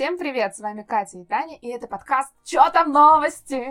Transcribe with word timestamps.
Всем 0.00 0.16
привет, 0.16 0.56
с 0.56 0.60
вами 0.60 0.82
Катя 0.82 1.18
и 1.18 1.24
Таня, 1.26 1.58
и 1.58 1.68
это 1.68 1.86
подкаст 1.86 2.32
«Чё 2.42 2.70
там 2.70 2.90
новости?». 2.90 3.62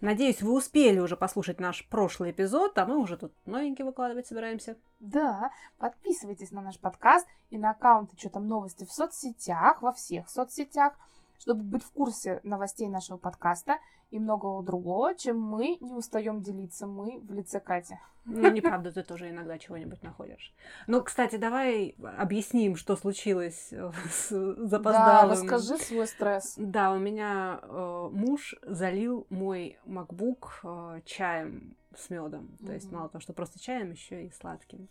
Надеюсь, 0.00 0.40
вы 0.40 0.54
успели 0.54 0.98
уже 1.00 1.18
послушать 1.18 1.60
наш 1.60 1.86
прошлый 1.86 2.30
эпизод, 2.30 2.78
а 2.78 2.86
мы 2.86 2.96
уже 2.96 3.18
тут 3.18 3.34
новенький 3.44 3.84
выкладывать 3.84 4.26
собираемся. 4.26 4.78
Да, 5.00 5.50
подписывайтесь 5.76 6.50
на 6.50 6.62
наш 6.62 6.78
подкаст 6.78 7.26
и 7.50 7.58
на 7.58 7.72
аккаунты 7.72 8.16
«Чё 8.16 8.30
там 8.30 8.48
новости» 8.48 8.86
в 8.86 8.90
соцсетях, 8.90 9.82
во 9.82 9.92
всех 9.92 10.30
соцсетях, 10.30 10.94
чтобы 11.40 11.62
быть 11.62 11.82
в 11.82 11.90
курсе 11.90 12.40
новостей 12.44 12.88
нашего 12.88 13.16
подкаста 13.16 13.78
и 14.10 14.18
многого 14.18 14.62
другого, 14.62 15.14
чем 15.14 15.40
мы 15.40 15.78
не 15.80 15.94
устаем 15.94 16.42
делиться, 16.42 16.86
мы 16.86 17.20
в 17.20 17.32
лице 17.32 17.60
Кати. 17.60 17.98
Ну, 18.26 18.50
неправда, 18.50 18.92
ты 18.92 19.02
тоже 19.02 19.30
иногда 19.30 19.58
чего-нибудь 19.58 20.02
находишь. 20.02 20.54
Ну, 20.86 21.02
кстати, 21.02 21.36
давай 21.36 21.96
объясним, 22.18 22.76
что 22.76 22.94
случилось 22.94 23.72
с 24.10 24.28
запоздалым. 24.28 25.28
Да, 25.28 25.28
расскажи 25.28 25.78
свой 25.78 26.06
стресс. 26.06 26.54
Да, 26.58 26.92
у 26.92 26.98
меня 26.98 27.60
э, 27.62 28.08
муж 28.12 28.54
залил 28.62 29.26
мой 29.30 29.78
MacBook 29.86 30.48
э, 30.62 31.00
чаем 31.06 31.74
с 31.96 32.10
медом. 32.10 32.56
То 32.58 32.66
mm-hmm. 32.66 32.74
есть 32.74 32.92
мало 32.92 33.08
того, 33.08 33.22
что 33.22 33.32
просто 33.32 33.58
чаем, 33.58 33.90
еще 33.92 34.26
и 34.26 34.30
сладким. 34.32 34.88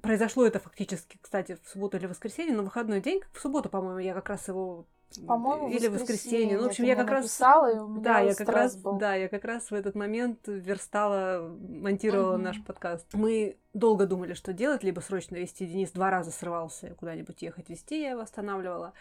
Произошло 0.00 0.46
это 0.46 0.60
фактически, 0.60 1.18
кстати, 1.20 1.58
в 1.62 1.68
субботу 1.68 1.96
или 1.96 2.06
воскресенье, 2.06 2.54
но 2.56 2.62
выходной 2.62 3.00
день, 3.00 3.20
в 3.32 3.40
субботу, 3.40 3.68
по-моему, 3.68 3.98
я 3.98 4.14
как 4.14 4.30
раз 4.30 4.48
его 4.48 4.86
по-моему, 5.26 5.68
или 5.68 5.88
воскресенье. 5.88 5.98
воскресенье. 5.98 6.58
Ну, 6.58 6.64
в 6.64 6.66
общем, 6.66 6.84
я 6.84 6.96
как 6.96 7.10
раз 7.10 7.40
и 7.40 7.78
у 7.78 7.88
меня 7.88 8.02
да, 8.02 8.20
я 8.20 8.34
как 8.34 8.48
раз, 8.48 8.76
был. 8.76 8.98
да, 8.98 9.14
я 9.14 9.28
как 9.28 9.44
раз 9.44 9.70
в 9.70 9.74
этот 9.74 9.94
момент 9.94 10.40
верстала, 10.46 11.48
монтировала 11.58 12.34
угу. 12.34 12.42
наш 12.42 12.62
подкаст. 12.64 13.06
Мы 13.12 13.56
долго 13.74 14.06
думали, 14.06 14.34
что 14.34 14.52
делать, 14.52 14.82
либо 14.82 15.00
срочно 15.00 15.36
вести. 15.36 15.66
Денис 15.66 15.90
два 15.90 16.10
раза 16.10 16.30
срывался 16.30 16.94
куда-нибудь 16.94 17.42
ехать 17.42 17.68
вести, 17.68 18.00
я 18.00 18.10
его 18.10 18.20
останавливала. 18.20 18.92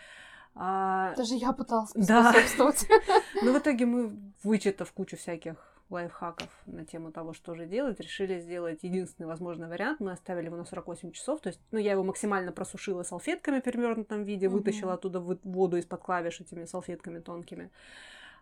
А... 0.55 1.13
Даже 1.16 1.35
я 1.35 1.51
пыталась. 1.53 1.91
Да. 1.93 2.33
Но 3.44 3.51
в 3.53 3.57
итоге 3.57 3.85
мы, 3.85 4.19
вычитав 4.44 4.91
кучу 4.91 5.16
всяких 5.16 5.55
лайфхаков 5.89 6.49
на 6.65 6.85
тему 6.85 7.11
того, 7.11 7.33
что 7.33 7.55
же 7.55 7.65
делать, 7.65 7.99
решили 7.99 8.39
сделать 8.39 8.79
единственный 8.83 9.27
возможный 9.27 9.67
вариант. 9.67 9.99
Мы 9.99 10.11
оставили 10.11 10.45
его 10.45 10.57
на 10.57 10.65
48 10.65 11.11
часов. 11.11 11.41
То 11.41 11.49
есть, 11.49 11.59
ну, 11.71 11.79
я 11.79 11.91
его 11.91 12.03
максимально 12.03 12.51
просушила 12.51 13.03
салфетками 13.03 13.59
в 13.59 13.63
перевернутом 13.63 14.23
виде, 14.23 14.45
mm-hmm. 14.45 14.49
вытащила 14.49 14.93
оттуда 14.93 15.19
воду 15.19 15.77
из-под 15.77 16.01
клавиш 16.01 16.41
этими 16.41 16.65
салфетками 16.65 17.19
тонкими. 17.19 17.71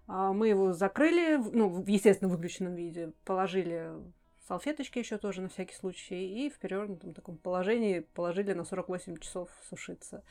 А, 0.07 0.33
мы 0.33 0.47
его 0.49 0.73
закрыли, 0.73 1.37
ну, 1.37 1.69
в 1.69 1.87
естественно, 1.87 2.29
выключенном 2.29 2.75
виде, 2.75 3.11
положили 3.25 3.91
салфеточки 4.47 4.99
еще 4.99 5.17
тоже 5.17 5.41
на 5.41 5.49
всякий 5.49 5.75
случай, 5.75 6.45
и 6.45 6.49
в 6.49 6.57
перевернутом 6.59 7.13
таком 7.13 7.37
положении 7.37 7.99
положили 7.99 8.53
на 8.53 8.63
48 8.63 9.17
часов 9.17 9.49
сушиться. 9.69 10.23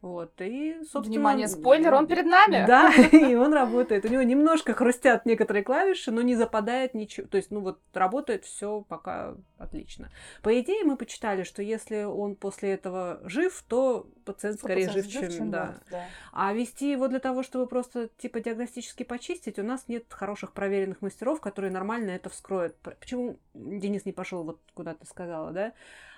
Вот, 0.00 0.40
и, 0.40 0.76
собственно... 0.84 1.16
Внимание, 1.16 1.48
спойлер, 1.48 1.92
он 1.94 2.06
перед 2.06 2.24
нами! 2.24 2.64
Да, 2.66 2.92
и 3.12 3.34
он 3.34 3.52
работает. 3.52 4.04
У 4.04 4.08
него 4.08 4.22
немножко 4.22 4.72
хрустят 4.72 5.26
некоторые 5.26 5.64
клавиши, 5.64 6.12
но 6.12 6.22
не 6.22 6.36
западает 6.36 6.94
ничего. 6.94 7.26
То 7.26 7.36
есть, 7.36 7.50
ну 7.50 7.60
вот, 7.60 7.80
работает 7.92 8.44
все 8.44 8.84
пока 8.88 9.34
отлично. 9.58 10.10
По 10.42 10.58
идее, 10.60 10.84
мы 10.84 10.96
почитали, 10.96 11.42
что 11.42 11.62
если 11.62 12.04
он 12.04 12.36
после 12.36 12.74
этого 12.74 13.20
жив, 13.24 13.60
то 13.68 14.08
пациент 14.24 14.60
скорее 14.60 14.88
жив, 14.88 15.04
жив, 15.06 15.22
чем... 15.22 15.30
чем 15.32 15.50
да. 15.50 15.80
да. 15.90 16.04
А 16.32 16.52
вести 16.52 16.92
его 16.92 17.08
для 17.08 17.18
того, 17.18 17.42
чтобы 17.42 17.66
просто, 17.66 18.08
типа, 18.18 18.38
диагностически 18.38 19.02
почистить, 19.02 19.58
у 19.58 19.64
нас 19.64 19.88
нет 19.88 20.04
хороших 20.10 20.52
проверенных 20.52 21.02
мастеров, 21.02 21.40
которые 21.40 21.72
нормально 21.72 22.10
это 22.10 22.30
вскроют. 22.30 22.76
Почему 22.76 23.40
Денис 23.52 24.04
не 24.04 24.12
пошел 24.12 24.44
вот 24.44 24.60
куда 24.74 24.94
ты 24.94 25.06
сказала, 25.06 25.50
да? 25.50 25.72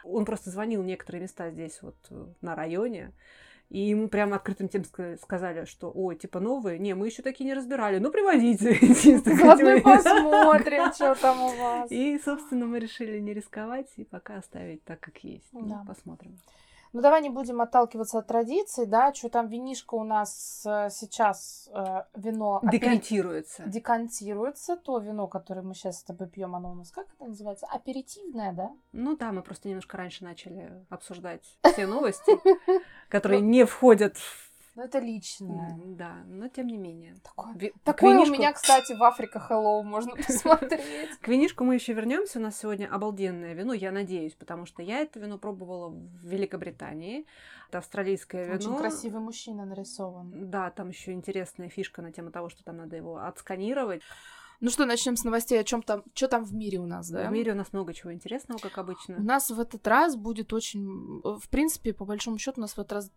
Он 0.04 0.26
просто 0.26 0.50
звонил 0.50 0.82
в 0.82 0.86
некоторые 0.86 1.22
места 1.22 1.50
здесь 1.50 1.80
вот 1.80 1.96
на 2.42 2.54
районе, 2.54 3.12
и 3.70 3.78
ему 3.78 4.08
прямо 4.08 4.36
открытым 4.36 4.68
тем 4.68 4.84
сказали, 4.84 5.64
что, 5.64 5.92
ой, 5.94 6.16
типа 6.16 6.40
новые? 6.40 6.78
Не, 6.80 6.94
мы 6.94 7.06
еще 7.06 7.22
такие 7.22 7.46
не 7.46 7.54
разбирали. 7.54 7.98
Ну, 7.98 8.10
привозите. 8.10 8.74
Заодно 9.20 9.80
посмотрим, 9.84 10.92
что 10.92 11.14
там 11.14 11.40
у 11.40 11.48
вас. 11.56 11.90
И, 11.90 12.18
собственно, 12.18 12.66
мы 12.66 12.80
решили 12.80 13.20
не 13.20 13.32
рисковать 13.32 13.86
и 13.96 14.04
пока 14.04 14.38
оставить 14.38 14.84
так, 14.84 14.98
как 14.98 15.18
есть. 15.18 15.48
Ну, 15.52 15.84
посмотрим. 15.86 16.40
Ну, 16.92 17.00
давай 17.00 17.22
не 17.22 17.30
будем 17.30 17.60
отталкиваться 17.60 18.18
от 18.18 18.26
традиций, 18.26 18.86
да, 18.86 19.14
что 19.14 19.28
там 19.28 19.46
винишко 19.46 19.94
у 19.94 20.04
нас 20.04 20.64
э, 20.66 20.88
сейчас 20.90 21.70
э, 21.72 22.02
вино... 22.16 22.60
Декантируется. 22.64 23.62
Опять 23.62 23.74
декантируется. 23.74 24.76
То 24.76 24.98
вино, 24.98 25.28
которое 25.28 25.62
мы 25.62 25.74
сейчас 25.74 26.00
с 26.00 26.02
тобой 26.02 26.28
пьем, 26.28 26.54
оно 26.56 26.72
у 26.72 26.74
нас, 26.74 26.90
как 26.90 27.06
это 27.14 27.26
называется? 27.26 27.66
Аперитивное, 27.66 28.52
да? 28.52 28.70
Ну 28.92 29.16
да, 29.16 29.30
мы 29.30 29.42
просто 29.42 29.68
немножко 29.68 29.96
раньше 29.96 30.24
начали 30.24 30.84
обсуждать 30.88 31.58
все 31.62 31.86
новости, 31.86 32.32
которые 33.08 33.40
не 33.40 33.64
входят 33.64 34.16
в 34.16 34.49
ну, 34.76 34.82
это 34.82 34.98
личное. 34.98 35.78
Да, 35.84 36.22
но 36.26 36.48
тем 36.48 36.68
не 36.68 36.76
менее. 36.76 37.16
Такое, 37.22 37.54
Ви... 37.54 37.72
Такое 37.84 38.14
винишку... 38.14 38.34
у 38.34 38.36
меня, 38.36 38.52
кстати, 38.52 38.92
в 38.92 39.02
Африка 39.02 39.44
Hello 39.50 39.82
можно 39.82 40.14
посмотреть. 40.26 41.18
К 41.20 41.28
винишку 41.28 41.64
мы 41.64 41.74
еще 41.74 41.92
вернемся. 41.92 42.38
У 42.38 42.42
нас 42.42 42.58
сегодня 42.58 42.86
обалденное 42.86 43.54
вино, 43.54 43.72
я 43.72 43.90
надеюсь, 43.90 44.34
потому 44.34 44.66
что 44.66 44.82
я 44.82 45.00
это 45.00 45.18
вино 45.18 45.38
пробовала 45.38 45.88
в 45.88 46.24
Великобритании. 46.24 47.26
Это 47.68 47.78
австралийское 47.78 48.44
вино. 48.44 48.54
Очень 48.54 48.76
красивый 48.76 49.20
мужчина 49.20 49.64
нарисован. 49.64 50.50
Да, 50.50 50.70
там 50.70 50.88
еще 50.88 51.12
интересная 51.12 51.68
фишка 51.68 52.00
на 52.00 52.12
тему 52.12 52.30
того, 52.30 52.48
что 52.48 52.62
там 52.62 52.76
надо 52.76 52.96
его 52.96 53.18
отсканировать. 53.18 54.02
Ну 54.60 54.68
что, 54.68 54.84
начнем 54.84 55.16
с 55.16 55.24
новостей, 55.24 55.58
о 55.58 55.64
чем 55.64 55.82
там, 55.82 56.04
что 56.14 56.28
там 56.28 56.44
в 56.44 56.52
мире 56.54 56.78
у 56.80 56.86
нас, 56.86 57.08
да? 57.08 57.28
В 57.28 57.32
мире 57.32 57.52
у 57.52 57.54
нас 57.54 57.72
много 57.72 57.94
чего 57.94 58.12
интересного, 58.12 58.58
как 58.58 58.76
обычно. 58.76 59.16
У 59.16 59.22
нас 59.22 59.50
в 59.50 59.58
этот 59.58 59.86
раз 59.88 60.16
будет 60.16 60.52
очень, 60.52 61.22
в 61.22 61.48
принципе, 61.48 61.94
по 61.94 62.04
большому 62.04 62.36
счету, 62.36 62.60
у 62.60 62.62
нас 62.62 62.72
в 62.72 62.78
этот 62.78 62.92
раз 62.92 63.10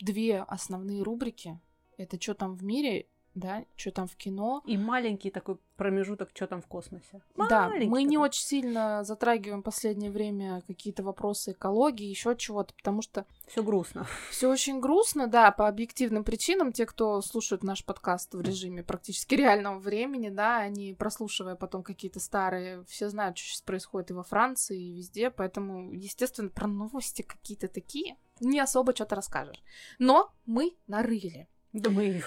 две 0.00 0.40
основные 0.40 1.02
рубрики. 1.02 1.60
Это 1.96 2.20
что 2.20 2.34
там 2.34 2.56
в 2.56 2.64
мире, 2.64 3.06
да, 3.34 3.64
что 3.76 3.90
там 3.90 4.06
в 4.06 4.16
кино. 4.16 4.62
И 4.64 4.76
маленький 4.76 5.30
такой 5.30 5.58
промежуток, 5.76 6.30
что 6.32 6.46
там 6.46 6.62
в 6.62 6.66
космосе. 6.66 7.20
Да, 7.36 7.68
маленький 7.68 7.88
мы 7.88 7.98
такой. 7.98 8.04
не 8.04 8.18
очень 8.18 8.44
сильно 8.44 9.02
затрагиваем 9.04 9.60
в 9.60 9.64
последнее 9.64 10.10
время 10.10 10.62
какие-то 10.66 11.02
вопросы 11.02 11.52
экологии, 11.52 12.06
еще 12.06 12.36
чего-то, 12.36 12.72
потому 12.74 13.02
что 13.02 13.26
все 13.46 13.62
грустно. 13.62 14.06
Все 14.30 14.48
очень 14.48 14.80
грустно, 14.80 15.26
да, 15.26 15.50
по 15.50 15.68
объективным 15.68 16.22
причинам. 16.24 16.72
Те, 16.72 16.86
кто 16.86 17.20
слушает 17.22 17.64
наш 17.64 17.84
подкаст 17.84 18.34
в 18.34 18.40
режиме 18.40 18.82
практически 18.82 19.34
реального 19.34 19.78
времени, 19.78 20.28
да, 20.28 20.58
они 20.58 20.94
прослушивая 20.94 21.56
потом 21.56 21.82
какие-то 21.82 22.20
старые, 22.20 22.84
все 22.84 23.08
знают, 23.08 23.36
что 23.36 23.48
сейчас 23.48 23.62
происходит 23.62 24.10
и 24.10 24.14
во 24.14 24.22
Франции, 24.22 24.80
и 24.80 24.92
везде, 24.92 25.30
поэтому, 25.30 25.92
естественно, 25.92 26.48
про 26.50 26.66
новости 26.66 27.22
какие-то 27.22 27.68
такие 27.68 28.16
не 28.40 28.60
особо 28.60 28.94
что-то 28.94 29.16
расскажешь. 29.16 29.62
Но 29.98 30.32
мы 30.46 30.76
нарыли. 30.86 31.48
Да 31.72 31.90
мы... 31.90 32.22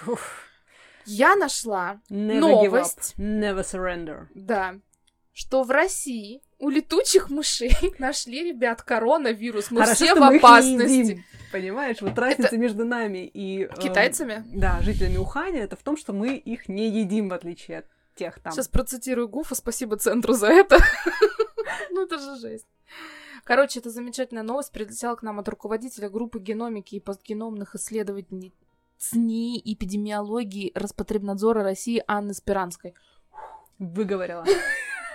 Я 1.07 1.35
нашла 1.35 2.01
Never 2.09 2.40
новость. 2.40 3.16
Never 3.18 3.63
surrender. 3.63 4.28
Да. 4.35 4.79
Что 5.34 5.63
в 5.63 5.72
России 5.72 6.41
у 6.59 6.69
летучих 6.69 7.29
мышей 7.29 7.72
нашли, 8.00 8.44
ребят, 8.44 8.81
коронавирус. 8.81 9.72
Мы 9.72 9.81
Хорошо, 9.81 10.06
все 10.06 10.16
в 10.16 10.23
опасности. 10.23 11.23
Понимаешь, 11.51 12.01
вот 12.01 12.17
разница 12.17 12.47
это... 12.47 12.57
между 12.57 12.85
нами 12.85 13.25
и... 13.25 13.63
Э, 13.63 13.69
Китайцами? 13.81 14.44
Да, 14.53 14.81
жителями 14.81 15.17
Уханя, 15.17 15.63
это 15.63 15.78
в 15.78 15.84
том, 15.84 15.96
что 15.96 16.12
мы 16.12 16.35
их 16.35 16.67
не 16.67 16.90
едим, 16.90 17.29
в 17.29 17.34
отличие 17.34 17.79
от 17.79 17.85
тех 18.16 18.40
там. 18.41 18.51
Сейчас 18.51 18.67
процитирую 18.67 19.29
Гуфа, 19.29 19.56
спасибо 19.56 19.97
центру 19.97 20.34
за 20.34 20.47
это. 20.47 20.78
Ну, 21.90 22.03
это 22.03 22.19
же 22.19 22.38
жесть. 22.38 22.67
Короче, 23.44 23.79
эта 23.79 23.90
замечательная 23.90 24.44
новость 24.44 24.72
прилетела 24.72 25.16
к 25.16 25.23
нам 25.23 25.40
от 25.40 25.50
руководителя 25.50 26.09
группы 26.09 26.40
геномики 26.40 26.96
и 26.96 27.00
постгеномных 27.00 27.75
исследований 27.75 28.53
СНИ 28.97 29.62
эпидемиологии 29.63 30.72
Роспотребнадзора 30.75 31.63
России 31.63 32.03
Анны 32.08 32.34
Спиранской. 32.34 32.96
Выговорила. 33.80 34.46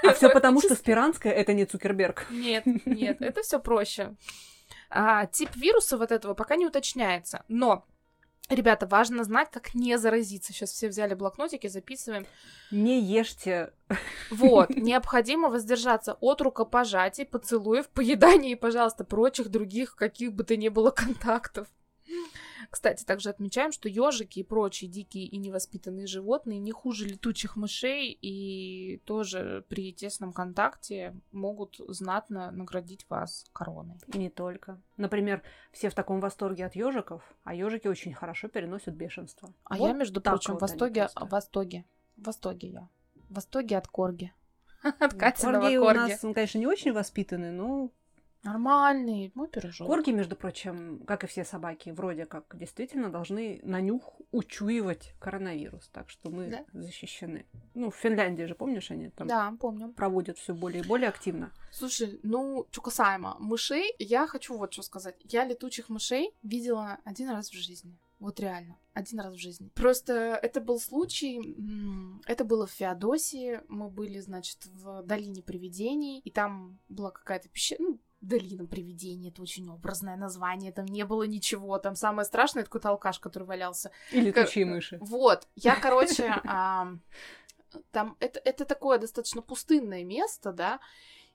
А 0.04 0.14
все 0.14 0.30
потому, 0.30 0.60
что 0.60 0.74
Спиранская 0.74 1.32
это 1.32 1.52
не 1.52 1.64
Цукерберг. 1.64 2.26
Нет, 2.28 2.64
нет, 2.84 3.22
это 3.22 3.42
все 3.42 3.60
проще. 3.60 4.16
А, 4.90 5.26
тип 5.26 5.54
вируса 5.54 5.96
вот 5.96 6.10
этого 6.10 6.34
пока 6.34 6.56
не 6.56 6.66
уточняется. 6.66 7.44
Но 7.46 7.86
Ребята, 8.48 8.86
важно 8.86 9.24
знать, 9.24 9.48
как 9.50 9.74
не 9.74 9.96
заразиться. 9.96 10.52
Сейчас 10.52 10.72
все 10.72 10.88
взяли 10.88 11.14
блокнотики, 11.14 11.68
записываем. 11.68 12.26
Не 12.70 13.00
ешьте. 13.00 13.72
Вот, 14.30 14.70
необходимо 14.76 15.48
воздержаться 15.48 16.18
от 16.20 16.42
рукопожатий, 16.42 17.24
поцелуев, 17.24 17.88
поедания 17.88 18.52
и, 18.52 18.56
пожалуйста, 18.56 19.04
прочих 19.04 19.48
других 19.48 19.94
каких 19.94 20.34
бы 20.34 20.44
то 20.44 20.56
ни 20.56 20.68
было 20.68 20.90
контактов. 20.90 21.68
Кстати, 22.72 23.04
также 23.04 23.28
отмечаем, 23.28 23.70
что 23.70 23.86
ежики 23.90 24.38
и 24.38 24.42
прочие 24.42 24.90
дикие 24.90 25.26
и 25.26 25.36
невоспитанные 25.36 26.06
животные 26.06 26.58
не 26.58 26.72
хуже 26.72 27.06
летучих 27.06 27.54
мышей 27.54 28.18
и 28.18 28.96
тоже 29.04 29.62
при 29.68 29.92
тесном 29.92 30.32
контакте 30.32 31.14
могут 31.32 31.76
знатно 31.88 32.50
наградить 32.50 33.04
вас 33.10 33.44
короной. 33.52 33.98
И 34.06 34.16
не 34.16 34.30
только. 34.30 34.80
Например, 34.96 35.42
все 35.70 35.90
в 35.90 35.94
таком 35.94 36.20
восторге 36.20 36.64
от 36.64 36.74
ежиков, 36.74 37.22
а 37.44 37.54
ежики 37.54 37.88
очень 37.88 38.14
хорошо 38.14 38.48
переносят 38.48 38.94
бешенство. 38.94 39.52
А 39.64 39.76
вот 39.76 39.88
я, 39.88 39.92
между 39.92 40.22
прочим, 40.22 40.56
в 40.56 40.62
восторге, 40.62 41.08
в 41.14 41.28
восторге, 41.28 41.84
в 42.16 42.24
восторге 42.24 42.68
я. 42.68 42.88
В 43.28 43.34
восторге 43.34 43.76
от 43.76 43.86
корги. 43.86 44.32
От 44.98 45.12
Катиного 45.12 45.64
корги. 45.64 45.76
у 45.76 45.92
нас, 45.92 46.24
он, 46.24 46.32
конечно, 46.32 46.58
не 46.58 46.66
очень 46.66 46.94
воспитанный, 46.94 47.50
но 47.52 47.90
Нормальный, 48.42 49.30
мой 49.34 49.48
пирожок. 49.48 49.86
Корги, 49.86 50.10
между 50.10 50.34
прочим, 50.34 51.04
как 51.06 51.22
и 51.24 51.26
все 51.28 51.44
собаки, 51.44 51.90
вроде 51.90 52.26
как 52.26 52.56
действительно 52.58 53.08
должны 53.10 53.60
на 53.62 53.80
нюх 53.80 54.20
учуивать 54.32 55.14
коронавирус, 55.20 55.88
так 55.92 56.10
что 56.10 56.28
мы 56.30 56.46
Да. 56.48 56.64
защищены. 56.72 57.46
Ну, 57.74 57.90
в 57.90 57.96
Финляндии 57.96 58.44
же, 58.44 58.54
помнишь, 58.54 58.90
они 58.90 59.10
там 59.10 59.28
Да, 59.28 59.54
помню. 59.60 59.92
проводят 59.92 60.38
все 60.38 60.54
более 60.54 60.82
и 60.82 60.86
более 60.86 61.08
активно. 61.08 61.52
Слушай, 61.70 62.18
ну, 62.24 62.66
что 62.72 62.80
касаемо 62.82 63.36
мышей, 63.38 63.94
я 63.98 64.26
хочу 64.26 64.56
вот 64.58 64.72
что 64.72 64.82
сказать. 64.82 65.14
Я 65.24 65.44
летучих 65.44 65.88
мышей 65.88 66.34
видела 66.42 66.98
один 67.04 67.30
раз 67.30 67.48
в 67.50 67.54
жизни. 67.54 67.96
Вот 68.18 68.38
реально, 68.38 68.76
один 68.94 69.18
раз 69.20 69.34
в 69.34 69.38
жизни. 69.38 69.68
Просто 69.74 70.12
это 70.40 70.60
был 70.60 70.78
случай, 70.78 71.40
это 72.26 72.44
было 72.44 72.68
в 72.68 72.70
Феодосии, 72.70 73.60
мы 73.68 73.88
были, 73.88 74.20
значит, 74.20 74.64
в 74.66 75.02
долине 75.02 75.42
привидений, 75.42 76.20
и 76.20 76.30
там 76.30 76.78
была 76.88 77.10
какая-то 77.10 77.48
пещера, 77.48 77.82
ну, 77.82 77.98
Долина 78.22 78.66
привидений, 78.66 79.28
это 79.28 79.42
очень 79.42 79.68
образное 79.68 80.16
название, 80.16 80.72
там 80.72 80.86
не 80.86 81.04
было 81.04 81.24
ничего, 81.24 81.78
там 81.78 81.96
самое 81.96 82.24
страшное, 82.24 82.62
это 82.62 82.70
какой-то 82.70 82.90
алкаш, 82.90 83.18
который 83.18 83.44
валялся. 83.44 83.90
И 84.12 84.20
летучие 84.20 84.64
мыши. 84.64 84.96
Вот, 85.00 85.48
я, 85.56 85.76
короче, 85.76 86.32
ам, 86.44 87.02
там 87.90 88.16
это, 88.20 88.40
это 88.44 88.64
такое 88.64 88.98
достаточно 88.98 89.42
пустынное 89.42 90.04
место, 90.04 90.52
да, 90.52 90.80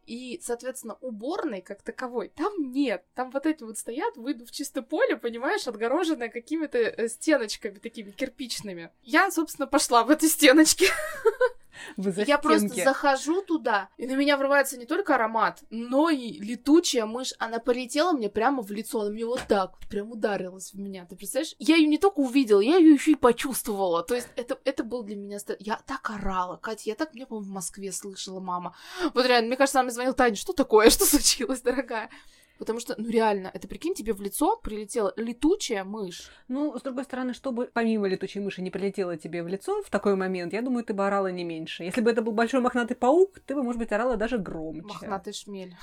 и, 0.07 0.39
соответственно, 0.41 0.97
уборной 1.01 1.61
как 1.61 1.81
таковой 1.83 2.29
там 2.29 2.71
нет. 2.71 3.03
Там 3.13 3.29
вот 3.29 3.45
эти 3.45 3.63
вот 3.63 3.77
стоят, 3.77 4.15
выйду 4.15 4.45
в 4.45 4.51
чистое 4.51 4.81
поле, 4.81 5.17
понимаешь, 5.17 5.67
отгороженное 5.67 6.29
какими-то 6.29 6.77
э, 6.77 7.09
стеночками 7.09 7.77
такими 7.77 8.11
кирпичными. 8.11 8.89
Я, 9.01 9.29
собственно, 9.31 9.67
пошла 9.67 10.05
в 10.05 10.09
эти 10.09 10.25
стеночки. 10.25 10.87
Вы 11.95 12.12
за 12.12 12.24
Я 12.24 12.38
просто 12.38 12.69
стенки. 12.69 12.83
захожу 12.83 13.41
туда, 13.41 13.89
и 13.97 14.07
на 14.07 14.15
меня 14.15 14.38
врывается 14.38 14.77
не 14.77 14.85
только 14.85 15.15
аромат, 15.15 15.63
но 15.69 16.09
и 16.09 16.33
летучая 16.39 17.06
мышь. 17.06 17.33
Она 17.39 17.59
полетела 17.59 18.12
мне 18.12 18.29
прямо 18.29 18.62
в 18.62 18.71
лицо, 18.71 19.01
она 19.01 19.12
мне 19.12 19.25
вот 19.25 19.41
так 19.47 19.75
вот 19.79 19.89
прям 19.89 20.12
ударилась 20.12 20.74
в 20.74 20.79
меня. 20.79 21.06
Ты 21.06 21.15
представляешь? 21.15 21.56
Я 21.59 21.75
ее 21.75 21.88
не 21.88 21.97
только 21.97 22.19
увидела, 22.19 22.59
я 22.59 22.77
ее 22.77 22.94
еще 22.94 23.12
и 23.12 23.15
почувствовала. 23.15 24.03
То 24.03 24.15
есть 24.15 24.27
это, 24.35 24.59
это 24.63 24.83
был 24.83 25.03
для 25.03 25.15
меня... 25.15 25.38
Я 25.59 25.79
так 25.85 26.09
орала, 26.09 26.57
Катя, 26.57 26.83
я 26.85 26.95
так, 26.95 27.13
мне, 27.13 27.25
по-моему, 27.25 27.50
в 27.50 27.53
Москве 27.53 27.91
слышала 27.91 28.39
мама. 28.39 28.75
Вот 29.13 29.25
реально, 29.25 29.47
мне 29.47 29.57
кажется, 29.57 29.80
она 29.80 29.85
мне 29.85 29.94
звонила, 29.94 30.15
Таня, 30.15 30.35
что 30.35 30.53
такое? 30.53 30.89
Что 30.97 31.06
случилось, 31.06 31.62
дорогая? 31.62 32.09
Потому 32.57 32.80
что, 32.80 32.95
ну 32.98 33.09
реально, 33.09 33.51
это 33.54 33.68
прикинь, 33.68 33.94
тебе 33.94 34.13
в 34.13 34.21
лицо 34.21 34.57
прилетела 34.57 35.13
летучая 35.15 35.83
мышь. 35.83 36.30
Ну, 36.48 36.77
с 36.77 36.81
другой 36.81 37.04
стороны, 37.04 37.33
чтобы 37.33 37.69
помимо 37.74 38.07
летучей 38.07 38.42
мыши 38.42 38.62
не 38.62 38.71
прилетело 38.71 39.18
тебе 39.18 39.44
в 39.44 39.48
лицо 39.48 39.81
в 39.83 39.89
такой 39.89 40.15
момент, 40.15 40.54
я 40.54 40.62
думаю, 40.62 40.83
ты 40.83 40.94
бы 40.94 41.06
орала 41.06 41.31
не 41.31 41.44
меньше. 41.44 41.83
Если 41.83 42.01
бы 42.01 42.12
это 42.12 42.21
был 42.21 42.31
большой 42.31 42.62
мохнатый 42.62 42.98
паук, 42.98 43.39
ты 43.45 43.56
бы, 43.56 43.63
может 43.63 43.80
быть, 43.80 43.92
орала 43.92 44.18
даже 44.18 44.38
громче. 44.38 44.81
Мохнатый 44.81 45.33
шмель. 45.33 45.75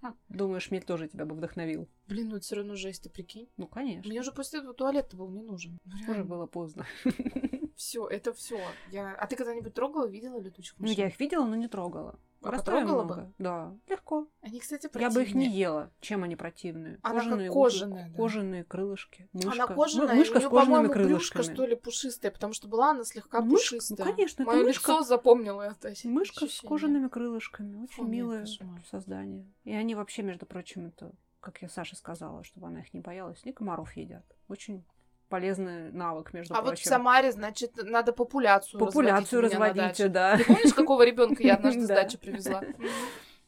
Думаю, 0.28 0.60
шмель 0.60 0.84
тоже 0.84 1.08
тебя 1.08 1.24
бы 1.24 1.34
вдохновил. 1.34 1.88
Блин, 2.08 2.28
ну 2.28 2.36
это 2.36 2.44
все 2.44 2.56
равно 2.56 2.76
жесть, 2.76 3.04
ты 3.04 3.10
прикинь. 3.10 3.48
Ну, 3.56 3.66
конечно. 3.66 4.08
Мне 4.08 4.20
уже 4.20 4.32
после 4.32 4.60
этого 4.60 4.74
туалет 4.74 5.14
был 5.14 5.30
не 5.30 5.42
нужен. 5.42 5.78
Ну, 5.84 6.12
Уже 6.12 6.24
было 6.24 6.46
поздно. 6.46 6.86
Все, 7.76 8.06
это 8.06 8.32
все. 8.32 8.60
Я... 8.90 9.14
А 9.14 9.26
ты 9.26 9.36
когда-нибудь 9.36 9.74
трогала, 9.74 10.06
видела 10.06 10.38
летучих 10.40 10.74
Ну, 10.78 10.82
мышей? 10.88 10.96
я 10.98 11.06
их 11.08 11.18
видела, 11.20 11.44
но 11.44 11.56
не 11.56 11.68
трогала. 11.68 12.18
А 12.44 12.50
Растаю 12.50 12.78
потрогала 12.80 13.04
много. 13.04 13.20
бы? 13.22 13.32
Да, 13.38 13.76
легко. 13.86 14.26
Они, 14.40 14.58
кстати, 14.58 14.90
Я 14.98 15.10
бы 15.10 15.22
их 15.22 15.28
не 15.28 15.44
противные. 15.44 15.48
ела. 15.60 15.90
Чем 16.00 16.24
они 16.24 16.34
противные? 16.34 16.98
Она 17.02 17.20
как 17.22 17.38
уши, 17.38 17.50
кожаная, 17.52 18.10
да. 18.10 18.16
Кожаные 18.16 18.64
крылышки. 18.64 19.28
Мышка. 19.32 19.52
Она 19.52 19.66
Мы- 19.68 19.74
кожаная, 19.76 20.14
Мышка 20.16 20.32
у 20.32 20.38
с 20.38 20.40
нее, 20.40 20.50
по-моему, 20.50 20.92
крылышками. 20.92 21.42
что 21.44 21.66
ли, 21.66 21.76
пушистое, 21.76 22.30
потому 22.32 22.52
что 22.52 22.66
была 22.66 22.90
она 22.90 23.04
слегка 23.04 23.40
Ну, 23.40 23.52
мышка- 23.52 23.74
ну, 23.74 23.78
пушистая. 23.78 24.06
конечно, 24.10 24.42
это 24.42 24.50
Мое 24.50 24.64
мышка. 24.64 24.90
лицо 24.92 25.02
запомнило 25.04 25.62
это 25.62 25.88
ощ- 25.90 26.04
Мышка 26.04 26.40
с 26.40 26.42
ощущение. 26.42 26.68
кожаными 26.68 27.06
крылышками. 27.08 27.76
Очень 27.76 27.94
Фу, 27.94 28.04
милое 28.08 28.46
создание. 28.90 29.46
И 29.62 29.72
они 29.72 29.94
вообще, 29.94 30.22
между 30.22 30.44
прочим, 30.44 30.86
это, 30.88 31.12
как 31.38 31.62
я 31.62 31.68
Саше 31.68 31.94
сказала, 31.94 32.42
чтобы 32.42 32.66
она 32.66 32.80
их 32.80 32.92
не 32.92 32.98
боялась, 32.98 33.44
не 33.44 33.52
комаров 33.52 33.96
едят. 33.96 34.24
Очень 34.48 34.84
полезный 35.32 35.90
навык, 35.92 36.34
между 36.34 36.54
А 36.54 36.58
вот 36.58 36.64
в 36.64 36.68
прочим. 36.72 36.88
Самаре, 36.90 37.32
значит, 37.32 37.72
надо 37.82 38.12
популяцию 38.12 38.78
Популяцию 38.78 39.40
разводить 39.40 39.76
даче. 39.76 40.08
да. 40.08 40.36
Ты 40.36 40.44
помнишь, 40.44 40.74
какого 40.74 41.04
ребенка 41.06 41.42
я 41.42 41.54
однажды 41.54 41.82
с 41.84 41.88
Да. 41.88 41.94
дачи 41.94 42.18
привезла? 42.18 42.62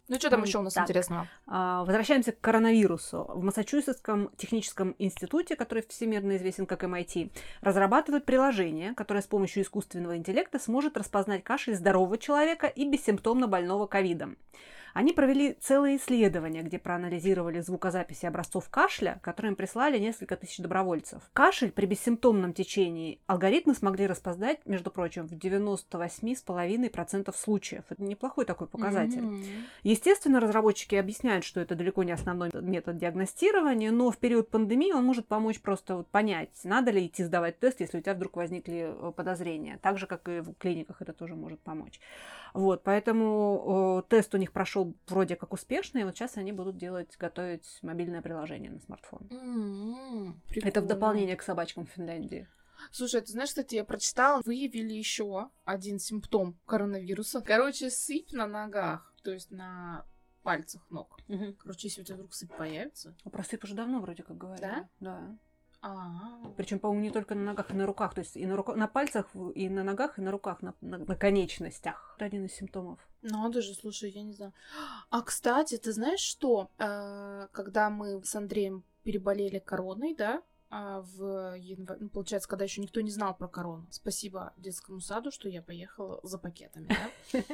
Ну, 0.09 0.17
что 0.17 0.29
там 0.31 0.43
еще 0.43 0.59
у 0.59 0.63
нас 0.63 0.75
так. 0.75 0.85
интересного? 0.85 1.29
А, 1.47 1.83
Возвращаемся 1.85 2.33
к 2.33 2.41
коронавирусу. 2.41 3.25
В 3.35 3.43
Массачусетском 3.43 4.31
техническом 4.37 4.95
институте, 4.99 5.57
который 5.57 5.83
всемирно 5.89 6.37
известен 6.37 6.67
как 6.67 6.85
MIT, 6.85 7.31
разрабатывают 7.63 8.25
приложение, 8.27 8.95
которое 8.95 9.21
с 9.23 9.27
помощью 9.27 9.63
искусственного 9.63 10.17
интеллекта 10.17 10.59
сможет 10.59 10.97
распознать 10.97 11.45
кашель 11.45 11.75
здорового 11.75 12.19
человека 12.19 12.67
и 12.67 12.87
бессимптомно 12.89 13.47
больного 13.47 13.87
ковидом. 13.87 14.37
Они 14.95 15.13
провели 15.13 15.59
целое 15.61 15.97
исследование, 15.97 16.63
где 16.63 16.79
проанализировали 16.79 17.61
звукозаписи 17.61 18.25
образцов 18.27 18.69
кашля, 18.71 19.19
которые 19.23 19.51
им 19.51 19.57
прислали 19.57 19.99
несколько 19.99 20.37
тысяч 20.37 20.59
добровольцев. 20.59 21.21
Кашель 21.33 21.73
при 21.73 21.87
бессимптомном 21.87 22.53
течении 22.53 23.19
алгоритмы 23.27 23.75
смогли 23.75 24.07
распознать, 24.07 24.61
между 24.67 24.93
прочим, 24.93 25.27
в 25.27 25.33
98,5% 25.33 27.35
случаев. 27.37 27.83
Это 27.89 28.05
неплохой 28.05 28.45
такой 28.45 28.69
показатель. 28.69 29.19
М. 29.19 29.43
Естественно, 29.83 30.39
разработчики 30.39 30.95
объясняют, 30.95 31.45
что 31.45 31.61
это 31.61 31.75
далеко 31.75 32.05
не 32.05 32.13
основной 32.13 32.51
метод 32.55 32.97
диагностирования, 32.97 33.91
но 33.91 34.13
в 34.13 34.19
период 34.19 34.49
пандемии 34.49 34.93
он 34.93 35.05
может 35.05 35.27
помочь 35.27 35.61
просто 35.61 35.97
вот 35.97 36.07
понять, 36.07 36.51
надо 36.63 36.93
ли 36.93 37.07
идти 37.07 37.25
сдавать 37.25 37.59
тест, 37.59 37.81
если 37.81 37.99
у 37.99 38.01
тебя 38.01 38.15
вдруг 38.15 38.37
возникли 38.37 38.95
э, 38.95 39.13
подозрения. 39.17 39.81
Так 39.83 39.99
же, 39.99 40.07
как 40.07 40.29
и 40.29 40.39
в 40.39 40.55
клиниках 40.55 41.03
это 41.03 41.13
тоже 41.13 41.35
может 41.35 41.59
помочь. 41.59 41.99
Вот, 42.53 42.85
поэтому 42.85 44.05
э, 44.07 44.09
тест 44.09 44.33
у 44.35 44.39
них 44.39 44.53
прошел 44.53 44.84
вроде 45.07 45.37
как 45.37 45.53
успешно, 45.53 45.99
и 45.99 46.05
вот 46.05 46.15
сейчас 46.17 46.37
они 46.37 46.53
будут 46.53 46.77
делать, 46.77 47.17
готовить 47.19 47.79
мобильное 47.83 48.23
приложение 48.23 48.71
на 48.71 48.81
смартфон. 48.81 49.27
М, 49.31 50.41
Это 50.51 50.81
в 50.81 50.87
дополнение 50.87 51.37
к 51.37 51.43
собачкам 51.43 51.87
в 51.87 51.91
Финляндии. 51.91 52.49
Слушай, 52.91 53.21
ты 53.23 53.33
знаешь, 53.33 53.51
кстати, 53.51 53.77
я 53.77 53.85
прочитала, 53.85 54.43
выявили 54.45 54.93
еще 54.93 55.49
один 55.65 55.99
симптом 55.99 56.59
коронавируса. 56.67 57.41
Короче, 57.41 57.89
сыпь 57.91 58.33
на 58.33 58.47
ногах, 58.47 59.15
то 59.23 59.31
есть 59.33 59.51
на 59.51 60.05
пальцах 60.43 60.83
ног. 60.91 61.19
Короче, 61.59 61.89
если 61.89 62.03
у 62.03 62.05
тебя 62.05 62.17
вдруг 62.17 62.35
сыпь 62.35 62.55
появится. 62.55 63.17
А 63.25 63.31
Про 63.31 63.43
сыпь 63.45 63.65
уже 63.65 63.75
давно 63.75 64.01
вроде 64.01 64.23
как 64.23 64.37
говорили. 64.37 64.61
Да? 64.67 64.89
Да. 65.01 65.39
А, 65.87 66.41
Причем, 66.57 66.79
по-моему, 66.79 67.03
не 67.05 67.11
только 67.11 67.35
на 67.35 67.43
ногах, 67.45 67.71
и 67.71 67.75
на 67.75 67.85
руках. 67.87 68.15
То 68.15 68.21
есть 68.23 68.37
и 68.37 68.47
на, 68.47 68.57
рука- 68.57 68.75
на 68.75 68.89
пальцах, 68.89 69.27
и 69.55 69.69
на 69.69 69.85
ногах, 69.85 70.19
и 70.19 70.23
на 70.23 70.31
руках, 70.31 70.63
на, 70.63 70.73
на- 70.81 70.97
на 70.99 71.15
конечностях. 71.17 72.15
Это 72.17 72.25
один 72.25 72.47
из 72.47 72.53
симптомов. 72.55 72.99
надо 73.23 73.61
же, 73.61 73.75
слушай, 73.75 74.11
я 74.11 74.23
не 74.23 74.33
знаю. 74.33 74.53
А, 75.11 75.21
кстати, 75.21 75.77
ты 75.77 75.93
знаешь 75.93 76.21
что? 76.21 76.71
Э, 76.79 77.49
Когда 77.53 77.91
мы 77.91 78.23
с 78.25 78.35
Андреем 78.35 78.83
переболели 79.03 79.59
короной, 79.59 80.15
да, 80.15 80.37
а, 80.37 80.43
в 80.75 81.55
январе, 81.57 82.01
ну, 82.01 82.09
получается, 82.09 82.49
когда 82.49 82.65
еще 82.65 82.81
никто 82.81 83.01
не 83.01 83.11
знал 83.11 83.37
про 83.37 83.47
корону. 83.47 83.87
Спасибо 83.91 84.53
детскому 84.57 85.01
саду, 85.01 85.31
что 85.31 85.49
я 85.49 85.63
поехала 85.63 86.19
за 86.23 86.39
пакетами, 86.39 86.89
да. 86.89 87.41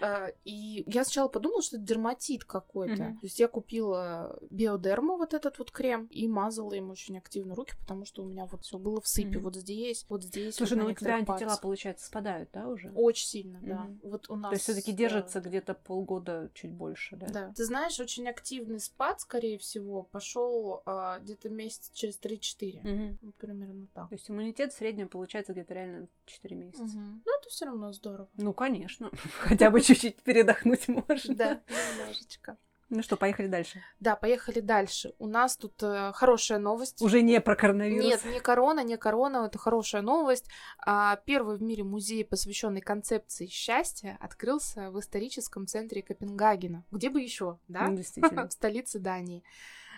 А, 0.00 0.28
И 0.44 0.84
я 0.86 1.04
сначала 1.04 1.28
подумала, 1.28 1.62
что 1.62 1.76
это 1.76 1.84
дерматит 1.84 2.44
какой-то. 2.44 2.96
То 2.96 3.18
есть 3.22 3.38
я 3.38 3.48
купила 3.48 4.38
биодерму, 4.50 5.16
вот 5.16 5.34
этот 5.34 5.58
вот 5.58 5.70
крем, 5.70 6.06
и 6.06 6.26
мазала 6.28 6.72
им 6.72 6.90
очень 6.90 7.18
активно 7.18 7.54
руки, 7.54 7.74
потому 7.80 8.04
что 8.04 8.22
у 8.22 8.26
меня 8.26 8.46
вот 8.46 8.62
все 8.62 8.78
было 8.78 9.00
в 9.00 9.06
сыпи. 9.06 9.36
Вот 9.36 9.56
здесь, 9.56 10.06
вот 10.08 10.22
здесь. 10.22 10.54
Слушай, 10.54 10.78
ну 10.78 10.86
у 10.86 10.92
тебя 10.92 11.16
антитела, 11.16 11.58
получается, 11.60 12.06
спадают, 12.06 12.50
да, 12.52 12.68
уже? 12.68 12.90
Очень 12.94 13.26
сильно, 13.26 13.58
да. 13.60 13.90
Вот 14.02 14.30
у 14.30 14.36
нас... 14.36 14.50
То 14.50 14.54
есть 14.54 14.64
все-таки 14.64 14.92
э, 14.92 14.94
держится 14.94 15.40
где-то 15.40 15.74
полгода, 15.74 16.50
чуть 16.54 16.72
больше, 16.72 17.16
да? 17.16 17.26
Да. 17.26 17.52
Ты 17.54 17.64
знаешь, 17.64 18.00
очень 18.00 18.28
активный 18.28 18.80
спад, 18.80 19.20
скорее 19.20 19.58
всего, 19.58 20.02
пошел 20.04 20.82
а, 20.86 21.18
где-то 21.18 21.48
месяц 21.48 21.90
через 21.92 22.16
3-4. 22.54 22.80
Мгм. 22.82 23.18
Вот 23.22 23.34
примерно 23.36 23.86
так. 23.94 24.08
То 24.08 24.14
есть 24.14 24.30
иммунитет 24.30 24.72
в 24.72 24.76
среднем 24.76 25.08
получается 25.08 25.52
где-то 25.52 25.74
реально 25.74 26.08
4 26.26 26.56
месяца. 26.56 26.84
Мгм. 26.84 27.22
Ну, 27.24 27.38
это 27.38 27.48
все 27.48 27.66
равно 27.66 27.92
здорово. 27.92 28.28
Ну, 28.36 28.52
конечно. 28.52 29.10
Хотя 29.40 29.70
бы 29.70 29.80
чуть-чуть 29.80 30.22
передохнуть 30.22 30.88
можно. 30.88 31.34
Да, 31.34 31.60
немножечко. 31.68 32.56
Ну 32.88 33.02
что, 33.02 33.16
поехали 33.16 33.48
дальше. 33.48 33.82
Да, 33.98 34.14
поехали 34.14 34.60
дальше. 34.60 35.12
У 35.18 35.26
нас 35.26 35.56
тут 35.56 35.82
э, 35.82 36.12
хорошая 36.14 36.60
новость. 36.60 37.02
Уже 37.02 37.20
не 37.20 37.40
про 37.40 37.56
коронавирус. 37.56 38.04
Нет, 38.04 38.24
не 38.24 38.38
корона, 38.38 38.84
не 38.84 38.96
корона, 38.96 39.46
это 39.46 39.58
хорошая 39.58 40.02
новость. 40.02 40.46
А, 40.78 41.16
первый 41.24 41.56
в 41.56 41.62
мире 41.62 41.82
музей, 41.82 42.24
посвященный 42.24 42.80
концепции 42.80 43.46
счастья, 43.46 44.16
открылся 44.20 44.92
в 44.92 45.00
историческом 45.00 45.66
центре 45.66 46.00
Копенгагена. 46.00 46.84
Где 46.92 47.10
бы 47.10 47.20
еще, 47.20 47.58
да? 47.66 47.88
Ну, 47.88 47.96
действительно. 47.96 48.46
в 48.48 48.52
столице 48.52 49.00
Дании. 49.00 49.42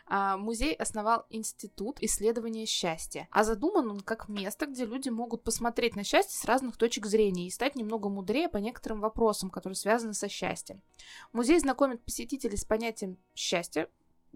А, 0.09 0.37
Музей 0.37 0.73
основал 0.73 1.27
Институт 1.29 1.99
исследования 2.01 2.67
счастья, 2.67 3.29
а 3.31 3.45
задуман 3.45 3.91
он 3.91 4.01
как 4.01 4.29
место, 4.29 4.67
где 4.67 4.87
люди 4.87 5.11
могут 5.11 5.45
посмотреть 5.45 5.97
на 5.97 6.05
счастье 6.05 6.39
с 6.39 6.45
разных 6.47 6.77
точек 6.77 7.07
зрения 7.07 7.47
и 7.47 7.51
стать 7.51 7.77
немного 7.77 8.09
мудрее 8.09 8.49
по 8.49 8.57
некоторым 8.57 9.01
вопросам, 9.01 9.51
которые 9.51 9.77
связаны 9.77 10.15
со 10.15 10.29
счастьем. 10.29 10.83
Музей 11.33 11.59
знакомит 11.59 12.03
посетителей 12.03 12.57
с 12.57 12.65
понятием 12.65 13.19
счастья, 13.35 13.89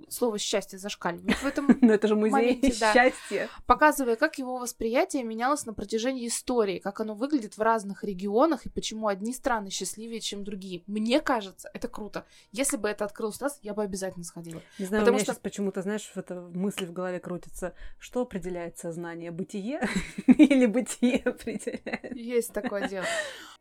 слово 0.08 0.38
счастье 0.38 0.78
зашкаливает 0.78 1.36
в 1.38 1.46
этом 1.46 1.66
Но 1.80 1.92
это 1.92 2.08
же 2.08 2.14
музей 2.16 2.30
моменте, 2.32 2.74
да. 2.80 2.92
счастья. 2.92 3.48
показывая, 3.66 4.16
как 4.16 4.38
его 4.38 4.56
восприятие 4.56 5.22
менялось 5.24 5.66
на 5.66 5.74
протяжении 5.74 6.26
истории, 6.28 6.78
как 6.78 7.00
оно 7.00 7.14
выглядит 7.14 7.56
в 7.56 7.62
разных 7.62 8.04
регионах 8.04 8.66
и 8.66 8.68
почему 8.68 9.08
одни 9.08 9.32
страны 9.32 9.70
счастливее, 9.70 10.20
чем 10.20 10.44
другие. 10.44 10.82
Мне 10.86 11.20
кажется, 11.20 11.70
это 11.74 11.88
круто. 11.88 12.24
Если 12.52 12.76
бы 12.76 12.88
это 12.88 13.04
открыл 13.04 13.32
Стас, 13.32 13.58
я 13.62 13.74
бы 13.74 13.82
обязательно 13.82 14.24
сходила. 14.24 14.62
Не 14.78 14.86
знаю, 14.86 15.02
Потому 15.02 15.16
у 15.16 15.18
меня 15.18 15.24
что- 15.24 15.32
сейчас 15.34 15.40
почему-то, 15.42 15.82
знаешь, 15.82 16.10
в 16.14 16.16
эта 16.16 16.40
мысль 16.40 16.86
в 16.86 16.92
голове 16.92 17.20
крутится. 17.20 17.74
Что 17.98 18.22
определяет 18.22 18.78
сознание? 18.78 19.30
Бытие? 19.30 19.86
Или 20.26 20.66
бытие 20.66 21.18
определяет? 21.24 22.16
Есть 22.16 22.52
такое 22.52 22.88
дело. 22.88 23.06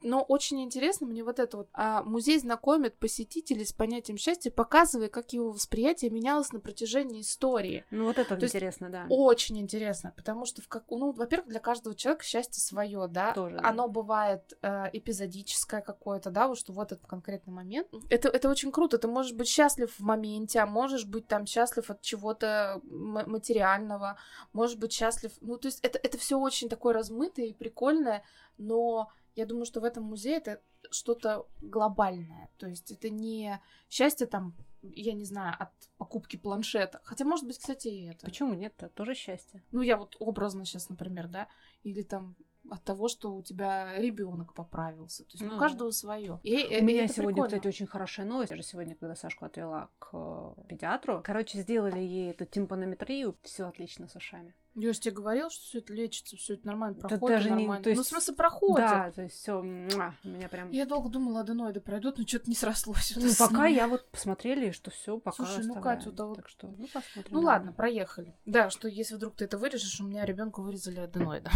Но 0.03 0.21
очень 0.23 0.63
интересно 0.63 1.05
мне 1.07 1.23
вот 1.23 1.39
это 1.39 1.57
вот. 1.57 1.69
А, 1.73 2.01
музей 2.03 2.39
знакомит 2.39 2.97
посетителей 2.97 3.65
с 3.65 3.71
понятием 3.73 4.17
счастья, 4.17 4.49
показывая, 4.49 5.09
как 5.09 5.31
его 5.33 5.51
восприятие 5.51 6.09
менялось 6.21 6.51
на 6.53 6.59
протяжении 6.59 7.21
истории. 7.21 7.83
Ну, 7.89 8.05
вот 8.05 8.17
это 8.17 8.35
То 8.35 8.43
есть 8.43 8.55
интересно, 8.55 8.89
да. 8.89 9.05
Очень 9.09 9.59
интересно, 9.59 10.13
потому 10.15 10.45
что, 10.45 10.61
в 10.61 10.67
как... 10.67 10.83
ну, 10.89 11.11
во-первых, 11.11 11.49
для 11.49 11.59
каждого 11.59 11.95
человека 11.95 12.23
счастье 12.23 12.61
свое, 12.61 13.07
да. 13.07 13.33
Тоже, 13.33 13.57
да. 13.57 13.67
Оно 13.67 13.87
бывает 13.87 14.53
э, 14.61 14.89
эпизодическое 14.93 15.81
какое-то, 15.81 16.29
да, 16.29 16.47
вот 16.47 16.59
что 16.59 16.73
вот 16.73 16.91
этот 16.91 17.07
конкретный 17.07 17.53
момент. 17.53 17.87
Это, 18.09 18.29
это 18.29 18.49
очень 18.49 18.71
круто. 18.71 18.97
Ты 18.97 19.07
можешь 19.07 19.33
быть 19.33 19.47
счастлив 19.47 19.91
в 19.91 20.03
моменте, 20.03 20.59
а 20.59 20.65
можешь 20.65 21.05
быть 21.05 21.27
там 21.27 21.45
счастлив 21.45 21.89
от 21.89 22.01
чего-то 22.01 22.81
материального, 22.83 24.17
можешь 24.53 24.77
быть 24.77 24.93
счастлив. 24.93 25.31
Ну, 25.41 25.57
то 25.57 25.67
есть 25.67 25.79
это, 25.81 25.99
это 26.01 26.17
все 26.17 26.37
очень 26.37 26.69
такое 26.69 26.93
размытое 26.93 27.47
и 27.47 27.53
прикольное, 27.53 28.23
но 28.57 29.09
я 29.35 29.45
думаю, 29.45 29.65
что 29.65 29.81
в 29.81 29.85
этом 29.85 30.03
музее 30.03 30.37
это 30.37 30.61
что-то 30.91 31.47
глобальное. 31.61 32.49
То 32.57 32.67
есть 32.67 32.91
это 32.91 33.09
не 33.09 33.59
счастье 33.89 34.27
там, 34.27 34.53
я 34.81 35.13
не 35.13 35.25
знаю, 35.25 35.55
от 35.59 35.69
покупки 35.97 36.37
планшета. 36.37 37.01
Хотя, 37.03 37.25
может 37.25 37.45
быть, 37.45 37.57
кстати, 37.57 37.87
и 37.87 38.05
это. 38.09 38.25
Почему 38.25 38.53
нет-то? 38.53 38.89
Тоже 38.89 39.13
счастье. 39.13 39.63
Ну, 39.71 39.81
я 39.81 39.97
вот 39.97 40.15
образно 40.19 40.65
сейчас, 40.65 40.89
например, 40.89 41.27
да, 41.27 41.47
или 41.83 42.01
там 42.01 42.35
от 42.69 42.83
того, 42.83 43.07
что 43.07 43.33
у 43.35 43.41
тебя 43.41 43.97
ребенок 43.97 44.53
поправился. 44.53 45.23
То 45.23 45.31
есть 45.33 45.43
Ну 45.43 45.55
у 45.55 45.59
каждого 45.59 45.91
свое. 45.91 46.39
И, 46.43 46.79
У 46.79 46.83
меня 46.83 47.07
сегодня, 47.07 47.33
прикольно. 47.33 47.47
кстати, 47.47 47.67
очень 47.67 47.87
хорошая 47.87 48.25
новость. 48.25 48.51
Я 48.51 48.57
же 48.57 48.63
сегодня, 48.63 48.95
когда 48.95 49.15
Сашку 49.15 49.45
отвела 49.45 49.89
к 49.99 50.09
э, 50.13 50.53
педиатру, 50.69 51.21
короче, 51.23 51.59
сделали 51.59 51.99
ей 51.99 52.31
эту 52.31 52.45
тимпанометрию, 52.45 53.35
все 53.41 53.65
отлично 53.67 54.07
с 54.07 54.15
ушами. 54.15 54.53
Я 54.75 54.93
же 54.93 54.99
тебе 55.01 55.13
говорила, 55.15 55.49
что 55.49 55.63
все 55.63 55.79
это 55.79 55.93
лечится, 55.93 56.37
все 56.37 56.53
это 56.53 56.65
нормально 56.65 56.95
проходит. 56.97 57.37
даже 57.37 57.49
не- 57.49 57.55
нормально. 57.57 57.83
то 57.83 57.89
есть- 57.89 57.97
Ну, 57.99 58.03
в 58.03 58.07
смысле, 58.07 58.33
проходит. 58.35 58.77
Да, 58.87 59.11
то 59.11 59.21
есть 59.23 59.35
все, 59.35 59.59
у 59.59 59.63
меня 59.63 60.47
прям. 60.49 60.71
Я 60.71 60.85
долго 60.85 61.09
думала, 61.09 61.41
аденоиды 61.41 61.81
пройдут, 61.81 62.17
но 62.17 62.25
что-то 62.25 62.49
не 62.49 62.55
срослось. 62.55 63.13
Ну, 63.17 63.29
пока 63.37 63.67
я 63.67 63.87
вот 63.87 64.09
посмотрели, 64.11 64.71
что 64.71 64.89
все 64.91 65.17
пока 65.19 65.35
Слушай, 65.35 65.65
ну, 65.65 65.73
оставляем. 65.73 65.99
Катю-то 65.99 66.25
вот- 66.25 66.35
Так 66.37 66.47
что, 66.49 66.67
ну, 66.67 66.87
посмотрим. 66.87 67.33
Ну 67.33 67.41
да. 67.41 67.47
ладно, 67.47 67.73
проехали. 67.73 68.33
Да, 68.45 68.69
что 68.69 68.87
если 68.87 69.15
вдруг 69.15 69.35
ты 69.35 69.43
это 69.45 69.57
вырежешь, 69.57 69.99
у 69.99 70.05
меня 70.05 70.25
ребенку 70.25 70.61
вырезали 70.61 70.99
аденоида. 71.01 71.51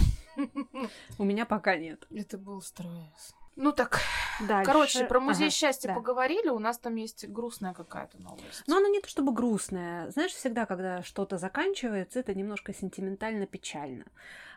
У 1.18 1.24
меня 1.24 1.46
пока 1.46 1.78
нет. 1.78 2.06
Это 2.10 2.38
был 2.38 2.62
стресс. 2.62 3.34
Ну 3.56 3.72
так, 3.72 4.02
Дальше. 4.42 4.66
короче, 4.66 5.06
про 5.06 5.20
музей 5.22 5.48
Ага, 5.48 5.52
счастья 5.56 5.88
да. 5.88 5.96
поговорили, 5.96 6.50
у 6.50 6.60
нас 6.60 6.78
там 6.78 6.96
есть 6.96 7.28
грустная 7.30 7.74
какая-то 7.74 8.18
новость. 8.22 8.64
Но 8.68 8.78
она 8.78 8.90
не 8.90 9.00
то 9.00 9.08
чтобы 9.08 9.34
грустная. 9.34 10.12
Знаешь, 10.12 10.34
всегда, 10.34 10.66
когда 10.66 11.04
что-то 11.04 11.38
заканчивается, 11.38 12.20
это 12.20 12.34
немножко 12.34 12.74
сентиментально-печально. 12.74 14.06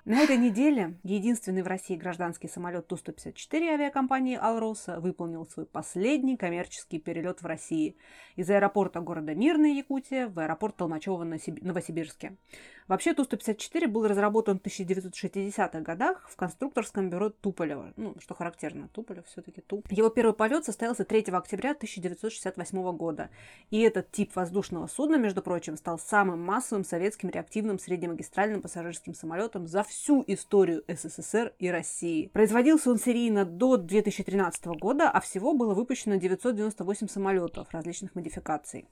На 0.08 0.20
этой 0.22 0.38
неделе 0.38 0.94
единственный 1.02 1.60
в 1.60 1.66
России 1.66 1.94
гражданский 1.94 2.48
самолет 2.48 2.86
Ту-154 2.86 3.74
авиакомпании 3.74 4.38
«Алроса» 4.40 5.00
выполнил 5.00 5.46
свой 5.46 5.66
последний 5.66 6.38
коммерческий 6.38 6.98
перелет 6.98 7.42
в 7.42 7.44
России 7.44 7.94
из 8.34 8.48
аэропорта 8.48 9.00
города 9.00 9.34
Мирный, 9.34 9.76
Якутия, 9.76 10.28
в 10.28 10.38
аэропорт 10.38 10.76
Толмачева 10.76 11.24
Новосибирске. 11.24 12.38
Вообще 12.86 13.12
Ту-154 13.12 13.86
был 13.86 14.08
разработан 14.08 14.58
в 14.58 14.62
1960-х 14.62 15.80
годах 15.80 16.26
в 16.30 16.36
конструкторском 16.36 17.10
бюро 17.10 17.28
Туполева. 17.28 17.92
Ну, 17.96 18.14
что 18.18 18.32
характерно, 18.32 18.88
Туполев 18.88 19.26
все 19.26 19.42
таки 19.42 19.60
Туп. 19.60 19.92
Его 19.92 20.08
первый 20.08 20.32
полет 20.32 20.64
состоялся 20.64 21.04
3 21.04 21.24
октября 21.32 21.72
1968 21.72 22.96
года. 22.96 23.28
И 23.68 23.82
этот 23.82 24.10
тип 24.10 24.34
воздушного 24.34 24.86
судна, 24.86 25.16
между 25.16 25.42
прочим, 25.42 25.76
стал 25.76 25.98
самым 25.98 26.42
массовым 26.42 26.82
советским 26.82 27.28
реактивным 27.28 27.78
среднемагистральным 27.78 28.62
пассажирским 28.62 29.12
самолетом 29.12 29.66
за 29.66 29.82
всю 29.82 29.97
историю 30.26 30.84
СССР 30.88 31.52
и 31.58 31.68
России. 31.68 32.28
Производился 32.28 32.90
он 32.90 32.98
серийно 32.98 33.44
до 33.44 33.76
2013 33.76 34.66
года, 34.66 35.10
а 35.10 35.20
всего 35.20 35.54
было 35.54 35.74
выпущено 35.74 36.16
998 36.16 37.08
самолетов 37.08 37.68
различных 37.72 38.14
модификаций. 38.14 38.88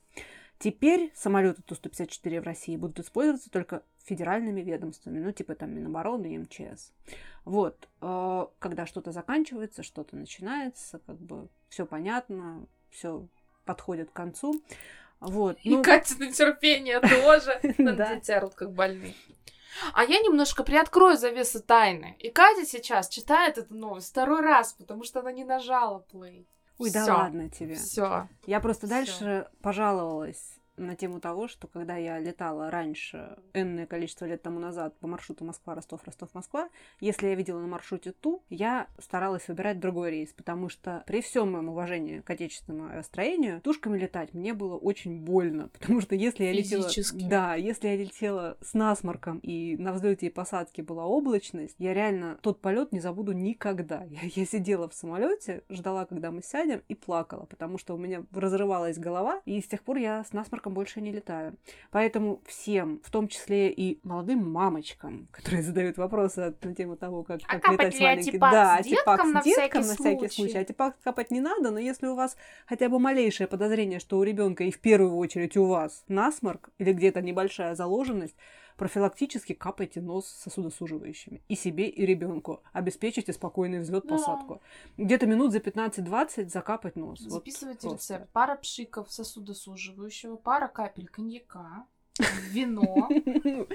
Теперь 0.58 1.12
самолеты 1.14 1.62
Ту-154 1.62 2.40
в 2.40 2.44
России 2.44 2.76
будут 2.76 3.00
использоваться 3.00 3.50
только 3.50 3.82
федеральными 4.04 4.62
ведомствами, 4.62 5.18
ну 5.18 5.30
типа 5.30 5.54
там 5.54 5.75
Минобороны 5.75 6.34
и 6.34 6.38
МЧС. 6.38 6.92
Вот, 7.44 7.88
э, 8.00 8.46
когда 8.58 8.86
что-то 8.86 9.12
заканчивается, 9.12 9.82
что-то 9.82 10.16
начинается, 10.16 11.00
как 11.06 11.18
бы 11.18 11.48
все 11.68 11.84
понятно, 11.84 12.66
все 12.90 13.26
подходит 13.64 14.10
к 14.10 14.14
концу. 14.14 14.62
Вот. 15.20 15.58
И 15.62 15.70
ну, 15.70 15.82
Катя 15.82 16.18
на 16.18 16.32
терпение 16.32 17.00
тоже. 17.00 17.60
Надо 17.78 18.20
тянут 18.20 18.54
как 18.54 18.72
больные. 18.72 19.14
А 19.92 20.04
я 20.04 20.21
немножко 20.21 20.62
приоткрою 20.62 21.16
завесу 21.16 21.62
тайны. 21.62 22.16
И 22.18 22.30
Катя 22.30 22.64
сейчас 22.64 23.09
читает 23.09 23.59
эту 23.59 23.75
новость 23.75 24.11
второй 24.11 24.40
раз, 24.40 24.73
потому 24.73 25.04
что 25.04 25.21
она 25.21 25.33
не 25.33 25.45
нажала 25.45 26.04
play. 26.12 26.47
Ой, 26.78 26.90
да 26.90 27.02
Всё. 27.02 27.12
ладно 27.14 27.49
тебе. 27.49 27.75
Все. 27.75 28.28
Я 28.47 28.61
просто 28.61 28.87
Всё. 28.87 28.95
дальше 28.95 29.49
пожаловалась 29.62 30.59
на 30.76 30.97
тему 30.97 31.21
того, 31.21 31.49
что 31.49 31.66
когда 31.66 31.97
я 31.97 32.18
летала 32.18 32.71
раньше, 32.71 33.38
энное 33.54 33.87
количество 33.87 34.25
лет 34.25 34.42
тому 34.42 34.59
назад, 34.61 34.97
по 34.99 35.06
маршруту 35.06 35.45
Москва-Ростов, 35.45 36.04
Ростов-Москва, 36.04 36.68
если 37.00 37.28
я 37.28 37.35
видела 37.35 37.61
на 37.61 37.66
маршруте 37.66 38.12
Ту, 38.12 38.42
я 38.49 38.88
старалась 38.99 39.49
выбирать 39.49 39.80
другой 39.80 40.11
рейс, 40.11 40.33
потому 40.33 40.68
что 40.68 41.02
при 41.06 41.21
всем 41.21 41.52
моем 41.52 41.68
уважении 41.68 42.21
к 42.21 42.30
отечественному 42.30 42.90
авиастроению, 42.90 43.61
тушками 43.61 43.99
летать 43.99 44.35
мне 44.35 44.54
было 44.54 44.76
очень 44.76 45.21
больно, 45.21 45.68
потому 45.73 46.00
что 46.00 46.14
если 46.14 46.45
я 46.45 46.52
летела... 46.52 46.88
Да, 47.28 47.54
если 47.54 47.88
я 47.88 47.97
летела 47.97 48.56
с 48.61 48.75
насморком 48.75 49.38
и 49.38 49.76
на 49.76 49.92
взлете 49.92 50.26
и 50.26 50.30
посадке 50.30 50.83
была 50.83 51.06
облачность, 51.06 51.76
я 51.78 51.95
реально 51.95 52.38
тот 52.42 52.61
полет 52.61 52.92
не 52.92 53.00
забуду 53.00 53.33
никогда. 53.33 54.04
Я, 54.16 54.21
я 54.35 54.47
сидела 54.47 54.88
в 54.88 54.95
самолете, 54.95 55.62
ждала, 55.68 56.06
когда 56.06 56.30
мы 56.30 56.42
сядем, 56.42 56.83
и 56.88 56.95
плакала, 56.95 57.45
потому 57.45 57.78
что 57.78 57.95
у 57.95 57.99
меня 57.99 58.25
разрывалась 58.33 58.99
голова, 58.99 59.42
и 59.45 59.61
с 59.61 59.66
тех 59.66 59.83
пор 59.83 59.99
я 59.99 60.25
с 60.25 60.33
насморком 60.33 60.65
больше 60.70 61.00
не 61.00 61.12
летаю. 61.12 61.56
Поэтому 61.90 62.42
всем, 62.46 63.00
в 63.04 63.11
том 63.11 63.28
числе 63.28 63.70
и 63.70 64.00
молодым 64.02 64.50
мамочкам, 64.50 65.28
которые 65.32 65.62
задают 65.62 65.96
вопросы 65.96 66.54
на 66.62 66.75
тему 66.75 66.96
того, 66.96 67.23
как, 67.23 67.40
А 67.49 67.58
как 67.58 67.73
летать 67.73 67.96
с 67.96 68.00
маленьким... 68.00 68.40
да, 68.40 68.82
с 68.82 68.87
деткам 68.87 69.30
с 69.30 69.32
на 69.32 69.42
деткам 69.42 69.82
всякий 69.82 69.88
на 69.88 69.94
всякий 69.94 70.18
случай? 70.18 70.35
случай. 70.35 70.58
Антипак 70.58 70.96
капать 71.02 71.30
не 71.30 71.40
надо, 71.40 71.70
но 71.70 71.78
если 71.78 72.06
у 72.06 72.14
вас 72.14 72.37
хотя 72.66 72.88
бы 72.88 72.99
малейшее 72.99 73.46
подозрение, 73.46 73.99
что 73.99 74.18
у 74.18 74.23
ребенка 74.23 74.64
и 74.64 74.70
в 74.70 74.80
первую 74.80 75.16
очередь 75.16 75.56
у 75.56 75.66
вас 75.66 76.04
насморк 76.08 76.70
или 76.78 76.92
где-то 76.92 77.23
небольшая 77.23 77.75
заложенность, 77.75 78.37
профилактически 78.76 79.52
капайте 79.52 80.00
нос 80.00 80.26
сосудосуживающими. 80.26 81.42
И 81.49 81.56
себе, 81.56 81.88
и 81.88 82.06
ребенку. 82.06 82.62
Обеспечите 82.73 83.33
спокойный 83.33 83.80
взлет 83.80 84.06
Да. 84.06 84.61
Где-то 84.97 85.26
минут 85.26 85.52
за 85.52 85.59
15-20 85.59 86.49
закапать 86.49 86.97
нос. 86.97 87.21
Вот 87.23 87.30
Записывайте 87.30 87.88
просто. 87.88 88.14
рецепт. 88.14 88.33
Пара 88.33 88.56
пшиков 88.56 89.11
сосудосуживающего, 89.11 90.37
пара 90.37 90.68
капель 90.68 91.09
коньяка, 91.09 91.87
вино. 92.50 93.09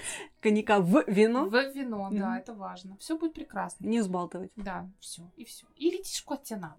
Коньяка 0.42 0.80
в 0.80 1.04
вино. 1.08 1.46
В 1.46 1.74
вино, 1.74 2.10
да, 2.12 2.38
это 2.38 2.54
важно. 2.54 2.98
Все 2.98 3.18
будет 3.18 3.34
прекрасно. 3.34 3.86
Не 3.86 4.00
взбалтывать. 4.00 4.52
Да, 4.56 4.90
все, 5.00 5.30
и 5.36 5.46
все. 5.46 5.66
И 5.76 5.90
летишь 5.92 6.22
куда 6.24 6.42
тебе 6.42 6.60
надо. 6.60 6.78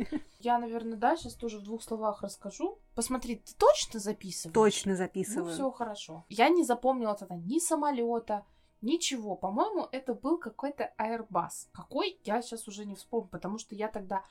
Я, 0.40 0.58
наверное, 0.58 0.96
да, 0.96 1.16
сейчас 1.16 1.34
тоже 1.34 1.58
в 1.58 1.62
двух 1.62 1.82
словах 1.82 2.22
расскажу. 2.22 2.78
Посмотри, 2.94 3.36
ты 3.36 3.54
точно 3.54 4.00
записываешь? 4.00 4.54
Точно 4.54 4.92
Ну, 4.92 4.96
записываю. 4.98 5.52
все 5.52 5.70
хорошо. 5.70 6.24
Я 6.28 6.48
не 6.48 6.64
запомнила 6.64 7.14
тогда 7.14 7.36
ни 7.36 7.58
самолета, 7.58 8.44
ничего. 8.80 9.36
По-моему, 9.36 9.88
это 9.92 10.14
был 10.14 10.38
какой-то 10.38 10.92
Airbus. 10.98 11.68
Какой, 11.72 12.18
я 12.24 12.40
сейчас 12.42 12.66
уже 12.68 12.84
не 12.86 12.94
вспомню, 12.94 13.28
потому 13.28 13.58
что 13.58 13.74
я 13.74 13.88
тогда 13.88 14.24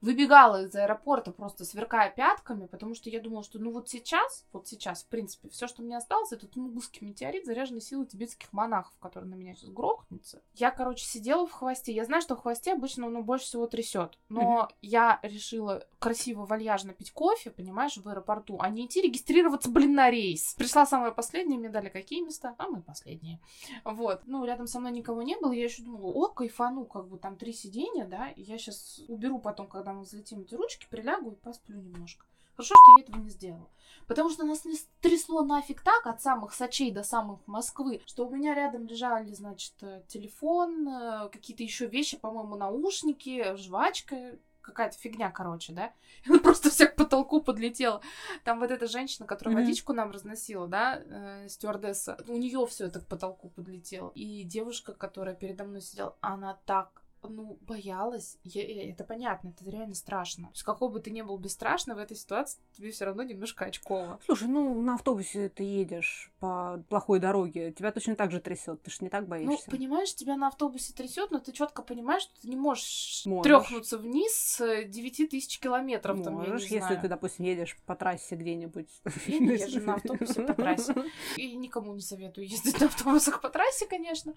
выбегала 0.00 0.64
из 0.64 0.74
аэропорта, 0.74 1.30
просто 1.30 1.64
сверкая 1.64 2.10
пятками, 2.10 2.66
потому 2.66 2.94
что 2.94 3.10
я 3.10 3.20
думала, 3.20 3.42
что 3.42 3.58
ну 3.58 3.70
вот 3.70 3.88
сейчас, 3.88 4.46
вот 4.52 4.66
сейчас, 4.66 5.02
в 5.02 5.08
принципе, 5.08 5.48
все, 5.48 5.66
что 5.66 5.82
мне 5.82 5.96
осталось, 5.96 6.32
это 6.32 6.46
тунгусский 6.46 7.06
метеорит, 7.06 7.44
заряженный 7.44 7.80
силой 7.80 8.06
тибетских 8.06 8.52
монахов, 8.52 8.94
который 9.00 9.26
на 9.26 9.34
меня 9.34 9.54
сейчас 9.54 9.70
грохнется. 9.70 10.42
Я, 10.54 10.70
короче, 10.70 11.04
сидела 11.04 11.46
в 11.46 11.52
хвосте. 11.52 11.92
Я 11.92 12.04
знаю, 12.04 12.22
что 12.22 12.36
в 12.36 12.42
хвосте 12.42 12.72
обычно 12.72 13.08
ну, 13.08 13.22
больше 13.22 13.46
всего 13.46 13.66
трясет. 13.66 14.18
Но 14.28 14.68
я 14.80 15.18
решила 15.22 15.84
красиво, 15.98 16.46
вальяжно 16.46 16.92
пить 16.92 17.12
кофе, 17.12 17.50
понимаешь, 17.50 17.96
в 17.96 18.08
аэропорту, 18.08 18.56
а 18.60 18.68
не 18.70 18.86
идти 18.86 19.02
регистрироваться, 19.02 19.70
блин, 19.70 19.94
на 19.94 20.10
рейс. 20.10 20.54
Пришла 20.54 20.86
самая 20.86 21.10
последняя, 21.10 21.58
мне 21.58 21.68
дали 21.68 21.88
какие 21.88 22.22
места? 22.22 22.54
Самые 22.58 22.82
последние. 22.82 23.40
Вот. 23.84 24.22
Ну, 24.26 24.44
рядом 24.44 24.66
со 24.66 24.80
мной 24.80 24.92
никого 24.92 25.22
не 25.22 25.36
было, 25.36 25.52
я 25.52 25.64
еще 25.64 25.82
думала, 25.82 26.10
о, 26.12 26.28
кайфану, 26.28 26.84
как 26.84 27.08
бы 27.08 27.18
там 27.18 27.36
три 27.36 27.52
сиденья, 27.52 28.06
да, 28.06 28.32
я 28.36 28.58
сейчас 28.58 29.00
уберу 29.08 29.38
потом, 29.38 29.68
когда 29.68 29.89
мы 29.92 30.02
взлетим 30.02 30.40
эти 30.40 30.54
ручки, 30.54 30.86
прилягу 30.90 31.32
и 31.32 31.36
посплю 31.36 31.80
немножко. 31.80 32.26
Хорошо, 32.52 32.74
что 32.74 32.98
я 32.98 33.04
этого 33.04 33.16
не 33.22 33.30
сделала. 33.30 33.70
Потому 34.06 34.28
что 34.30 34.44
нас 34.44 34.64
не 34.64 34.76
трясло 35.00 35.42
нафиг 35.42 35.82
так 35.82 36.06
от 36.06 36.20
самых 36.20 36.52
Сочей 36.52 36.90
до 36.90 37.02
самых 37.02 37.46
Москвы, 37.46 38.02
что 38.06 38.26
у 38.26 38.30
меня 38.30 38.54
рядом 38.54 38.86
лежали, 38.86 39.32
значит, 39.32 39.74
э, 39.82 40.02
телефон, 40.08 40.86
э, 40.88 41.28
какие-то 41.30 41.62
еще 41.62 41.86
вещи, 41.86 42.18
по-моему, 42.18 42.56
наушники, 42.56 43.54
жвачка, 43.56 44.38
какая-то 44.60 44.96
фигня, 44.98 45.30
короче, 45.30 45.72
да? 45.72 45.92
И 46.24 46.30
он 46.32 46.40
просто 46.40 46.70
все 46.70 46.86
к 46.86 46.96
потолку 46.96 47.40
подлетела. 47.40 48.00
Там 48.44 48.60
вот 48.60 48.70
эта 48.70 48.86
женщина, 48.86 49.26
которая 49.26 49.56
mm-hmm. 49.56 49.60
водичку 49.60 49.92
нам 49.92 50.10
разносила, 50.10 50.66
да, 50.68 51.02
э, 51.02 51.48
стюардесса, 51.48 52.18
у 52.28 52.36
нее 52.36 52.66
все 52.66 52.86
это 52.86 53.00
к 53.00 53.06
потолку 53.06 53.48
подлетело. 53.50 54.12
И 54.14 54.44
девушка, 54.44 54.92
которая 54.92 55.34
передо 55.34 55.64
мной 55.64 55.80
сидела, 55.80 56.16
она 56.20 56.58
так 56.66 57.02
ну, 57.28 57.58
боялась. 57.62 58.38
Я, 58.44 58.90
это 58.90 59.04
понятно, 59.04 59.48
это 59.48 59.68
реально 59.68 59.94
страшно. 59.94 60.48
То 60.48 60.52
есть, 60.54 60.62
какой 60.62 60.90
бы 60.90 61.00
ты 61.00 61.10
ни 61.10 61.22
был 61.22 61.38
бесстрашный 61.38 61.94
в 61.94 61.98
этой 61.98 62.16
ситуации, 62.16 62.60
тебе 62.76 62.90
все 62.90 63.04
равно 63.04 63.22
немножко 63.22 63.66
очково. 63.66 64.18
Слушай, 64.24 64.48
ну, 64.48 64.80
на 64.80 64.94
автобусе 64.94 65.48
ты 65.48 65.62
едешь 65.62 66.32
по 66.40 66.82
плохой 66.88 67.20
дороге, 67.20 67.72
тебя 67.72 67.92
точно 67.92 68.16
так 68.16 68.30
же 68.30 68.40
трясет, 68.40 68.82
ты 68.82 68.90
же 68.90 68.98
не 69.00 69.08
так 69.08 69.22
ну, 69.22 69.28
боишься. 69.28 69.64
Ну, 69.66 69.76
понимаешь, 69.76 70.14
тебя 70.14 70.36
на 70.36 70.48
автобусе 70.48 70.92
трясет, 70.92 71.30
но 71.30 71.38
ты 71.38 71.52
четко 71.52 71.82
понимаешь, 71.82 72.22
что 72.22 72.40
ты 72.40 72.48
не 72.48 72.56
можешь, 72.56 73.22
можешь. 73.26 73.44
трехнуться 73.44 73.98
вниз 73.98 74.32
с 74.32 74.84
9 74.84 75.30
тысяч 75.30 75.58
километров. 75.58 76.18
Можешь, 76.18 76.24
там, 76.24 76.42
я 76.42 76.48
не 76.48 76.62
если 76.62 76.78
знаю. 76.78 77.00
ты, 77.00 77.08
допустим, 77.08 77.44
едешь 77.44 77.76
по 77.86 77.94
трассе 77.94 78.36
где-нибудь. 78.36 78.88
Я 79.26 79.38
не 79.38 79.52
езжу 79.52 79.80
на 79.80 79.94
автобусе 79.94 80.42
по 80.42 80.54
трассе. 80.54 80.94
И 81.36 81.54
никому 81.56 81.94
не 81.94 82.00
советую 82.00 82.48
ездить 82.48 82.80
на 82.80 82.86
автобусах 82.86 83.40
по 83.40 83.48
трассе, 83.48 83.86
конечно. 83.86 84.34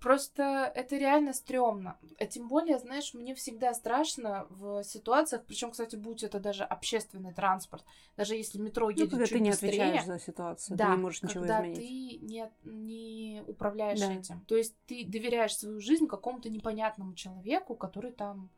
Просто 0.00 0.72
это 0.74 0.96
реально 0.96 1.34
стрёмно. 1.34 1.98
А 2.18 2.24
тем 2.24 2.48
более, 2.48 2.78
знаешь, 2.78 3.12
мне 3.12 3.34
всегда 3.34 3.74
страшно 3.74 4.46
в 4.48 4.82
ситуациях, 4.82 5.44
причем, 5.46 5.72
кстати, 5.72 5.96
будь 5.96 6.22
это 6.22 6.40
даже 6.40 6.64
общественный 6.64 7.34
транспорт, 7.34 7.84
даже 8.16 8.34
если 8.34 8.58
метро 8.58 8.86
ну, 8.86 8.90
едет 8.90 9.04
ну, 9.04 9.10
когда 9.10 9.26
чуть 9.26 9.34
ты 9.34 9.40
не 9.40 9.50
быстрее, 9.50 9.68
отвечаешь 9.68 10.06
за 10.06 10.18
ситуацию, 10.18 10.76
да, 10.78 10.86
ты 10.86 10.90
не 10.92 10.96
можешь 10.96 11.22
ничего 11.22 11.40
когда 11.40 11.60
изменить. 11.60 11.76
ты 11.76 12.26
не, 12.26 12.50
не 12.64 13.44
управляешь 13.46 14.00
да. 14.00 14.12
этим. 14.12 14.40
То 14.46 14.56
есть 14.56 14.74
ты 14.86 15.04
доверяешь 15.04 15.56
свою 15.56 15.80
жизнь 15.80 16.06
какому-то 16.06 16.48
непонятному 16.48 17.14
человеку, 17.14 17.74
который 17.74 18.12
там 18.12 18.48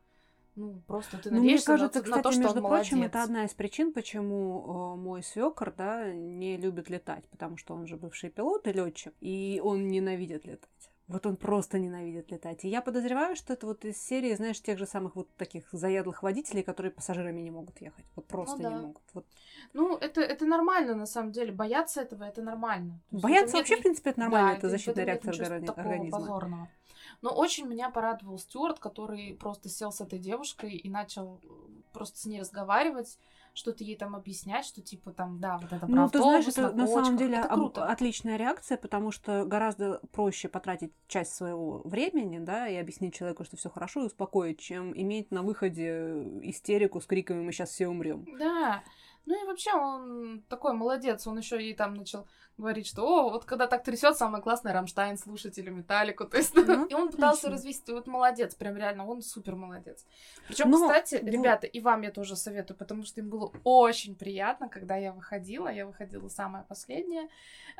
ну, 0.55 0.81
просто 0.87 1.17
ты 1.17 1.29
надеешься 1.29 1.71
ну, 1.71 1.77
мне 1.77 1.79
кажется, 1.79 1.99
на, 1.99 2.03
кстати, 2.03 2.17
на 2.17 2.23
то, 2.23 2.31
что 2.31 2.41
между 2.41 2.59
он 2.59 2.67
прочим, 2.67 2.97
молодец. 2.97 3.15
это 3.15 3.23
одна 3.23 3.45
из 3.45 3.53
причин, 3.53 3.91
почему 3.91 4.93
э, 4.93 4.97
мой 4.97 5.23
свекор, 5.23 5.73
да, 5.75 6.13
не 6.13 6.55
любит 6.55 6.89
летать, 6.89 7.27
потому 7.29 7.57
что 7.57 7.73
он 7.73 7.85
же 7.85 7.97
бывший 7.97 8.29
пилот 8.29 8.65
и 8.67 8.71
летчик, 8.71 9.13
и 9.19 9.59
он 9.61 9.89
ненавидит 9.89 10.45
летать. 10.45 10.92
Вот 11.13 11.27
он 11.27 11.35
просто 11.35 11.77
ненавидит 11.77 12.31
летать. 12.31 12.65
И 12.65 12.67
я 12.67 12.81
подозреваю, 12.81 13.35
что 13.35 13.53
это 13.53 13.67
вот 13.67 13.85
из 13.85 14.01
серии, 14.01 14.33
знаешь, 14.33 14.59
тех 14.59 14.79
же 14.79 14.87
самых 14.87 15.15
вот 15.15 15.29
таких 15.35 15.69
заядлых 15.71 16.23
водителей, 16.23 16.63
которые 16.63 16.91
пассажирами 16.91 17.39
не 17.39 17.51
могут 17.51 17.79
ехать. 17.81 18.03
Вот 18.15 18.25
просто 18.25 18.57
ну, 18.57 18.63
да. 18.63 18.69
не 18.69 18.75
могут. 18.81 19.03
Вот. 19.13 19.25
Ну, 19.73 19.95
это, 19.95 20.21
это 20.21 20.47
нормально, 20.47 20.95
на 20.95 21.05
самом 21.05 21.31
деле. 21.31 21.51
Бояться 21.51 22.01
этого, 22.01 22.23
это 22.23 22.41
нормально. 22.41 22.99
Бояться 23.11 23.57
вообще, 23.57 23.77
в 23.77 23.81
принципе, 23.81 24.09
это 24.09 24.21
нормально. 24.21 24.53
Да, 24.53 24.57
это 24.57 24.69
защитная 24.69 25.05
реакция 25.05 25.63
организма. 25.75 26.19
Позорного. 26.19 26.69
Но 27.21 27.29
очень 27.29 27.67
меня 27.67 27.91
порадовал 27.91 28.39
Стюарт, 28.39 28.79
который 28.79 29.35
просто 29.39 29.69
сел 29.69 29.91
с 29.91 30.01
этой 30.01 30.17
девушкой 30.17 30.71
и 30.71 30.89
начал 30.89 31.39
просто 31.93 32.19
с 32.19 32.25
ней 32.25 32.41
разговаривать 32.41 33.17
что-то 33.53 33.83
ей 33.83 33.95
там 33.95 34.15
объяснять, 34.15 34.65
что 34.65 34.81
типа 34.81 35.11
там, 35.11 35.39
да, 35.39 35.57
вот 35.57 35.71
это 35.71 35.85
про 35.85 35.95
Ну, 35.95 36.09
ты 36.09 36.19
знаешь, 36.19 36.47
это 36.47 36.71
на, 36.71 36.73
на 36.73 36.87
самом 36.87 37.17
деле 37.17 37.37
это 37.37 37.49
круто. 37.49 37.85
отличная 37.85 38.37
реакция, 38.37 38.77
потому 38.77 39.11
что 39.11 39.45
гораздо 39.45 40.01
проще 40.11 40.49
потратить 40.49 40.91
часть 41.07 41.35
своего 41.35 41.81
времени, 41.85 42.39
да, 42.39 42.67
и 42.67 42.75
объяснить 42.75 43.13
человеку, 43.13 43.43
что 43.43 43.55
все 43.55 43.69
хорошо, 43.69 44.01
и 44.01 44.05
успокоить, 44.07 44.59
чем 44.59 44.99
иметь 44.99 45.31
на 45.31 45.43
выходе 45.43 46.39
истерику 46.41 46.99
с 46.99 47.05
криками 47.05 47.43
«мы 47.43 47.51
сейчас 47.51 47.69
все 47.69 47.87
умрем». 47.87 48.25
Да, 48.39 48.83
ну 49.25 49.41
и 49.41 49.47
вообще 49.47 49.73
он 49.73 50.43
такой 50.49 50.73
молодец, 50.73 51.27
он 51.27 51.37
еще 51.37 51.61
и 51.61 51.73
там 51.73 51.93
начал 51.93 52.27
говорить, 52.57 52.87
что 52.87 53.03
о, 53.03 53.29
вот 53.29 53.45
когда 53.45 53.67
так 53.67 53.83
трясет, 53.83 54.17
самое 54.17 54.43
классное 54.43 54.73
Рамштайн 54.73 55.17
слушать 55.17 55.57
или 55.57 55.69
Металлику. 55.69 56.25
То 56.25 56.37
есть, 56.37 56.53
ну, 56.55 56.85
и 56.89 56.93
он 56.93 57.09
пытался 57.09 57.49
развести. 57.49 57.91
Вот 57.91 58.07
молодец, 58.07 58.55
прям 58.55 58.77
реально, 58.77 59.07
он 59.07 59.21
супер 59.21 59.55
молодец. 59.55 60.05
Причем, 60.47 60.69
Но... 60.69 60.87
кстати, 60.87 61.19
ну... 61.21 61.31
ребята, 61.31 61.67
и 61.67 61.79
вам 61.79 62.01
я 62.01 62.11
тоже 62.11 62.35
советую, 62.35 62.77
потому 62.77 63.03
что 63.03 63.21
им 63.21 63.29
было 63.29 63.51
очень 63.63 64.15
приятно, 64.15 64.69
когда 64.69 64.95
я 64.95 65.11
выходила. 65.13 65.67
Я 65.67 65.85
выходила 65.85 66.27
самая 66.27 66.63
последняя. 66.63 67.29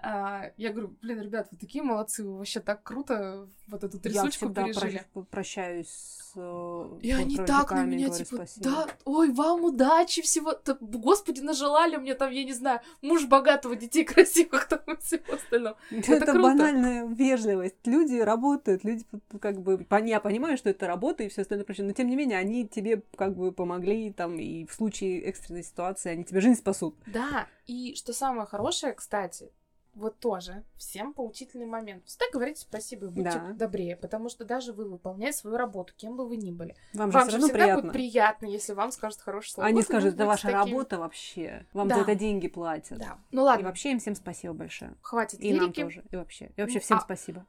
А, 0.02 0.52
я 0.58 0.72
говорю, 0.72 0.96
блин, 1.02 1.22
ребят, 1.22 1.48
вы 1.52 1.58
такие 1.58 1.84
молодцы, 1.84 2.24
вы 2.24 2.38
вообще 2.38 2.60
так 2.60 2.82
круто 2.84 3.48
вот 3.68 3.84
эту 3.84 4.00
трясучку 4.00 4.48
я 4.48 4.54
пережили. 4.54 5.06
Я 5.16 5.22
прощаюсь 5.24 5.88
с 5.88 6.34
э, 6.36 7.00
И 7.02 7.12
они 7.12 7.38
так 7.38 7.72
на 7.72 7.86
меня, 7.86 8.10
типа, 8.10 8.36
спасибо. 8.36 8.70
да, 8.70 8.88
ой, 9.06 9.32
вам 9.32 9.64
удачи, 9.64 10.22
всего. 10.22 10.56
Господи, 10.80 11.42
нажелали 11.42 11.98
мне 11.98 12.16
там, 12.16 12.32
я 12.32 12.44
не 12.44 12.54
знаю, 12.54 12.82
муж 13.02 13.26
богатого, 13.26 13.76
детей 13.76 14.04
красивых 14.04 14.63
там 14.70 14.98
всего 14.98 15.34
остального. 15.34 15.78
Это, 15.92 16.14
это 16.14 16.34
банальная 16.34 17.06
вежливость. 17.06 17.76
Люди 17.86 18.20
работают, 18.20 18.84
люди 18.84 19.06
как 19.40 19.62
бы... 19.62 19.86
Я 20.04 20.20
понимаю, 20.20 20.58
что 20.58 20.70
это 20.70 20.88
работа 20.88 21.24
и 21.24 21.30
все 21.30 21.42
остальное 21.42 21.66
прочее, 21.66 21.86
но 21.86 21.94
тем 21.94 22.08
не 22.08 22.16
менее 22.16 22.38
они 22.38 22.68
тебе 22.68 23.04
как 23.16 23.36
бы 23.36 23.52
помогли 23.52 24.12
там 24.12 24.38
и 24.38 24.66
в 24.66 24.74
случае 24.74 25.22
экстренной 25.22 25.64
ситуации 25.64 26.12
они 26.12 26.24
тебе 26.24 26.42
жизнь 26.42 26.60
спасут. 26.60 26.96
Да, 27.08 27.48
и 27.66 27.96
что 27.96 28.14
самое 28.14 28.48
хорошее, 28.48 28.94
кстати, 28.94 29.52
вот 29.94 30.20
тоже 30.20 30.64
всем 30.78 31.14
поучительный 31.14 31.66
момент. 31.66 32.06
Всегда 32.06 32.26
говорите 32.32 32.62
спасибо 32.62 33.08
и 33.08 33.10
будьте 33.10 33.32
да. 33.32 33.54
добрее, 33.54 33.96
потому 33.96 34.30
что 34.30 34.46
даже 34.46 34.74
вы 34.74 34.90
выполняете 34.90 35.38
свою 35.38 35.58
работу, 35.58 35.94
кем 35.96 36.18
бы 36.18 36.28
вы 36.28 36.38
ни 36.38 36.52
были. 36.52 36.76
Вам, 36.94 37.12
вам 37.12 37.30
же, 37.30 37.38
же 37.38 37.40
всегда 37.40 37.54
приятно. 37.54 37.82
будет 37.82 37.94
приятно, 37.94 38.46
если 38.48 38.74
вам 38.74 38.92
скажут 38.92 39.20
хорошее 39.20 39.54
слово. 39.54 39.68
Они 39.68 39.78
вот 39.78 39.86
скажут, 39.86 40.16
это 40.16 40.26
ваша 40.26 40.44
таким... 40.44 40.58
работа 40.58 41.00
вообще. 41.00 41.66
Вам 41.74 41.88
да. 41.88 41.96
за 41.96 42.02
это 42.02 42.16
деньги 42.16 42.48
платят. 42.48 42.98
Да. 42.98 43.20
Ну 43.32 43.44
ладно. 43.44 43.62
И 43.62 43.66
вообще 43.66 43.92
им 43.92 44.00
всем 44.00 44.16
спасибо 44.16 44.54
большое. 44.54 44.96
Хватит 45.02 45.40
И 45.40 45.52
лирики. 45.52 45.82
нам 45.82 45.90
тоже. 45.90 46.04
И 46.10 46.16
вообще. 46.16 46.52
И 46.56 46.62
вообще 46.62 46.80
всем 46.80 46.98
а... 46.98 47.02
спасибо. 47.02 47.46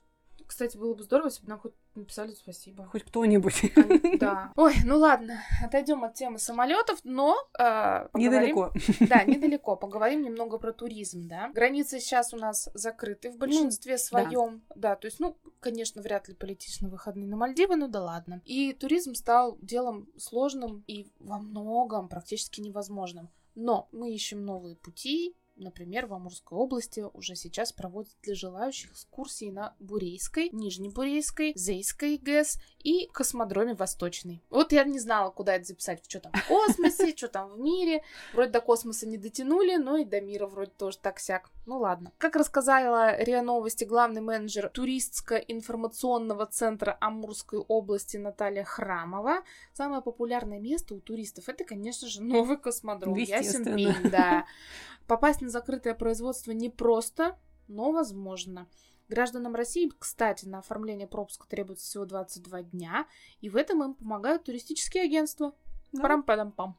Кстати, 0.46 0.76
было 0.76 0.94
бы 0.94 1.02
здорово, 1.02 1.28
если 1.28 1.42
бы 1.42 1.48
нам 1.48 1.59
хоть 1.59 1.72
написали 1.96 2.33
спасибо. 2.33 2.87
Хоть 2.87 3.04
кто-нибудь. 3.04 3.72
Да. 4.18 4.52
Ой, 4.57 4.74
ну 4.85 4.98
ладно, 4.98 5.40
отойдем 5.62 6.04
от 6.04 6.14
темы 6.14 6.38
самолетов, 6.38 6.98
но 7.04 7.37
э, 7.59 8.09
поговорим... 8.12 8.33
недалеко. 8.33 8.72
Да, 9.00 9.24
недалеко. 9.26 9.76
Поговорим 9.76 10.22
немного 10.22 10.59
про 10.59 10.72
туризм, 10.72 11.28
да. 11.28 11.50
Границы 11.54 12.00
сейчас 12.00 12.33
у 12.35 12.37
нас 12.37 12.68
закрыты 12.74 13.30
в 13.30 13.37
большинстве 13.37 13.98
своем. 13.98 14.62
Да. 14.70 14.90
да, 14.90 14.96
то 14.96 15.07
есть, 15.07 15.20
ну, 15.20 15.37
конечно, 15.61 16.02
вряд 16.02 16.28
ли 16.28 16.35
полетишь 16.35 16.80
на 16.80 16.88
выходные 16.88 17.26
на 17.26 17.37
Мальдивы, 17.37 17.76
ну 17.76 17.88
да 17.88 18.02
ладно. 18.02 18.42
И 18.44 18.72
туризм 18.72 19.14
стал 19.14 19.59
делом 19.61 20.09
сложным 20.16 20.85
и 20.87 21.11
во 21.18 21.38
многом 21.38 22.09
практически 22.09 22.61
невозможным. 22.61 23.30
Но 23.54 23.88
мы 23.92 24.12
ищем 24.12 24.44
новые 24.44 24.76
пути, 24.76 25.37
Например, 25.56 26.06
в 26.06 26.14
Амурской 26.14 26.58
области 26.58 27.04
уже 27.12 27.36
сейчас 27.36 27.72
проводят 27.72 28.12
для 28.22 28.34
желающих 28.34 28.90
экскурсии 28.92 29.50
на 29.50 29.76
Бурейской, 29.78 30.50
Нижнебурейской, 30.50 31.52
Зейской 31.54 32.18
ГЭС 32.18 32.58
и 32.82 33.06
космодроме 33.12 33.74
Восточный. 33.74 34.42
Вот 34.50 34.72
я 34.72 34.82
не 34.84 34.98
знала, 34.98 35.30
куда 35.30 35.54
это 35.54 35.66
записать, 35.66 36.04
что 36.08 36.20
там 36.20 36.32
в 36.32 36.48
космосе, 36.48 37.14
что 37.16 37.28
там 37.28 37.52
в 37.52 37.58
мире. 37.60 38.02
Вроде 38.32 38.50
до 38.50 38.60
космоса 38.60 39.06
не 39.06 39.16
дотянули, 39.16 39.76
но 39.76 39.96
и 39.96 40.04
до 40.04 40.20
мира 40.20 40.46
вроде 40.46 40.72
тоже 40.72 40.98
так-сяк. 40.98 41.50
Ну 41.66 41.79
ладно. 41.79 42.12
Как 42.18 42.37
рассказала 42.37 43.16
РИА 43.16 43.42
Новости 43.42 43.85
главный 43.85 44.20
менеджер 44.20 44.68
туристско-информационного 44.68 46.46
центра 46.46 46.96
Амурской 47.00 47.59
области 47.59 48.18
Наталья 48.18 48.64
Храмова, 48.64 49.42
самое 49.72 50.03
популярное 50.03 50.61
место 50.61 50.94
у 50.94 51.00
туристов 51.00 51.48
это, 51.48 51.64
конечно 51.64 52.07
же, 52.09 52.22
новый 52.22 52.59
космодром. 52.59 53.14
Ясен 53.14 53.64
пень, 53.64 54.11
да. 54.11 54.44
Попасть 55.07 55.40
на 55.40 55.48
закрытое 55.48 55.94
производство 55.94 56.50
непросто, 56.53 57.38
но 57.66 57.92
возможно. 57.92 58.68
Гражданам 59.09 59.55
России, 59.55 59.90
кстати, 59.98 60.46
на 60.46 60.59
оформление 60.59 61.07
пропуска 61.07 61.46
требуется 61.46 61.85
всего 61.87 62.05
22 62.05 62.62
дня, 62.62 63.07
и 63.40 63.50
в 63.50 63.57
этом 63.57 63.83
им 63.83 63.94
помогают 63.94 64.44
туристические 64.44 65.05
агентства. 65.05 65.55
Да. 65.92 66.03
Парам-падам-пам. 66.03 66.77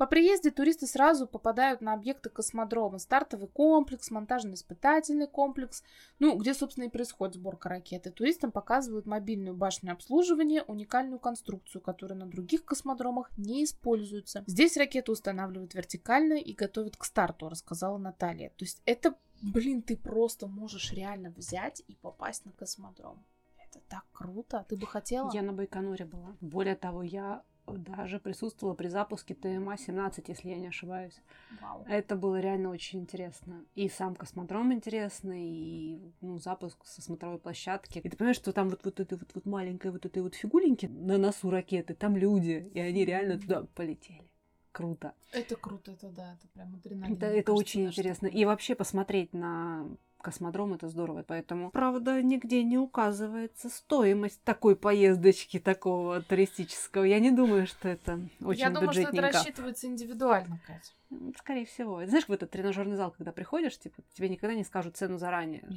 По 0.00 0.06
приезде 0.06 0.50
туристы 0.50 0.86
сразу 0.86 1.26
попадают 1.26 1.82
на 1.82 1.92
объекты 1.92 2.30
космодрома. 2.30 2.96
Стартовый 2.96 3.48
комплекс, 3.48 4.10
монтажно-испытательный 4.10 5.26
комплекс, 5.26 5.82
ну, 6.18 6.38
где, 6.38 6.54
собственно, 6.54 6.84
и 6.84 6.88
происходит 6.88 7.34
сборка 7.34 7.68
ракеты. 7.68 8.10
Туристам 8.10 8.50
показывают 8.50 9.04
мобильную 9.04 9.54
башню 9.54 9.92
обслуживания, 9.92 10.62
уникальную 10.62 11.18
конструкцию, 11.18 11.82
которая 11.82 12.18
на 12.18 12.24
других 12.24 12.64
космодромах 12.64 13.30
не 13.36 13.62
используется. 13.62 14.42
Здесь 14.46 14.78
ракету 14.78 15.12
устанавливают 15.12 15.74
вертикально 15.74 16.38
и 16.38 16.54
готовят 16.54 16.96
к 16.96 17.04
старту, 17.04 17.50
рассказала 17.50 17.98
Наталья. 17.98 18.48
То 18.56 18.64
есть 18.64 18.80
это, 18.86 19.16
блин, 19.42 19.82
ты 19.82 19.98
просто 19.98 20.46
можешь 20.46 20.94
реально 20.94 21.28
взять 21.28 21.82
и 21.88 21.94
попасть 21.94 22.46
на 22.46 22.52
космодром. 22.52 23.22
Это 23.58 23.80
так 23.86 24.06
круто. 24.12 24.64
Ты 24.66 24.76
бы 24.76 24.86
хотела? 24.86 25.30
Я 25.34 25.42
на 25.42 25.52
Байконуре 25.52 26.06
была. 26.06 26.34
Более 26.40 26.74
того, 26.74 27.02
я 27.02 27.44
даже 27.78 28.18
присутствовала 28.18 28.74
при 28.74 28.88
запуске 28.88 29.34
ТМА-17, 29.34 30.24
если 30.28 30.48
я 30.48 30.56
не 30.56 30.68
ошибаюсь. 30.68 31.20
Вау. 31.60 31.84
Это 31.88 32.16
было 32.16 32.40
реально 32.40 32.70
очень 32.70 33.00
интересно. 33.00 33.64
И 33.74 33.88
сам 33.88 34.14
космодром 34.14 34.72
интересный, 34.72 35.48
и 35.48 36.12
ну, 36.20 36.38
запуск 36.38 36.84
со 36.84 37.02
смотровой 37.02 37.38
площадки. 37.38 37.98
И 37.98 38.08
ты 38.08 38.16
понимаешь, 38.16 38.36
что 38.36 38.52
там 38.52 38.68
вот, 38.68 38.84
вот 38.84 39.00
этой 39.00 39.18
вот, 39.18 39.30
вот 39.34 39.46
маленькой 39.46 39.90
вот 39.90 40.06
этой 40.06 40.22
вот 40.22 40.34
фигуленьки 40.34 40.86
на 40.86 41.18
носу 41.18 41.50
ракеты, 41.50 41.94
там 41.94 42.16
люди, 42.16 42.70
и 42.74 42.80
они 42.80 43.04
реально 43.04 43.38
туда 43.38 43.66
полетели. 43.74 44.30
Круто. 44.72 45.14
Это 45.32 45.56
круто, 45.56 45.92
это 45.92 46.10
да, 46.10 46.34
это 46.34 46.46
прям 46.48 46.74
адреналин. 46.74 47.16
Это, 47.16 47.26
это 47.26 47.52
кажется, 47.52 47.52
очень 47.52 47.90
что 47.90 48.00
интересно. 48.00 48.28
такое. 48.28 48.42
И 48.42 48.44
вообще 48.44 48.74
посмотреть 48.76 49.32
на 49.32 49.88
космодром 50.20 50.74
это 50.74 50.88
здорово. 50.88 51.24
Поэтому, 51.26 51.70
правда, 51.70 52.22
нигде 52.22 52.62
не 52.62 52.78
указывается 52.78 53.68
стоимость 53.68 54.42
такой 54.44 54.76
поездочки, 54.76 55.58
такого 55.58 56.22
туристического. 56.22 57.04
Я 57.04 57.18
не 57.18 57.30
думаю, 57.30 57.66
что 57.66 57.88
это 57.88 58.20
очень 58.42 58.60
Я 58.60 58.70
думаю, 58.70 58.92
что 58.92 59.02
это 59.02 59.20
рассчитывается 59.20 59.86
индивидуально, 59.86 60.60
Катя. 60.66 60.92
Скорее 61.38 61.66
всего. 61.66 62.04
Знаешь, 62.06 62.28
в 62.28 62.32
этот 62.32 62.50
тренажерный 62.52 62.94
зал, 62.96 63.10
когда 63.10 63.32
приходишь, 63.32 63.76
типа, 63.78 64.00
тебе 64.14 64.28
никогда 64.28 64.54
не 64.54 64.62
скажут 64.64 64.96
цену 64.96 65.18
заранее. 65.18 65.68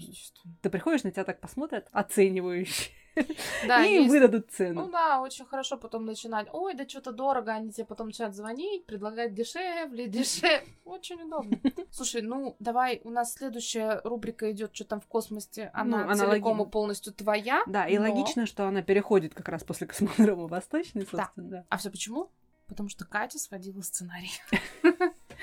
Ты 0.61 0.69
приходишь, 0.69 1.03
на 1.03 1.11
тебя 1.11 1.23
так 1.23 1.39
посмотрят, 1.39 1.87
оценивающе, 1.91 2.91
Да, 3.67 3.83
и 3.85 3.93
есть- 3.93 4.09
выдадут 4.11 4.45
Ну 4.45 4.51
цену. 4.55 4.89
да, 4.91 5.21
очень 5.21 5.45
хорошо 5.45 5.77
потом 5.77 6.05
начинать. 6.05 6.47
Ой, 6.53 6.75
да 6.75 6.87
что-то 6.87 7.11
дорого, 7.11 7.51
они 7.51 7.71
тебе 7.71 7.85
потом 7.85 8.07
начинают 8.07 8.35
звонить, 8.35 8.85
предлагать 8.85 9.33
дешевле, 9.33 10.07
дешевле. 10.07 10.67
Очень 10.85 11.21
удобно. 11.23 11.59
Слушай, 11.91 12.21
ну 12.21 12.55
давай, 12.59 13.01
у 13.03 13.09
нас 13.09 13.33
следующая 13.33 14.01
рубрика 14.03 14.51
идет, 14.51 14.75
что 14.75 14.85
там 14.85 15.01
в 15.01 15.07
космосе, 15.07 15.71
она 15.73 16.05
Ну, 16.05 16.13
целиком 16.15 16.61
и 16.61 16.69
полностью 16.69 17.11
твоя. 17.11 17.63
Да, 17.65 17.87
и 17.87 17.97
но- 17.97 18.03
логично, 18.03 18.45
что 18.45 18.67
она 18.67 18.83
переходит 18.83 19.33
как 19.33 19.49
раз 19.49 19.63
после 19.63 19.87
космодрома 19.87 20.47
Восточный, 20.47 21.07
собственно, 21.09 21.49
да. 21.49 21.65
А 21.69 21.77
все 21.77 21.89
почему? 21.89 22.29
Потому 22.67 22.87
что 22.89 23.05
Катя 23.05 23.37
сводила 23.39 23.81
сценарий. 23.81 24.31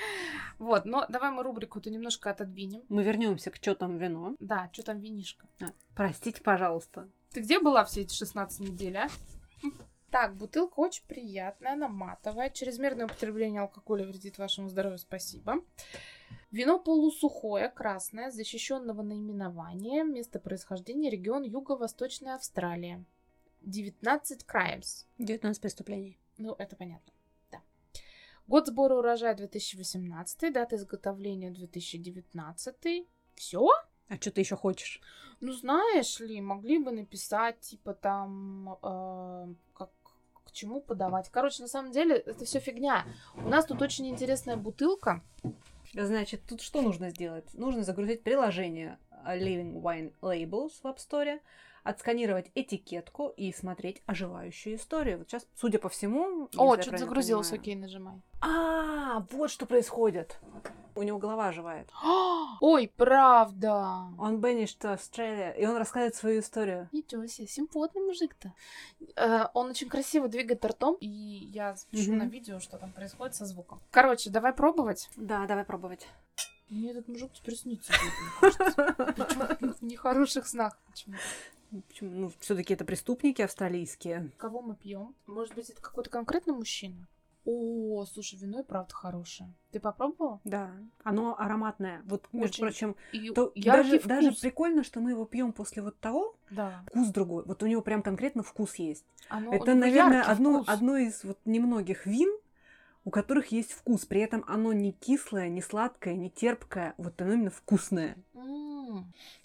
Вот, 0.59 0.85
но 0.85 1.05
давай 1.09 1.31
мы 1.31 1.41
рубрику-то 1.41 1.89
немножко 1.89 2.29
отодвинем. 2.29 2.83
Мы 2.87 3.03
вернемся 3.03 3.49
к 3.49 3.55
что 3.55 3.73
там 3.73 3.97
вино. 3.97 4.35
Да, 4.39 4.69
что 4.71 4.83
там 4.83 4.99
винишка? 4.99 5.47
А, 5.59 5.71
Простите, 5.95 6.41
пожалуйста. 6.41 7.09
Ты 7.31 7.41
где 7.41 7.59
была 7.59 7.83
все 7.83 8.01
эти 8.01 8.13
16 8.13 8.59
недель, 8.59 8.97
а? 8.97 9.09
Так, 10.11 10.35
бутылка 10.35 10.79
очень 10.79 11.05
приятная, 11.07 11.73
она 11.73 11.87
матовая. 11.87 12.49
Чрезмерное 12.49 13.05
употребление 13.05 13.61
алкоголя 13.61 14.05
вредит 14.05 14.37
вашему 14.37 14.67
здоровью, 14.67 14.99
спасибо. 14.99 15.63
Вино 16.51 16.79
полусухое, 16.79 17.69
красное, 17.69 18.29
защищенного 18.29 19.03
наименования. 19.03 20.03
Место 20.03 20.39
происхождения 20.39 21.09
регион 21.09 21.43
Юго-Восточная 21.43 22.35
Австралия. 22.35 23.05
19 23.61 24.45
Crimes. 24.45 25.05
19 25.17 25.61
преступлений. 25.61 26.19
Ну, 26.37 26.55
это 26.57 26.75
понятно. 26.75 27.13
Год 28.51 28.67
сбора 28.67 28.95
урожая 28.95 29.33
2018, 29.33 30.51
дата 30.51 30.75
изготовления 30.75 31.51
2019. 31.51 33.07
Все? 33.33 33.69
А 34.09 34.15
что 34.15 34.29
ты 34.29 34.41
еще 34.41 34.57
хочешь? 34.57 34.99
Ну, 35.39 35.53
знаешь 35.53 36.19
ли, 36.19 36.41
могли 36.41 36.77
бы 36.77 36.91
написать, 36.91 37.61
типа, 37.61 37.93
там, 37.93 38.77
э, 38.83 39.53
как, 39.73 39.91
к 40.43 40.51
чему 40.51 40.81
подавать. 40.81 41.29
Короче, 41.29 41.61
на 41.61 41.69
самом 41.69 41.93
деле, 41.93 42.17
это 42.17 42.43
все 42.43 42.59
фигня. 42.59 43.05
У 43.37 43.47
нас 43.47 43.65
тут 43.65 43.81
очень 43.81 44.09
интересная 44.09 44.57
бутылка. 44.57 45.23
Значит, 45.93 46.41
тут 46.45 46.59
что 46.59 46.81
нужно 46.81 47.09
сделать? 47.09 47.53
Нужно 47.53 47.83
загрузить 47.83 48.21
приложение 48.21 48.99
Living 49.25 49.81
Wine 49.81 50.13
Labels 50.19 50.73
в 50.83 50.85
App 50.85 50.97
Store, 50.97 51.39
отсканировать 51.83 52.51
этикетку 52.55 53.29
и 53.29 53.51
смотреть 53.53 54.01
оживающую 54.05 54.75
историю. 54.75 55.19
Вот 55.19 55.29
сейчас, 55.29 55.47
судя 55.55 55.79
по 55.79 55.89
всему... 55.89 56.49
О, 56.57 56.79
что-то 56.79 56.97
загрузилось, 56.97 57.49
понимаю- 57.49 57.61
окей, 57.61 57.75
нажимай. 57.75 58.21
А, 58.41 59.25
вот 59.31 59.51
что 59.51 59.65
происходит. 59.65 60.39
У 60.95 61.03
него 61.03 61.19
голова 61.19 61.47
оживает. 61.47 61.89
Ой, 62.61 62.91
правда. 62.95 64.07
Он 64.19 64.39
banished 64.39 64.79
to 64.79 64.93
Australia, 64.93 65.55
и 65.57 65.65
он 65.65 65.77
рассказывает 65.77 66.15
свою 66.15 66.41
историю. 66.41 66.89
Ничего 66.91 67.25
себе, 67.27 67.47
симпотный 67.47 68.01
мужик-то. 68.01 68.53
Э, 69.15 69.47
он 69.53 69.69
очень 69.69 69.89
красиво 69.89 70.27
двигает 70.27 70.63
ртом, 70.65 70.97
и 70.99 71.07
я 71.07 71.75
запишу 71.75 72.13
на 72.13 72.23
видео, 72.23 72.59
что 72.59 72.77
там 72.77 72.91
происходит 72.91 73.35
со 73.35 73.45
звуком. 73.45 73.79
Короче, 73.91 74.29
давай 74.29 74.53
пробовать. 74.53 75.09
Да, 75.15 75.45
давай 75.45 75.63
пробовать. 75.63 76.07
Мне 76.69 76.91
этот 76.91 77.07
мужик 77.07 77.31
теперь 77.33 77.55
снится. 77.55 77.93
Почему-то 78.41 79.57
В 79.79 79.81
нехороших 79.81 80.47
снах 80.47 80.77
почему 80.87 81.15
Почему? 81.87 82.11
Ну, 82.11 82.31
все-таки 82.39 82.73
это 82.73 82.83
преступники 82.85 83.41
австралийские. 83.41 84.31
Кого 84.37 84.61
мы 84.61 84.75
пьем? 84.75 85.15
Может 85.27 85.55
быть, 85.55 85.69
это 85.69 85.81
какой-то 85.81 86.09
конкретный 86.09 86.53
мужчина? 86.53 87.07
О, 87.43 88.05
слушай, 88.05 88.37
вино 88.37 88.59
и 88.59 88.63
правда 88.63 88.93
хорошее. 88.93 89.51
Ты 89.71 89.79
попробовала? 89.79 90.39
Да, 90.43 90.69
оно 91.03 91.35
ароматное. 91.39 92.03
Вот, 92.05 92.27
между 92.33 92.47
Очень 92.49 92.61
прочим, 92.63 92.95
И 93.13 93.31
то 93.31 93.51
даже, 93.55 93.99
даже 94.01 94.29
вкус. 94.29 94.41
прикольно, 94.41 94.83
что 94.83 94.99
мы 94.99 95.11
его 95.11 95.25
пьем 95.25 95.51
после 95.51 95.81
вот 95.81 95.97
того. 95.99 96.35
Да. 96.51 96.83
Вкус 96.87 97.07
другой. 97.07 97.43
Вот 97.45 97.63
у 97.63 97.65
него 97.65 97.81
прям 97.81 98.03
конкретно 98.03 98.43
вкус 98.43 98.75
есть. 98.75 99.05
Оно- 99.29 99.53
это, 99.55 99.73
наверное, 99.73 100.21
одно, 100.21 100.57
вкус. 100.61 100.69
одно 100.69 100.97
из 100.97 101.23
вот 101.23 101.39
немногих 101.45 102.05
вин, 102.05 102.29
у 103.05 103.09
которых 103.09 103.47
есть 103.47 103.71
вкус. 103.71 104.05
При 104.05 104.21
этом 104.21 104.43
оно 104.47 104.71
не 104.71 104.91
кислое, 104.91 105.49
не 105.49 105.63
сладкое, 105.63 106.13
не 106.13 106.29
терпкое. 106.29 106.93
Вот 106.99 107.19
оно 107.23 107.33
именно 107.33 107.49
вкусное. 107.49 108.17
М, 108.35 108.70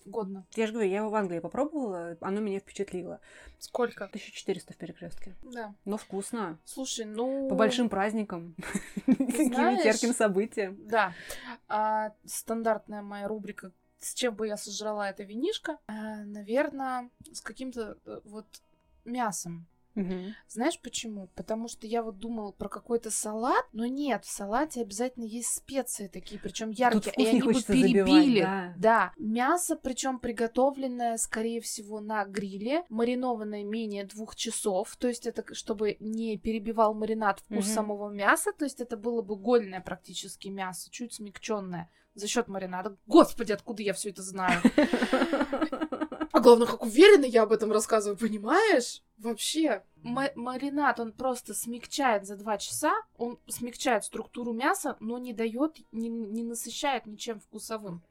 Годно. 0.04 0.46
Я 0.54 0.66
же 0.66 0.72
говорю, 0.72 0.90
я 0.90 0.96
его 0.98 1.11
в 1.11 1.14
Англии 1.14 1.40
попробовала, 1.40 2.16
оно 2.20 2.40
меня 2.40 2.61
впечатлило. 2.61 3.20
Сколько? 3.59 4.04
1400 4.04 4.72
в 4.72 4.76
перекрестке. 4.76 5.35
Да. 5.42 5.74
Но 5.85 5.96
вкусно. 5.96 6.59
Слушай, 6.64 7.06
ну... 7.06 7.48
По 7.48 7.54
большим 7.54 7.88
праздникам. 7.88 8.54
Таким 9.06 9.52
ярким 9.52 10.12
событиям. 10.12 10.76
Да. 10.87 11.12
А, 11.68 12.12
стандартная 12.24 13.02
моя 13.02 13.28
рубрика 13.28 13.72
с 13.98 14.14
чем 14.14 14.35
бы 14.35 14.46
я 14.46 14.56
сожрала 14.56 15.09
это 15.09 15.24
винишко, 15.24 15.78
наверное, 15.88 17.11
с 17.32 17.40
каким-то 17.40 17.98
э, 18.04 18.20
вот 18.24 18.46
мясом. 19.04 19.66
Мгм. 19.96 20.37
Знаешь 20.48 20.78
почему? 20.80 21.28
Потому 21.35 21.68
что 21.68 21.87
я 21.87 22.02
вот 22.02 22.18
думала 22.18 22.52
про 22.52 22.68
какой-то 22.68 23.11
салат, 23.11 23.64
но 23.72 23.87
нет, 23.87 24.24
в 24.24 24.30
салате 24.30 24.82
обязательно 24.82 25.24
есть 25.24 25.48
специи 25.48 26.06
такие, 26.06 26.40
причем 26.40 26.70
яркие, 26.70 27.14
и 27.16 27.26
они 27.26 27.40
бы 27.40 27.46
хочется 27.46 27.72
забивать, 27.72 28.02
перебили. 28.04 28.40
да. 28.42 28.74
Да, 28.78 29.12
мясо, 29.18 29.74
причем 29.74 30.18
приготовленное, 30.20 31.16
скорее 31.16 31.61
всего, 31.61 32.00
на 32.00 32.24
гриле, 32.26 32.85
маринованное 32.90 33.64
менее 33.64 34.04
двух 34.04 34.37
часов, 34.37 34.94
то 34.96 35.09
есть 35.09 35.26
это 35.26 35.54
чтобы 35.54 35.96
не 35.98 36.37
перебивал 36.38 36.94
маринад 36.94 37.40
вкус 37.40 37.64
Мгм. 37.66 37.74
самого 37.74 38.11
мяса, 38.11 38.52
то 38.52 38.64
есть 38.64 38.80
это 38.80 38.96
было 38.96 39.22
бы 39.22 39.37
гольное 39.37 39.80
практически 39.80 40.48
мясо, 40.48 40.90
чуть 40.90 41.14
смягченное 41.14 41.90
за 42.16 42.26
счет 42.26 42.48
маринада. 42.48 42.96
Господи, 43.07 43.52
откуда 43.52 43.83
я 43.83 43.92
все 43.92 44.11
это 44.11 44.22
знаю? 44.22 44.61
А 46.33 46.40
главное, 46.40 46.66
как 46.66 46.83
уверенно 46.83 47.24
я 47.24 47.44
об 47.44 47.52
этом 47.52 47.72
рассказываю, 47.72 48.18
понимаешь? 48.18 49.02
Вообще, 49.16 49.83
ма- 50.02 50.33
маринад, 50.35 51.00
он 51.00 51.12
просто 51.12 51.55
смягчает 51.55 52.26
за 52.26 52.37
два 52.37 52.59
часа, 52.59 52.92
он 53.16 53.38
смягчает 53.46 54.05
структуру 54.05 54.52
мяса, 54.52 54.98
но 55.00 55.16
не 55.16 55.33
дает, 55.33 55.79
не, 55.92 56.11
не 56.11 56.42
насыщает 56.42 57.07
ничем 57.07 57.40
вкусовым. 57.40 58.02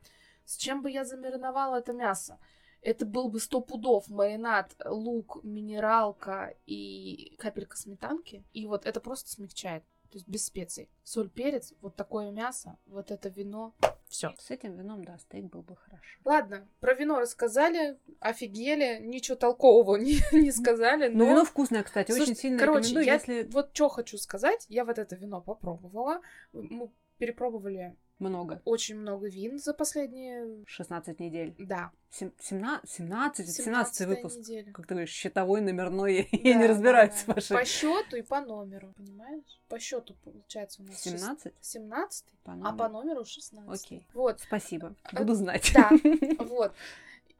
С 0.43 0.57
чем 0.57 0.81
бы 0.81 0.89
я 0.89 1.05
замариновала 1.05 1.75
это 1.75 1.93
мясо? 1.93 2.39
Это 2.81 3.05
был 3.05 3.29
бы 3.29 3.39
сто 3.39 3.61
пудов 3.61 4.07
маринад, 4.07 4.75
лук, 4.85 5.43
минералка 5.43 6.55
и 6.65 7.35
капелька 7.37 7.77
сметанки. 7.77 8.43
И 8.53 8.65
вот 8.65 8.87
это 8.87 8.99
просто 9.01 9.29
смягчает. 9.29 9.83
То 10.15 10.19
есть 10.19 10.29
без 10.29 10.45
специй. 10.45 10.89
Соль, 11.03 11.29
перец, 11.29 11.73
вот 11.81 11.97
такое 11.97 12.31
мясо, 12.31 12.77
вот 12.85 13.11
это 13.11 13.27
вино. 13.27 13.75
Все. 14.07 14.33
С 14.39 14.49
этим 14.49 14.77
вином, 14.77 15.03
да, 15.03 15.17
стейк 15.17 15.47
был 15.47 15.61
бы 15.61 15.75
хорошо. 15.75 16.21
Ладно, 16.23 16.69
про 16.79 16.93
вино 16.93 17.19
рассказали, 17.19 17.99
офигели, 18.21 19.01
ничего 19.01 19.35
толкового 19.35 19.97
не, 19.97 20.21
не 20.31 20.53
сказали, 20.53 21.09
но... 21.09 21.25
Но 21.25 21.31
вино 21.31 21.43
вкусное, 21.43 21.83
кстати, 21.83 22.11
Слушай, 22.11 22.29
очень 22.29 22.35
сильно 22.37 22.57
короче, 22.57 22.91
рекомендую, 22.91 23.05
я 23.05 23.13
если 23.15 23.43
вот 23.51 23.71
что 23.73 23.89
хочу 23.89 24.17
сказать, 24.17 24.65
я 24.69 24.85
вот 24.85 24.99
это 24.99 25.17
вино 25.17 25.41
попробовала, 25.41 26.21
мы 26.53 26.89
перепробовали 27.17 27.97
много. 28.19 28.61
очень 28.65 28.95
много 28.97 29.27
вин 29.27 29.59
за 29.59 29.73
последние, 29.73 30.63
16 30.65 31.19
недель. 31.19 31.53
да, 31.59 31.91
Сем- 32.11 32.33
семна- 32.39 32.81
17, 32.87 33.45
17 33.47 33.55
17 33.95 34.07
выпуск. 34.07 34.37
неделя. 34.37 34.71
Как 34.71 34.87
ты 34.87 34.93
говоришь, 34.93 35.09
счетовой, 35.11 35.61
номерной, 35.61 36.27
я 36.31 36.53
Да, 36.53 36.59
не 36.59 36.67
да, 36.67 36.67
разбираюсь 36.69 37.13
да. 37.27 37.33
в 37.33 37.35
вашей. 37.35 37.57
По 37.57 37.65
счету 37.65 38.15
и 38.15 38.21
по 38.21 38.39
номеру, 38.41 38.93
понимаешь? 38.95 39.61
По 39.67 39.79
счету 39.79 40.15
получается 40.23 40.81
у 40.81 40.85
нас 40.85 41.01
17? 41.01 41.53
17, 41.61 42.25
По 42.43 42.53
а 42.63 42.73
по 42.73 42.87
номеру 42.89 43.25
16. 43.25 43.85
Окей. 43.85 44.07
Вот, 44.13 44.39
Спасибо. 44.39 44.95
Э, 45.11 45.17
Буду 45.17 45.33
знать. 45.35 45.71
да. 45.73 45.89
вот. 46.39 46.73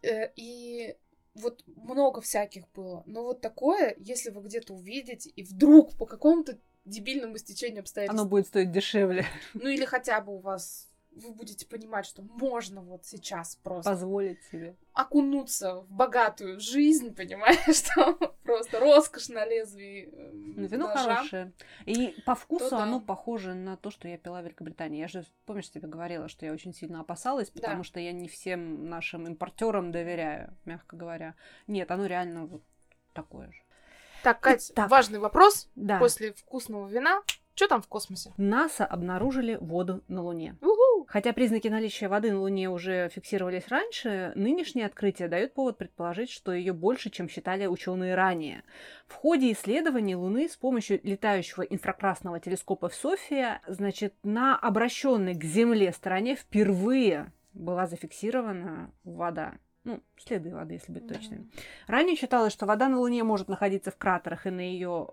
Э, 0.02 0.30
И 0.36 0.96
вот 1.36 1.64
много 1.68 2.22
всяких 2.22 2.64
было. 2.74 3.04
Но 3.06 3.24
вот 3.24 3.42
такое, 3.42 3.96
если 3.98 4.30
вы 4.30 4.42
где-то 4.42 4.74
увидите, 4.74 5.30
и 5.30 5.44
вдруг 5.44 5.96
по 5.98 6.06
какому-то 6.06 6.58
дебильному 6.86 7.38
стечению 7.38 7.82
обстоятельств 7.82 8.19
Оно 8.19 8.30
будет 8.30 8.48
стоить 8.48 8.71
дешевле. 8.71 9.26
Ну 9.54 9.67
или 9.67 9.86
хотя 9.86 10.21
бы 10.21 10.36
у 10.36 10.39
вас 10.39 10.89
вы 11.15 11.32
будете 11.32 11.65
понимать, 11.65 12.06
что 12.06 12.21
можно 12.24 12.82
вот 12.82 13.06
сейчас 13.06 13.56
просто 13.56 13.89
Позволить 13.89 14.43
себе. 14.52 14.76
окунуться 14.93 15.76
в 15.76 15.89
богатую 15.89 16.60
жизнь, 16.60 17.15
понимаешь, 17.15 17.58
что 17.78 18.13
просто 18.43 18.80
роскошь 18.82 19.30
на 19.30 19.45
лезвии 19.45 20.10
э, 20.12 20.32
Ну, 20.34 20.67
вино 20.67 20.88
ножа. 20.88 21.15
хорошее. 21.15 21.54
И 21.86 22.13
по 22.26 22.36
вкусу 22.36 22.71
да. 22.71 22.84
оно 22.84 23.00
похоже 23.00 23.54
на 23.54 23.78
то, 23.78 23.91
что 23.91 24.10
я 24.10 24.17
пила 24.17 24.41
в 24.41 24.43
Великобритании. 24.43 25.00
Я 25.00 25.08
же, 25.08 25.26
помнишь, 25.45 25.69
тебе 25.71 25.88
говорила, 25.88 26.28
что 26.28 26.45
я 26.45 26.52
очень 26.52 26.74
сильно 26.74 27.00
опасалась, 27.00 27.50
Да. 27.50 27.62
потому 27.62 27.84
что 27.84 28.02
я 28.02 28.12
не 28.12 28.28
всем 28.28 28.89
нашим 28.89 29.26
импортерам 29.26 29.93
доверяю, 29.93 30.54
мягко 30.65 30.98
говоря. 30.98 31.36
Нет, 31.67 31.89
оно 31.91 32.08
реально 32.08 32.45
вот 32.45 32.62
такое 33.13 33.50
же. 33.54 33.62
Так, 34.26 34.40
Кать, 34.40 34.72
Итак. 34.72 34.90
важный 34.90 35.20
вопрос 35.20 35.70
Да. 35.76 36.00
после 36.00 36.34
вкусного 36.34 36.88
вина. 36.88 37.22
Что 37.54 37.68
там 37.68 37.84
в 37.84 37.88
космосе? 37.88 38.34
НАСА 38.38 38.84
обнаружили 38.84 39.56
воду 39.62 40.04
на 40.08 40.24
Луне. 40.24 40.58
Уху! 40.62 41.06
Хотя 41.08 41.32
признаки 41.32 41.68
наличия 41.68 42.08
воды 42.08 42.32
на 42.32 42.40
Луне 42.40 42.68
уже 42.72 43.10
фиксировались 43.10 43.68
раньше, 43.68 44.32
нынешнее 44.34 44.88
открытие 44.88 45.28
дает 45.28 45.54
повод 45.54 45.78
предположить, 45.78 46.32
что 46.32 46.52
ее 46.54 46.74
больше, 46.74 47.12
чем 47.12 47.30
считали 47.30 47.68
ученые 47.68 48.16
ранее. 48.16 48.64
В 49.06 49.14
ходе 49.14 49.52
исследований 49.52 50.16
Луны 50.16 50.50
с 50.50 50.58
помощью 50.58 51.00
летающего 51.04 51.62
инфракрасного 51.62 52.40
телескопа 52.40 52.90
в 52.90 52.96
София, 52.96 53.62
значит, 53.68 54.16
на 54.24 54.58
обращенной 54.58 55.36
к 55.36 55.44
Земле 55.44 55.94
стороне 55.94 56.36
впервые 56.36 57.32
была 57.54 57.86
зафиксирована 57.86 58.92
вода. 59.04 59.54
Ну, 59.86 60.02
следы 60.17 60.54
воды, 60.54 60.74
если 60.74 60.91
быть 60.91 61.08
точным. 61.08 61.52
Ранее 61.88 62.15
считалось, 62.15 62.52
что 62.52 62.65
вода 62.65 62.89
на 62.89 63.00
Луне 63.00 63.24
может 63.24 63.48
находиться 63.48 63.91
в 63.91 63.98
кратерах 63.98 64.48
и 64.48 64.50
на 64.50 64.62
ее 64.62 65.10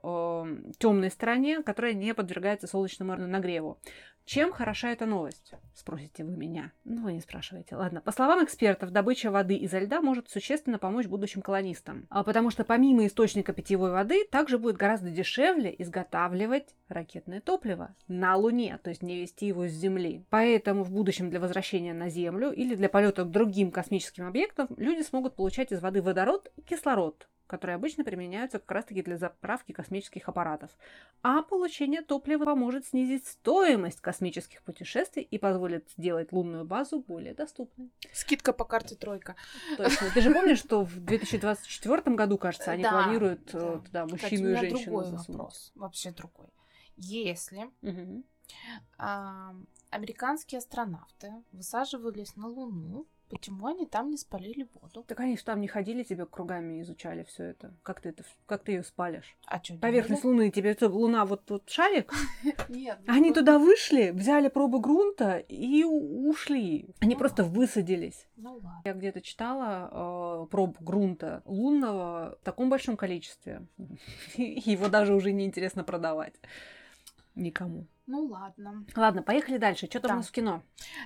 темной 0.79 1.11
стороне, 1.11 1.63
которая 1.63 1.93
не 1.93 2.15
подвергается 2.15 2.67
солнечному 2.67 3.17
нагреву. 3.17 3.79
Чем 4.25 4.53
хороша 4.53 4.91
эта 4.91 5.07
новость? 5.07 5.53
Спросите 5.75 6.25
вы 6.25 6.37
меня. 6.37 6.73
Ну, 6.85 7.03
вы 7.03 7.13
не 7.13 7.21
спрашиваете. 7.21 7.77
Ладно. 7.77 8.01
По 8.01 8.13
словам 8.13 8.45
экспертов, 8.45 8.91
добыча 8.91 9.31
воды 9.31 9.57
изо 9.57 9.79
льда 9.79 10.01
может 10.01 10.31
существенно 10.31 10.79
помочь 10.79 11.07
будущим 11.07 11.43
колонистам. 11.43 12.07
А 12.09 12.23
потому 12.23 12.51
что 12.51 12.65
помимо 12.65 13.07
источника 13.07 13.53
питьевой 13.53 13.91
воды, 13.91 14.25
также 14.31 14.59
будет 14.59 14.77
гораздо 14.77 15.11
дешевле 15.11 15.75
изготавливать 15.79 16.75
ракетное 16.89 17.41
топливо 17.41 17.95
на 18.07 18.37
Луне, 18.37 18.79
то 18.83 18.91
есть 18.91 19.03
не 19.03 19.21
вести 19.21 19.47
его 19.47 19.67
с 19.67 19.73
Земли. 19.73 20.25
Поэтому 20.31 20.85
в 20.85 20.91
будущем 20.91 21.31
для 21.31 21.41
возвращения 21.41 21.95
на 21.95 22.09
Землю 22.09 22.53
или 22.53 22.75
для 22.75 22.89
полета 22.89 23.25
к 23.25 23.31
другим 23.31 23.71
космическим 23.71 24.27
объектам 24.27 24.69
люди 24.77 25.03
смогут 25.03 25.35
получать 25.35 25.73
из 25.73 25.81
воды 25.81 26.03
водород 26.03 26.53
и 26.57 26.63
кислород, 26.63 27.29
которые 27.53 27.77
обычно 27.77 28.03
применяются 28.03 28.59
как 28.59 28.71
раз-таки 28.71 29.03
для 29.03 29.19
заправки 29.19 29.73
космических 29.73 30.27
аппаратов. 30.27 30.71
А 31.21 31.43
получение 31.43 32.01
топлива 32.01 32.47
поможет 32.47 32.87
снизить 32.87 33.27
стоимость 33.27 34.01
космических 34.01 34.63
путешествий 34.63 35.23
и 35.23 35.37
позволит 35.37 35.91
сделать 35.91 36.33
лунную 36.33 36.65
базу 36.65 37.01
более 37.01 37.35
доступной. 37.35 37.91
Скидка 38.15 38.55
по 38.55 38.65
карте 38.65 38.95
тройка. 38.95 39.37
Точно. 39.77 40.09
Ты 40.15 40.23
же 40.23 40.33
помнишь, 40.33 40.61
что 40.61 40.83
в 40.83 40.99
2024 40.99 42.17
году, 42.17 42.39
кажется, 42.39 42.71
они 42.71 42.85
Да, 42.85 42.91
планируют 42.93 43.45
да. 43.53 43.59
э, 43.59 43.81
туда 43.85 44.07
Кстати, 44.07 44.23
мужчину 44.23 44.49
у 44.49 44.53
и 44.53 44.57
женщину 44.57 44.85
другой 44.85 45.05
засунуть? 45.05 45.29
вопрос. 45.29 45.73
Вообще 45.75 46.11
другой. 46.13 46.49
Если 46.97 47.69
Мгм. 47.83 48.25
а, 48.97 49.55
американские 49.91 50.59
астронавты 50.61 51.35
высаживались 51.53 52.35
на 52.35 52.49
Луну, 52.49 53.07
почему 53.33 53.67
они 53.67 53.87
там 53.87 54.11
не 54.11 54.19
спалили 54.19 54.69
воду? 54.75 55.05
Так 55.09 55.19
они 55.21 55.39
же 55.39 55.43
там 55.43 55.63
не 55.63 55.67
ходили, 55.67 56.03
тебе 56.03 56.27
кругами 56.27 56.83
изучали 56.83 57.25
все 57.25 57.45
это. 57.45 57.73
Как 57.83 58.03
ты 58.03 58.11
это, 58.11 58.25
как 58.45 58.63
ты 58.63 58.73
ее 58.73 58.83
спалишь? 58.83 59.37
А 59.47 59.59
что, 59.63 59.79
Поверхность 59.79 60.23
Луны, 60.23 60.51
тебе 60.51 60.75
что, 60.75 60.89
Луна 60.91 61.25
вот 61.25 61.47
тут 61.47 61.69
шарик? 61.71 62.13
Нет. 62.69 62.99
Они 63.07 63.31
ну, 63.31 63.35
туда 63.35 63.59
вышли, 63.59 64.11
взяли 64.11 64.49
пробы 64.49 64.81
грунта 64.81 65.39
и 65.39 65.83
ушли. 65.83 66.91
Они 67.01 67.15
Ну 67.15 67.19
просто 67.19 67.43
высадились. 67.43 68.29
Ну 68.37 68.55
ладно. 68.55 68.83
Я 68.85 68.93
где-то 68.93 69.23
читала 69.23 70.43
э, 70.45 70.47
проб 70.51 70.79
грунта 70.81 71.43
лунного 71.47 72.37
в 72.39 72.45
таком 72.45 72.69
большом 72.69 72.99
количестве. 72.99 73.67
Его 74.37 74.89
даже 74.89 75.15
уже 75.15 75.33
неинтересно 75.33 75.85
продавать. 75.85 76.35
Никому. 77.35 77.87
Ну 78.07 78.27
ладно. 78.27 78.85
Ладно, 78.97 79.23
поехали 79.23 79.59
дальше. 79.59 79.87
Что 79.87 80.01
там 80.01 80.09
Да. 80.09 80.15
у 80.15 80.17
нас 80.19 80.29
в 80.29 80.33
кино? 80.33 80.63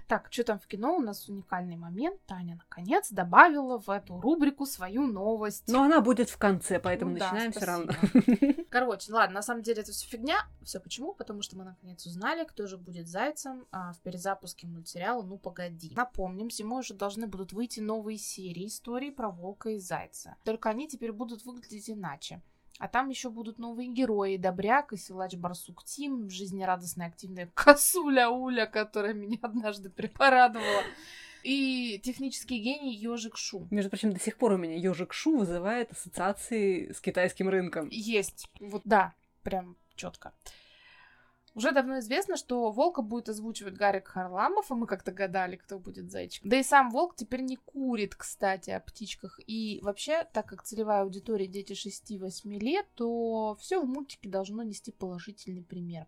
Так, 0.08 0.28
что 0.30 0.44
там 0.44 0.58
в 0.58 0.66
кино? 0.66 0.96
У 0.96 1.00
нас 1.00 1.28
уникальный 1.28 1.76
момент. 1.76 2.20
Таня, 2.26 2.56
наконец, 2.56 3.10
добавила 3.10 3.78
в 3.78 3.90
эту 3.90 4.18
рубрику 4.20 4.64
свою 4.64 5.06
новость. 5.06 5.68
Но 5.68 5.82
она 5.82 6.00
будет 6.00 6.30
в 6.30 6.38
конце, 6.38 6.80
поэтому 6.80 7.12
Ну 7.12 7.18
да, 7.18 7.26
начинаем 7.32 7.52
все 7.52 7.64
равно. 7.66 7.92
Короче, 8.70 9.12
ладно, 9.12 9.34
на 9.34 9.42
самом 9.42 9.62
деле 9.62 9.82
это 9.82 9.92
все 9.92 10.08
фигня. 10.08 10.38
Все 10.62 10.80
почему? 10.80 11.12
Потому 11.12 11.42
что 11.42 11.56
мы 11.58 11.64
наконец 11.64 12.06
узнали, 12.06 12.44
кто 12.44 12.66
же 12.66 12.78
будет 12.78 13.08
зайцем 13.08 13.66
а, 13.70 13.92
в 13.92 14.00
перезапуске 14.00 14.66
мультсериала 14.66 15.22
«Ну 15.22 15.38
погоди». 15.38 15.92
Напомним, 15.94 16.50
зимой 16.50 16.80
уже 16.80 16.94
должны 16.94 17.26
будут 17.26 17.52
выйти 17.52 17.80
новые 17.80 18.18
серии 18.18 18.66
историй 18.66 19.12
про 19.12 19.30
волка 19.30 19.70
и 19.70 19.78
зайца. 19.78 20.36
Только 20.44 20.70
они 20.70 20.88
теперь 20.88 21.12
будут 21.12 21.44
выглядеть 21.44 21.90
иначе. 21.90 22.40
А 22.78 22.88
там 22.88 23.08
еще 23.08 23.30
будут 23.30 23.58
новые 23.58 23.88
герои. 23.88 24.36
Добряк 24.36 24.92
и 24.92 24.96
силач 24.96 25.34
Барсук 25.34 25.84
Тим, 25.84 26.28
жизнерадостная 26.28 27.08
активная 27.08 27.50
косуля 27.54 28.28
Уля, 28.28 28.66
которая 28.66 29.14
меня 29.14 29.38
однажды 29.42 29.90
припорадовала. 29.90 30.82
И 31.42 32.00
технический 32.02 32.58
гений 32.58 32.94
Ежик 32.96 33.36
Шу. 33.36 33.68
Между 33.70 33.90
прочим, 33.90 34.12
до 34.12 34.20
сих 34.20 34.36
пор 34.36 34.52
у 34.52 34.56
меня 34.56 34.76
ежик 34.76 35.12
Шу 35.12 35.38
вызывает 35.38 35.92
ассоциации 35.92 36.90
с 36.92 37.00
китайским 37.00 37.48
рынком. 37.48 37.88
Есть. 37.90 38.48
Вот 38.58 38.82
да, 38.84 39.14
прям 39.42 39.76
четко. 39.94 40.32
Уже 41.56 41.72
давно 41.72 42.00
известно, 42.00 42.36
что 42.36 42.70
волка 42.70 43.00
будет 43.00 43.30
озвучивать 43.30 43.74
Гарик 43.74 44.08
Харламов, 44.08 44.70
и 44.70 44.74
мы 44.74 44.86
как-то 44.86 45.10
гадали, 45.10 45.56
кто 45.56 45.78
будет 45.78 46.10
зайчик. 46.10 46.44
Да 46.44 46.58
и 46.58 46.62
сам 46.62 46.90
волк 46.90 47.16
теперь 47.16 47.40
не 47.40 47.56
курит, 47.56 48.14
кстати, 48.14 48.68
о 48.68 48.80
птичках. 48.80 49.40
И 49.46 49.80
вообще, 49.82 50.24
так 50.34 50.46
как 50.46 50.64
целевая 50.64 51.00
аудитория 51.00 51.46
дети 51.46 51.72
6-8 51.72 52.58
лет, 52.58 52.86
то 52.94 53.56
все 53.58 53.80
в 53.80 53.86
мультике 53.86 54.28
должно 54.28 54.62
нести 54.64 54.92
положительный 54.92 55.62
пример. 55.62 56.06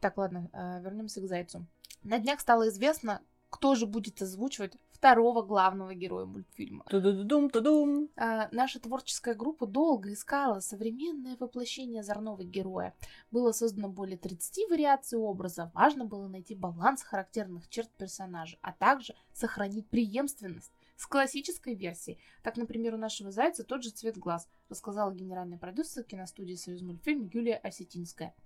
Так, 0.00 0.18
ладно, 0.18 0.50
вернемся 0.84 1.22
к 1.22 1.26
зайцу. 1.26 1.66
На 2.02 2.18
днях 2.18 2.40
стало 2.40 2.68
известно, 2.68 3.22
кто 3.48 3.74
же 3.74 3.86
будет 3.86 4.20
озвучивать 4.20 4.76
второго 5.02 5.42
главного 5.42 5.96
героя 5.96 6.26
мультфильма. 6.26 6.84
Тудудум, 6.88 7.50
тудум. 7.50 8.08
А, 8.14 8.48
наша 8.52 8.78
творческая 8.78 9.34
группа 9.34 9.66
долго 9.66 10.12
искала 10.12 10.60
современное 10.60 11.36
воплощение 11.40 12.02
озорного 12.02 12.44
героя. 12.44 12.94
Было 13.32 13.50
создано 13.50 13.88
более 13.88 14.16
30 14.16 14.70
вариаций 14.70 15.18
образа. 15.18 15.72
Важно 15.74 16.04
было 16.04 16.28
найти 16.28 16.54
баланс 16.54 17.02
характерных 17.02 17.68
черт 17.68 17.90
персонажа, 17.98 18.58
а 18.62 18.70
также 18.70 19.16
сохранить 19.32 19.88
преемственность 19.88 20.70
с 20.96 21.04
классической 21.04 21.74
версией. 21.74 22.20
Так, 22.44 22.56
например, 22.56 22.94
у 22.94 22.98
нашего 22.98 23.32
зайца 23.32 23.64
тот 23.64 23.82
же 23.82 23.90
цвет 23.90 24.16
глаз, 24.16 24.48
рассказала 24.68 25.12
генеральный 25.12 25.58
продюсер 25.58 26.04
киностудии 26.04 26.54
«Союз 26.54 26.80
мультфильм» 26.80 27.28
Юлия 27.32 27.56
Осетинская. 27.56 28.36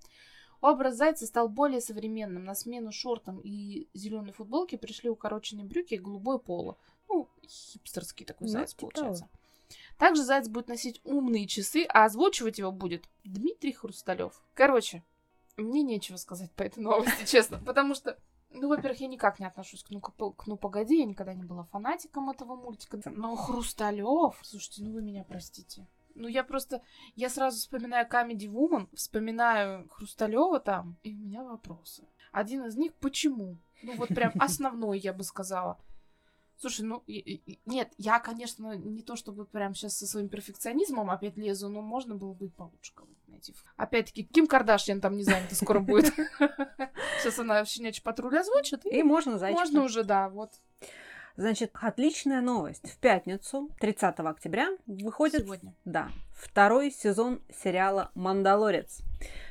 Образ 0.67 0.97
зайца 0.97 1.27
стал 1.27 1.49
более 1.49 1.81
современным. 1.81 2.45
На 2.45 2.57
смену 2.57 2.91
шортам 2.91 3.39
и 3.39 3.87
зеленой 3.95 4.33
футболке 4.33 4.77
пришли 4.77 5.09
укороченные 5.09 5.65
брюки 5.65 5.95
и 5.95 5.99
голубое 5.99 6.39
поло. 6.39 6.77
Ну, 7.09 7.29
хипстерский 7.47 8.27
такой 8.27 8.49
Ну, 8.49 8.53
заяц 8.53 8.71
типа 8.71 8.81
получается. 8.81 9.29
Также 9.97 10.25
заяц 10.25 10.49
будет 10.49 10.67
носить 10.67 11.01
умные 11.05 11.47
часы, 11.47 11.87
а 11.89 12.05
озвучивать 12.05 12.59
его 12.59 12.73
будет 12.73 13.09
Дмитрий 13.23 13.75
Хрусталев. 13.75 14.43
Короче, 14.55 15.05
мне 15.57 15.85
нечего 15.85 16.17
сказать 16.17 16.51
по 16.51 16.65
этой 16.65 16.81
новости, 16.81 17.25
честно, 17.31 17.61
потому 17.65 17.95
что 17.95 18.19
ну, 18.51 18.69
во-первых, 18.69 19.01
я 19.01 19.07
никак 19.07 19.39
не 19.39 19.47
отношусь 19.47 19.85
к 19.85 19.91
ну, 19.91 20.01
к, 20.01 20.11
к 20.11 20.47
ну 20.49 20.57
погоди, 20.57 20.99
я 20.99 21.05
никогда 21.05 21.33
не 21.33 21.45
была 21.45 21.63
фанатиком 21.63 22.29
этого 22.29 22.57
мультика. 22.57 22.99
Но 23.05 23.37
Хрусталев, 23.37 24.37
слушайте, 24.43 24.83
ну 24.83 24.91
вы 24.91 25.03
меня 25.03 25.23
простите. 25.23 25.87
Ну, 26.17 26.29
я 26.29 26.45
просто, 26.45 26.83
я 27.15 27.29
сразу 27.29 27.59
вспоминаю 27.59 28.09
Comedy 28.09 28.51
Woman, 28.51 28.89
вспоминаю 28.95 29.89
Хрусталева 29.91 30.61
там, 30.61 30.97
и 31.03 31.15
у 31.15 31.19
меня 31.19 31.43
вопросы. 31.43 32.05
Один 32.33 32.65
из 32.65 32.77
них, 32.77 32.95
почему? 32.95 33.59
Ну, 33.83 33.95
вот 33.97 34.09
прям 34.09 34.33
основной, 34.41 34.99
я 34.99 35.13
бы 35.13 35.25
сказала. 35.25 35.79
Слушай, 36.59 36.87
ну, 36.87 37.03
нет, 37.67 37.93
я, 37.99 38.19
конечно, 38.19 38.75
не 38.77 39.03
то 39.03 39.15
чтобы 39.15 39.45
прям 39.45 39.75
сейчас 39.75 39.99
со 39.99 40.07
своим 40.07 40.31
перфекционизмом 40.31 41.11
опять 41.11 41.37
лезу, 41.37 41.69
но 41.69 41.83
можно 41.83 42.15
было 42.15 42.33
бы 42.33 42.47
и 42.47 42.49
получше 42.49 42.95
кого-то 42.95 43.31
найти. 43.31 43.55
Опять-таки, 43.77 44.25
Ким 44.25 44.47
Кардашьян 44.47 45.03
там 45.03 45.19
не 45.19 45.23
занята 45.23 45.55
скоро 45.55 45.81
будет. 45.81 46.07
Сейчас 47.21 47.39
она 47.39 47.63
щенячий 47.67 48.03
патруль 48.03 48.39
озвучит, 48.39 48.87
И 48.87 49.03
можно 49.03 49.37
зайчика. 49.39 49.61
можно 49.61 49.83
уже, 49.83 50.03
да, 50.03 50.31
вот. 50.31 50.55
Значит, 51.37 51.71
отличная 51.75 52.41
новость. 52.41 52.91
В 52.91 52.97
пятницу, 52.99 53.69
30 53.81 54.21
октября, 54.21 54.69
выходит 54.87 55.43
Сегодня. 55.45 55.75
Да, 55.85 56.09
второй 56.35 56.91
сезон 56.91 57.41
сериала 57.63 58.11
«Мандалорец». 58.15 59.01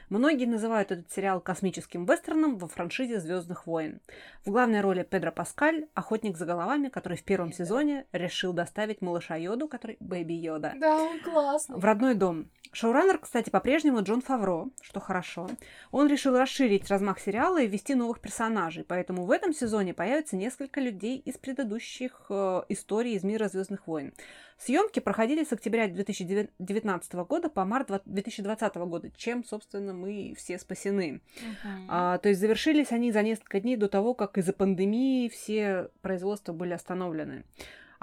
Многие 0.09 0.45
называют 0.45 0.91
этот 0.91 1.11
сериал 1.11 1.41
космическим 1.41 2.05
вестерном 2.05 2.57
во 2.59 2.67
франшизе 2.67 3.19
Звездных 3.19 3.65
войн. 3.65 4.01
В 4.45 4.51
главной 4.51 4.81
роли 4.81 5.01
Педро 5.01 5.31
Паскаль, 5.31 5.87
охотник 5.95 6.37
за 6.37 6.45
головами, 6.45 6.89
который 6.89 7.17
в 7.17 7.23
первом 7.23 7.51
сезоне 7.51 8.05
решил 8.11 8.53
доставить 8.53 9.01
малыша 9.01 9.35
Йоду, 9.35 9.67
который 9.67 9.97
Бэби 9.99 10.33
Йода, 10.33 10.73
Да, 10.77 10.95
он 11.01 11.19
классный. 11.21 11.77
в 11.77 11.83
родной 11.83 12.13
дом. 12.13 12.49
Шоураннер, 12.75 13.19
кстати, 13.19 13.49
по-прежнему 13.49 14.03
Джон 14.03 14.21
Фавро, 14.21 14.67
что 14.81 14.99
хорошо. 14.99 15.49
Он 15.91 16.09
решил 16.09 16.37
расширить 16.37 16.89
размах 16.89 17.21
сериала 17.21 17.61
и 17.61 17.67
ввести 17.67 17.95
новых 17.95 18.19
персонажей, 18.19 18.83
поэтому 18.83 19.23
в 19.23 19.31
этом 19.31 19.53
сезоне 19.53 19.93
появится 19.93 20.35
несколько 20.35 20.81
людей 20.81 21.17
из 21.17 21.37
предыдущих 21.37 22.25
э, 22.29 22.63
историй 22.67 23.13
из 23.13 23.23
мира 23.23 23.47
Звездных 23.47 23.87
войн. 23.87 24.13
Съемки 24.57 24.99
проходили 24.99 25.45
с 25.45 25.53
октября 25.53 25.87
2019 25.87 27.13
года 27.13 27.47
по 27.47 27.63
март 27.63 27.91
2020 28.03 28.75
года, 28.75 29.09
чем, 29.15 29.45
собственно, 29.45 29.93
мы 29.93 30.33
все 30.37 30.59
спасены. 30.59 31.21
Мгм. 31.37 31.87
А, 31.87 32.17
то 32.17 32.27
есть 32.27 32.41
завершились 32.41 32.91
они 32.91 33.13
за 33.13 33.21
несколько 33.21 33.61
дней 33.61 33.77
до 33.77 33.87
того, 33.87 34.13
как 34.13 34.37
из-за 34.37 34.51
пандемии 34.51 35.29
все 35.29 35.91
производства 36.01 36.51
были 36.51 36.73
остановлены. 36.73 37.45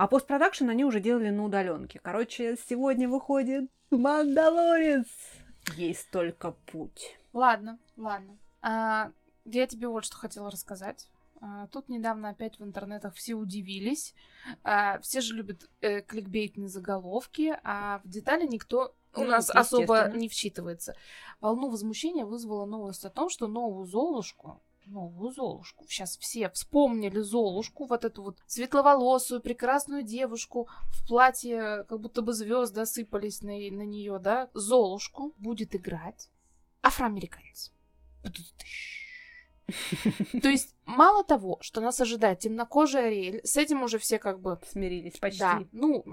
А 0.02 0.08
постпродакшн 0.08 0.68
они 0.68 0.84
уже 0.84 0.98
делали 0.98 1.30
на 1.30 1.44
удаленке. 1.44 2.00
Короче, 2.02 2.56
сегодня 2.68 3.08
выходит 3.08 3.70
Мандалорец. 3.92 5.06
Есть 5.76 6.10
только 6.10 6.56
путь. 6.66 7.16
Ладно, 7.32 7.78
ладно. 7.96 8.36
А, 8.62 9.12
я 9.44 9.64
тебе 9.68 9.86
вот 9.86 10.04
что 10.04 10.16
хотела 10.16 10.50
рассказать. 10.50 11.08
А, 11.40 11.68
тут 11.68 11.88
недавно 11.88 12.30
опять 12.30 12.58
в 12.58 12.64
интернетах 12.64 13.14
все 13.14 13.34
удивились. 13.34 14.12
А, 14.64 14.98
все 15.02 15.20
же 15.20 15.36
любят 15.36 15.70
э, 15.82 16.00
кликбейтные 16.00 16.68
заголовки, 16.68 17.56
а 17.62 18.00
в 18.02 18.08
детали 18.08 18.44
никто 18.44 18.96
у 19.14 19.20
Ну, 19.20 19.28
нас 19.28 19.50
особо 19.50 20.10
не 20.12 20.28
вчитывается. 20.28 20.96
Волну 21.40 21.70
возмущения 21.70 22.26
вызвала 22.26 22.66
новость 22.66 23.04
о 23.04 23.10
том, 23.10 23.30
что 23.30 23.46
новую 23.46 23.86
Золушку 23.86 24.60
новую 24.86 25.32
Золушку. 25.32 25.86
Сейчас 25.88 26.16
все 26.18 26.50
вспомнили 26.50 27.20
Золушку, 27.20 27.86
вот 27.86 28.04
эту 28.04 28.22
вот 28.22 28.38
светловолосую, 28.46 29.40
прекрасную 29.40 30.02
девушку 30.02 30.68
в 30.90 31.06
платье, 31.06 31.84
как 31.88 32.00
будто 32.00 32.22
бы 32.22 32.32
звезды 32.32 32.80
осыпались 32.80 33.42
на, 33.42 33.52
на 33.52 33.84
нее, 33.84 34.18
да? 34.18 34.50
Золушку 34.54 35.34
будет 35.38 35.74
играть 35.74 36.30
афроамериканец. 36.82 37.72
То 40.42 40.48
есть, 40.48 40.74
мало 40.84 41.24
того, 41.24 41.58
что 41.60 41.80
нас 41.80 42.00
ожидает 42.00 42.40
темнокожая 42.40 43.06
Ариэль, 43.06 43.40
с 43.44 43.56
этим 43.56 43.82
уже 43.82 43.98
все 43.98 44.18
как 44.18 44.40
бы... 44.40 44.58
Смирились 44.70 45.18
почти. 45.18 45.40
Да, 45.40 45.62
ну, 45.72 46.04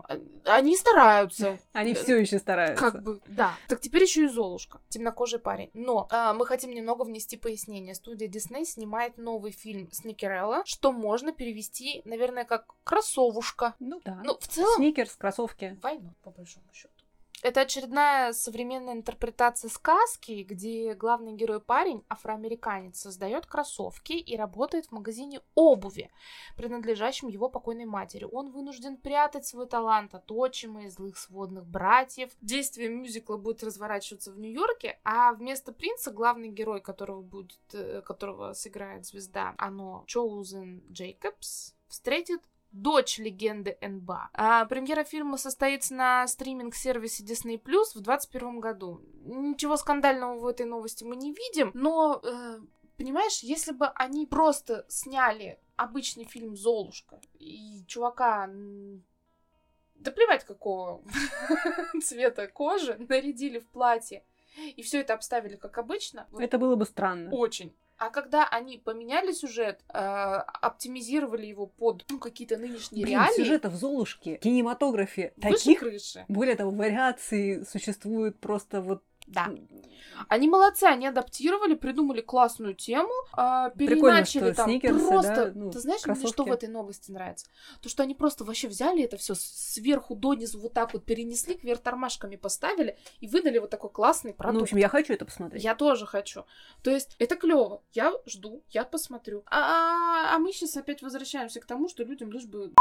они 0.46 0.76
стараются. 0.76 1.60
Они 1.74 1.94
все 1.94 2.18
еще 2.18 2.40
стараются. 2.40 2.92
Как 2.92 3.04
бы, 3.04 3.22
да. 3.28 3.54
Так 3.68 3.82
теперь 3.82 4.04
еще 4.04 4.26
и 4.26 4.28
Золушка, 4.28 4.80
темнокожий 4.90 5.40
парень. 5.40 5.70
Но 5.74 6.08
а, 6.12 6.34
мы 6.34 6.46
хотим 6.46 6.72
немного 6.72 7.04
внести 7.04 7.38
пояснение. 7.38 7.96
Студия 7.96 8.28
Дисней 8.28 8.66
снимает 8.66 9.18
новый 9.18 9.52
фильм 9.52 9.92
Сникерелла, 9.92 10.64
что 10.66 10.92
можно 10.92 11.32
перевести, 11.32 12.02
наверное, 12.06 12.46
как 12.46 12.76
кроссовушка. 12.84 13.76
Ну 13.80 14.02
да. 14.04 14.22
Ну, 14.24 14.38
в 14.40 14.48
целом, 14.48 14.76
Сникерс, 14.76 15.16
кроссовки. 15.16 15.78
войну, 15.82 16.14
по 16.24 16.32
большому 16.32 16.66
счету. 16.74 16.94
Это 17.42 17.62
очередная 17.62 18.34
современная 18.34 18.94
интерпретация 18.94 19.70
сказки, 19.70 20.44
где 20.44 20.94
главный 20.94 21.34
герой 21.34 21.62
парень, 21.62 22.04
афроамериканец, 22.10 23.00
создает 23.00 23.46
кроссовки 23.46 24.12
и 24.12 24.36
работает 24.36 24.88
в 24.88 24.92
магазине 24.92 25.40
обуви, 25.56 26.12
принадлежащем 26.58 27.30
его 27.30 27.48
покойной 27.48 27.86
матери. 27.86 28.28
Он 28.30 28.52
вынужден 28.52 28.98
прятать 28.98 29.46
свой 29.46 29.68
талант 29.68 30.14
от 30.16 30.30
отчима 30.30 30.84
и 30.84 30.90
злых 30.90 31.18
сводных 31.18 31.66
братьев. 31.66 32.32
Действие 32.42 32.90
мюзикла 32.90 33.38
будет 33.38 33.64
разворачиваться 33.64 34.34
в 34.34 34.40
Нью-Йорке, 34.40 35.00
а 35.06 35.32
вместо 35.32 35.72
принца 35.72 36.12
главный 36.12 36.50
герой, 36.50 36.82
которого 36.82 37.22
будет, 37.22 37.60
э, 37.72 38.02
которого 38.02 38.52
сыграет 38.52 39.06
звезда, 39.06 39.56
оно 39.58 40.04
Чоузен 40.08 40.84
Джейкобс, 40.92 41.74
встретит 41.88 42.42
дочь 42.72 43.18
легенды 43.18 43.78
НБА. 43.82 44.30
А, 44.34 44.66
премьера 44.66 45.04
фильма 45.04 45.38
состоится 45.38 45.94
на 45.94 46.28
стриминг-сервисе 46.28 47.24
Disney 47.24 47.62
Plus 47.62 47.92
в 47.96 48.02
2021 48.02 48.60
году. 48.60 49.02
Ничего 49.26 49.78
скандального 49.78 50.40
в 50.40 50.46
этой 50.46 50.66
новости 50.66 51.04
мы 51.04 51.16
не 51.16 51.34
видим, 51.34 51.72
но, 51.74 52.22
э, 52.24 52.60
понимаешь, 52.98 53.40
если 53.40 53.72
бы 53.72 53.88
они 53.88 54.26
просто 54.26 54.86
сняли 54.88 55.60
обычный 55.76 56.26
фильм 56.26 56.56
«Золушка» 56.56 57.20
и 57.40 57.84
чувака... 57.88 58.50
Да 59.96 60.12
плевать 60.12 60.46
какого 60.46 61.04
цвета 62.02 62.48
кожи, 62.48 62.96
нарядили 63.10 63.60
в 63.60 63.68
платье, 63.68 64.24
и 64.56 64.82
все 64.82 65.02
это 65.02 65.14
обставили 65.14 65.58
как 65.58 65.78
обычно, 65.78 66.28
Это 66.38 66.58
было 66.58 66.76
бы 66.76 66.86
странно. 66.86 67.30
очень. 67.32 67.76
А 68.00 68.10
когда 68.10 68.48
они 68.48 68.78
поменяли 68.78 69.34
сюжет, 69.34 69.84
э, 69.94 69.98
оптимизировали 69.98 71.46
его 71.46 71.68
под 71.68 72.06
ну, 72.10 72.18
какие-то 72.18 72.58
нынешние 72.58 73.04
Блин, 73.04 73.20
реалии, 73.20 73.36
сюжета 73.36 73.70
в 73.70 73.76
Золушке, 73.76 74.38
кинематографе 74.38 75.34
таких, 75.42 75.80
крыши. 75.80 76.24
более 76.30 76.56
того, 76.56 76.72
вариаций 76.72 77.66
существует 77.66 78.40
просто 78.40 78.82
вот... 78.82 79.04
Да. 79.28 79.52
Они 80.28 80.48
молодцы, 80.48 80.84
они 80.84 81.08
адаптировали, 81.08 81.76
придумали 81.76 82.22
классную 82.22 82.76
тему, 82.76 83.12
э, 83.38 83.70
Прикольно, 83.76 84.24
переначали 84.24 84.46
что 84.52 84.54
там 84.56 84.70
сникерсы, 84.70 85.08
просто. 85.08 85.36
да, 85.36 85.52
ну, 85.56 85.72
Ты 85.72 85.80
знаешь, 85.80 86.06
мне 86.06 86.16
что 86.16 86.24
кроссовки. 86.24 86.50
в 86.50 86.54
этой 86.54 86.70
новости 86.70 87.12
нравится? 87.12 87.48
То, 87.82 87.90
что 87.90 88.04
они 88.04 88.16
просто 88.16 88.44
вообще 88.44 88.68
взяли 88.68 89.04
это 89.04 89.18
все 89.18 89.36
сверху 89.36 90.16
донизу 90.16 90.60
вот 90.60 90.74
так 90.74 90.94
вот 90.94 91.06
перенесли, 91.06 91.56
кверх 91.56 91.82
тормашками 91.82 92.36
поставили 92.36 92.98
и 93.20 93.28
выдали 93.28 93.60
вот 93.60 93.70
такой 93.70 93.90
классный 93.90 94.34
продукт. 94.34 94.54
Ну, 94.54 94.60
в 94.60 94.64
общем, 94.64 94.78
я 94.78 94.90
хочу 94.90 95.14
это 95.14 95.26
посмотреть. 95.26 95.64
Я 95.64 95.76
тоже 95.76 96.06
хочу. 96.06 96.46
То 96.84 96.92
есть 96.92 97.16
это 97.20 97.36
клево. 97.36 97.82
Я 97.94 98.14
жду, 98.26 98.62
я 98.70 98.84
посмотрю. 98.84 99.44
А, 99.48 100.36
а 100.36 100.40
мы 100.40 100.52
сейчас 100.52 100.76
опять 100.78 101.02
возвращаемся 101.02 101.60
к 101.60 101.66
тому, 101.66 101.88
что 101.90 102.04
людям 102.04 102.32
лишь 102.32 102.46
бы 102.46 102.72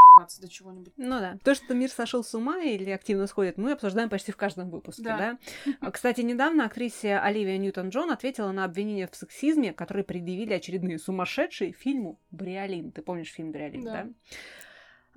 до 0.40 0.48
чего-нибудь. 0.48 0.92
Ну 0.96 1.18
да. 1.20 1.38
То, 1.44 1.54
что 1.54 1.74
мир 1.74 1.90
сошел 1.90 2.24
с 2.24 2.35
ума 2.35 2.59
или 2.59 2.90
активно 2.90 3.26
сходит, 3.26 3.57
мы 3.57 3.72
обсуждаем 3.72 4.09
почти 4.09 4.33
в 4.33 4.37
каждом 4.37 4.70
выпуске, 4.70 5.02
Да. 5.02 5.16
да? 5.16 5.38
А, 5.81 5.90
Кстати, 5.98 6.20
недавно 6.22 6.64
актрисе 6.64 7.08
Оливия 7.11 7.57
Ньютон-Джон 7.59 8.11
ответила 8.11 8.51
на 8.53 8.64
обвинения 8.64 9.07
в 9.07 9.14
сексизме, 9.16 9.73
которые 9.73 10.05
предъявили 10.05 10.53
очередные 10.55 10.99
сумасшедшие 10.99 11.73
фильму 11.73 12.18
«Бриолин». 12.31 12.90
Ты 12.92 13.03
помнишь 13.03 13.33
фильм 13.33 13.53
«Бриолин», 13.53 13.85
Да. 13.85 13.92
да? 13.92 14.09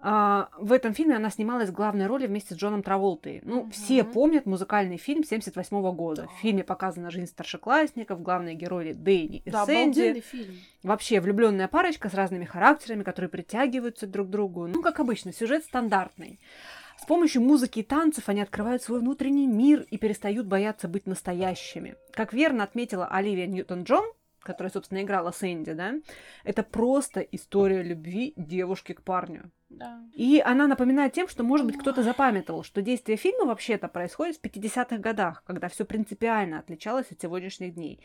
А, 0.04 0.50
в 0.58 0.72
этом 0.72 0.96
фильме 0.96 1.16
она 1.16 1.30
снималась 1.30 1.70
в 1.70 1.74
главной 1.74 2.08
роли 2.08 2.26
вместе 2.26 2.56
с 2.56 2.58
Джоном 2.58 2.82
Траволтой. 2.82 3.42
Ну, 3.44 3.62
Мгм. 3.62 3.72
все 3.72 4.04
помнят 4.04 4.48
музыкальный 4.48 4.98
фильм 4.98 5.24
78 5.24 5.92
года. 5.94 6.24
Да. 6.24 6.28
В 6.30 6.40
фильме 6.40 6.64
показана 6.64 7.12
жизнь 7.12 7.28
старшеклассников, 7.28 8.20
главные 8.24 8.56
герои 8.56 8.94
Дэйни 8.94 9.44
и 9.46 9.52
Да, 9.52 9.64
Сэнди. 9.64 10.22
фильм. 10.22 10.56
Вообще 10.82 11.20
влюбленная 11.22 11.68
парочка 11.68 12.10
с 12.10 12.16
разными 12.16 12.46
характерами, 12.46 13.04
которые 13.04 13.30
притягиваются 13.30 14.08
друг 14.08 14.28
к 14.28 14.32
другу. 14.32 14.66
Ну, 14.66 14.82
как 14.82 15.00
обычно, 15.00 15.32
сюжет 15.34 15.66
стандартный. 15.66 16.40
С 17.02 17.06
помощью 17.08 17.42
музыки 17.42 17.80
и 17.80 17.84
танцев 17.84 18.30
они 18.30 18.42
открывают 18.42 18.84
свой 18.84 19.00
внутренний 19.00 19.48
мир 19.48 19.88
и 19.90 19.98
перестают 19.98 20.46
бояться 20.46 20.88
быть 20.88 21.08
настоящими. 21.08 21.96
Как 22.12 22.32
верно 22.32 22.64
отметила 22.64 23.08
Оливия 23.08 23.48
Ньютон-Джон, 23.48 24.06
которая, 24.40 24.72
собственно, 24.72 25.02
играла 25.02 25.32
Сэнди, 25.32 25.74
да, 25.74 25.96
это 26.44 26.62
просто 26.62 27.22
история 27.22 27.82
любви 27.82 28.34
девушки 28.38 28.94
к 28.94 29.02
парню. 29.02 29.50
Да. 29.72 30.02
И 30.14 30.42
она 30.44 30.68
напоминает 30.68 31.14
тем, 31.14 31.28
что, 31.28 31.44
может 31.44 31.66
быть, 31.66 31.78
кто-то 31.78 32.04
запамятовал, 32.04 32.64
что 32.64 32.82
действие 32.82 33.18
фильма 33.18 33.46
вообще-то 33.46 33.88
происходит 33.88 34.38
в 34.38 34.42
50-х 34.42 34.98
годах, 34.98 35.44
когда 35.46 35.70
все 35.70 35.86
принципиально 35.86 36.60
отличалось 36.60 37.12
от 37.12 37.22
сегодняшних 37.22 37.74
дней. 37.74 38.00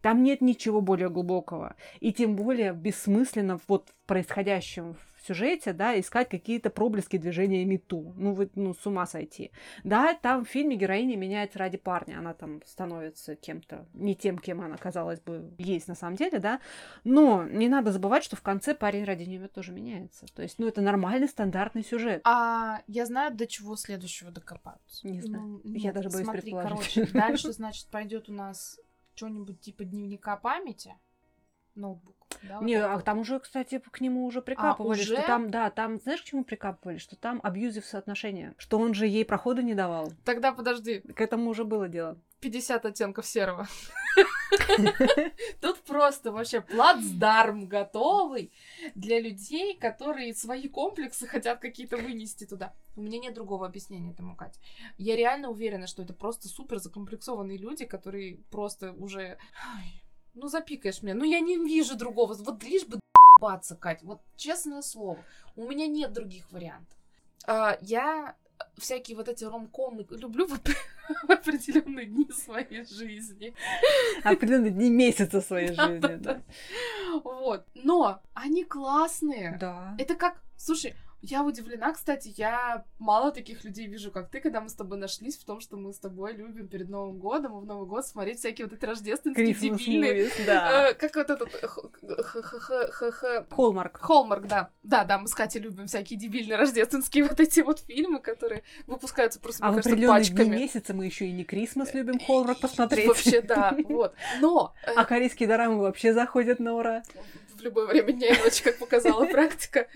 Там 0.00 0.22
нет 0.22 0.40
ничего 0.40 0.80
более 0.80 1.08
глубокого. 1.08 1.76
И 2.00 2.12
тем 2.12 2.36
более 2.36 2.72
бессмысленно 2.72 3.60
вот 3.68 3.88
в 3.88 4.06
происходящем 4.06 4.96
в 5.22 5.26
сюжете, 5.26 5.72
да, 5.72 5.98
искать 5.98 6.28
какие-то 6.28 6.68
проблески 6.68 7.16
движения 7.16 7.64
мету. 7.64 8.12
Ну, 8.16 8.34
вы, 8.34 8.50
ну, 8.56 8.74
с 8.74 8.84
ума 8.86 9.06
сойти. 9.06 9.52
Да, 9.84 10.14
там 10.14 10.44
в 10.44 10.48
фильме 10.48 10.76
героиня 10.76 11.16
меняется 11.16 11.58
ради 11.58 11.78
парня. 11.78 12.18
Она 12.18 12.34
там 12.34 12.60
становится 12.66 13.36
кем-то, 13.36 13.86
не 13.94 14.16
тем, 14.16 14.38
кем 14.38 14.60
она, 14.60 14.76
казалось 14.76 15.20
бы, 15.20 15.52
есть 15.58 15.86
на 15.86 15.94
самом 15.94 16.16
деле, 16.16 16.40
да. 16.40 16.60
Но 17.04 17.44
не 17.44 17.68
надо 17.68 17.92
забывать, 17.92 18.24
что 18.24 18.36
в 18.36 18.42
конце 18.42 18.74
парень 18.74 19.04
ради 19.04 19.22
нее 19.24 19.46
тоже 19.46 19.72
меняется. 19.72 20.26
То 20.34 20.42
есть, 20.42 20.58
ну, 20.58 20.66
это 20.66 20.80
нормальный 21.12 21.28
стандартный 21.28 21.84
сюжет. 21.84 22.22
А 22.24 22.82
я 22.86 23.06
знаю, 23.06 23.34
до 23.34 23.46
чего 23.46 23.76
следующего 23.76 24.30
докопаются. 24.30 25.06
Не 25.06 25.20
знаю. 25.20 25.60
Ну, 25.64 25.74
Я 25.74 25.84
нет, 25.86 25.94
даже 25.94 26.08
боюсь 26.08 26.24
смотри, 26.24 26.42
предположить. 26.42 26.94
короче, 26.94 27.12
дальше, 27.12 27.52
значит, 27.52 27.86
пойдет 27.88 28.28
у 28.28 28.32
нас 28.32 28.80
что-нибудь 29.14 29.60
типа 29.60 29.84
дневника 29.84 30.36
памяти, 30.36 30.94
ноутбук. 31.74 32.16
Да, 32.42 32.58
вот 32.58 32.66
Не, 32.66 32.74
а 32.74 32.96
вот. 32.96 33.04
там 33.04 33.20
уже, 33.20 33.38
кстати, 33.38 33.78
к 33.78 34.00
нему 34.00 34.24
уже 34.24 34.42
прикапывали, 34.42 35.00
уже? 35.00 35.14
что 35.14 35.26
там, 35.26 35.50
да, 35.50 35.70
там, 35.70 36.00
знаешь, 36.00 36.22
к 36.22 36.24
чему 36.24 36.44
прикапывали? 36.44 36.98
Что 36.98 37.16
там 37.16 37.40
абьюзив 37.42 37.84
соотношения, 37.84 38.54
что 38.58 38.78
он 38.78 38.94
же 38.94 39.06
ей 39.06 39.24
прохода 39.24 39.62
не 39.62 39.74
давал. 39.74 40.12
Тогда 40.24 40.52
подожди, 40.52 41.00
К 41.00 41.20
этому 41.20 41.50
уже 41.50 41.64
было 41.64 41.88
дело. 41.88 42.18
50 42.40 42.84
оттенков 42.86 43.26
серого. 43.26 43.68
Тут 45.60 45.80
просто 45.82 46.32
вообще 46.32 46.60
плацдарм 46.60 47.66
готовый 47.66 48.52
для 48.94 49.20
людей, 49.20 49.76
которые 49.78 50.34
свои 50.34 50.68
комплексы 50.68 51.26
хотят 51.26 51.60
какие-то 51.60 51.96
вынести 51.96 52.44
туда. 52.44 52.74
У 52.96 53.02
меня 53.02 53.18
нет 53.20 53.34
другого 53.34 53.66
объяснения 53.66 54.10
этому, 54.10 54.36
Катя. 54.36 54.58
Я 54.98 55.16
реально 55.16 55.50
уверена, 55.50 55.86
что 55.86 56.02
это 56.02 56.12
просто 56.12 56.48
супер 56.48 56.78
закомплексованные 56.78 57.58
люди, 57.58 57.86
которые 57.86 58.38
просто 58.50 58.92
уже... 58.92 59.38
Ну, 60.34 60.48
запикаешь 60.48 61.02
меня. 61.02 61.14
Ну, 61.14 61.24
я 61.24 61.40
не 61.40 61.56
вижу 61.56 61.96
другого. 61.96 62.34
Вот 62.34 62.62
лишь 62.62 62.86
бы 62.86 62.98
баться, 63.40 63.76
Кать. 63.76 64.02
Вот 64.02 64.20
честное 64.36 64.82
слово. 64.82 65.24
У 65.56 65.68
меня 65.68 65.86
нет 65.86 66.12
других 66.12 66.50
вариантов. 66.52 66.96
А, 67.46 67.76
я 67.80 68.36
всякие 68.78 69.16
вот 69.16 69.28
эти 69.28 69.44
ромкомы 69.44 70.06
люблю 70.10 70.46
в, 70.46 70.52
в 71.26 71.30
определенные 71.30 72.06
дни 72.06 72.30
своей 72.32 72.84
жизни. 72.84 73.54
Определенные 74.24 74.70
дни 74.70 74.90
месяца 74.90 75.40
своей 75.40 75.68
жизни, 75.74 76.16
да. 76.16 76.42
Вот. 77.24 77.66
Но 77.74 78.22
они 78.34 78.64
классные. 78.64 79.56
Да. 79.60 79.94
Это 79.98 80.14
как, 80.14 80.42
слушай, 80.56 80.94
я 81.22 81.44
удивлена, 81.44 81.92
кстати, 81.92 82.32
я 82.36 82.84
мало 82.98 83.30
таких 83.30 83.64
людей 83.64 83.86
вижу, 83.86 84.10
как 84.10 84.28
ты, 84.28 84.40
когда 84.40 84.60
мы 84.60 84.68
с 84.68 84.74
тобой 84.74 84.98
нашлись 84.98 85.36
в 85.38 85.44
том, 85.44 85.60
что 85.60 85.76
мы 85.76 85.92
с 85.92 85.98
тобой 85.98 86.34
любим 86.34 86.66
перед 86.68 86.88
Новым 86.88 87.18
годом 87.18 87.56
и 87.58 87.60
в 87.62 87.64
Новый 87.64 87.86
год 87.86 88.04
смотреть 88.06 88.38
всякие 88.40 88.66
вот 88.66 88.76
эти 88.76 88.84
рождественские 88.84 89.52
Christmas 89.52 89.78
дебильные. 89.78 90.26
movies, 90.26 90.46
да. 90.46 90.90
Э, 90.90 90.94
Как 90.94 91.14
вот 91.14 91.30
этот... 91.30 91.48
Холмарк. 93.50 93.98
Холмарк, 94.00 94.46
да. 94.46 94.70
Да, 94.82 95.04
да, 95.04 95.18
мы 95.18 95.28
с 95.28 95.34
Катей 95.34 95.60
любим 95.60 95.86
всякие 95.86 96.18
дебильные 96.18 96.56
рождественские 96.56 97.24
вот 97.28 97.38
эти 97.40 97.60
вот 97.60 97.80
фильмы, 97.80 98.18
которые 98.20 98.62
выпускаются 98.86 99.40
просто, 99.40 99.64
А 99.64 99.68
мне 99.68 99.76
кажется, 99.76 99.90
определенные 99.90 100.24
дни 100.24 100.36
пачками. 100.36 100.56
месяца 100.56 100.94
мы 100.94 101.06
еще 101.06 101.26
и 101.26 101.32
не 101.32 101.44
Крисмас 101.44 101.94
любим 101.94 102.18
Холмарк 102.18 102.60
посмотреть. 102.60 103.06
Вообще, 103.06 103.40
да, 103.42 103.76
вот. 103.88 104.14
Но 104.40 104.74
э, 104.86 104.92
А 104.96 105.04
корейские 105.04 105.48
дорамы 105.48 105.78
вообще 105.80 106.12
заходят 106.12 106.58
на 106.58 106.74
ура. 106.74 107.02
В 107.62 107.64
любое 107.64 107.86
время 107.86 108.12
дня 108.12 108.34
и 108.34 108.42
ночи, 108.42 108.62
как 108.62 108.78
показала 108.78 109.24
практика. 109.26 109.88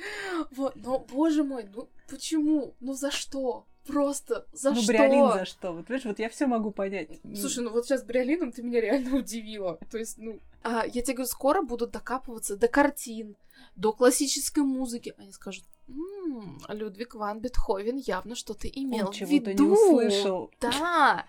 Вот, 0.53 0.77
но, 0.77 0.99
боже 0.99 1.43
мой, 1.43 1.69
ну 1.75 1.89
почему? 2.09 2.75
Ну 2.81 2.95
за 2.95 3.11
что? 3.11 3.67
Просто 3.87 4.47
за 4.53 4.71
ну, 4.73 4.83
что? 4.83 4.93
Бриолин 4.93 5.33
за 5.33 5.45
что? 5.45 5.73
Вот 5.73 5.89
видишь, 5.89 6.05
вот 6.07 6.19
я 6.19 6.29
все 6.29 6.47
могу 6.47 6.71
понять. 6.71 7.09
Слушай, 7.35 7.65
ну 7.65 7.71
вот 7.71 7.87
сейчас 7.87 8.03
Бриолином 8.03 8.53
ты 8.53 8.63
меня 8.63 8.81
реально 8.81 9.17
удивила. 9.17 9.79
То 9.91 9.99
есть, 9.99 10.19
ну... 10.19 10.41
А, 10.63 10.85
я 10.87 11.03
тебе 11.03 11.15
говорю, 11.15 11.29
скоро 11.29 11.63
будут 11.63 11.91
докапываться 11.93 12.57
до 12.57 12.67
картин, 12.67 13.37
до 13.77 13.93
классической 13.93 14.65
музыки. 14.65 15.15
Они 15.19 15.33
скажут, 15.33 15.65
«М, 15.89 16.61
Людвиг 16.69 17.15
ван 17.15 17.41
Бетховен 17.41 17.97
явно 17.97 18.35
что-то 18.35 18.67
имел 18.67 19.09
Он 19.09 19.13
в 19.13 19.21
виду. 19.21 19.51
не 19.53 19.71
услышал. 19.71 20.51
Да. 20.61 21.27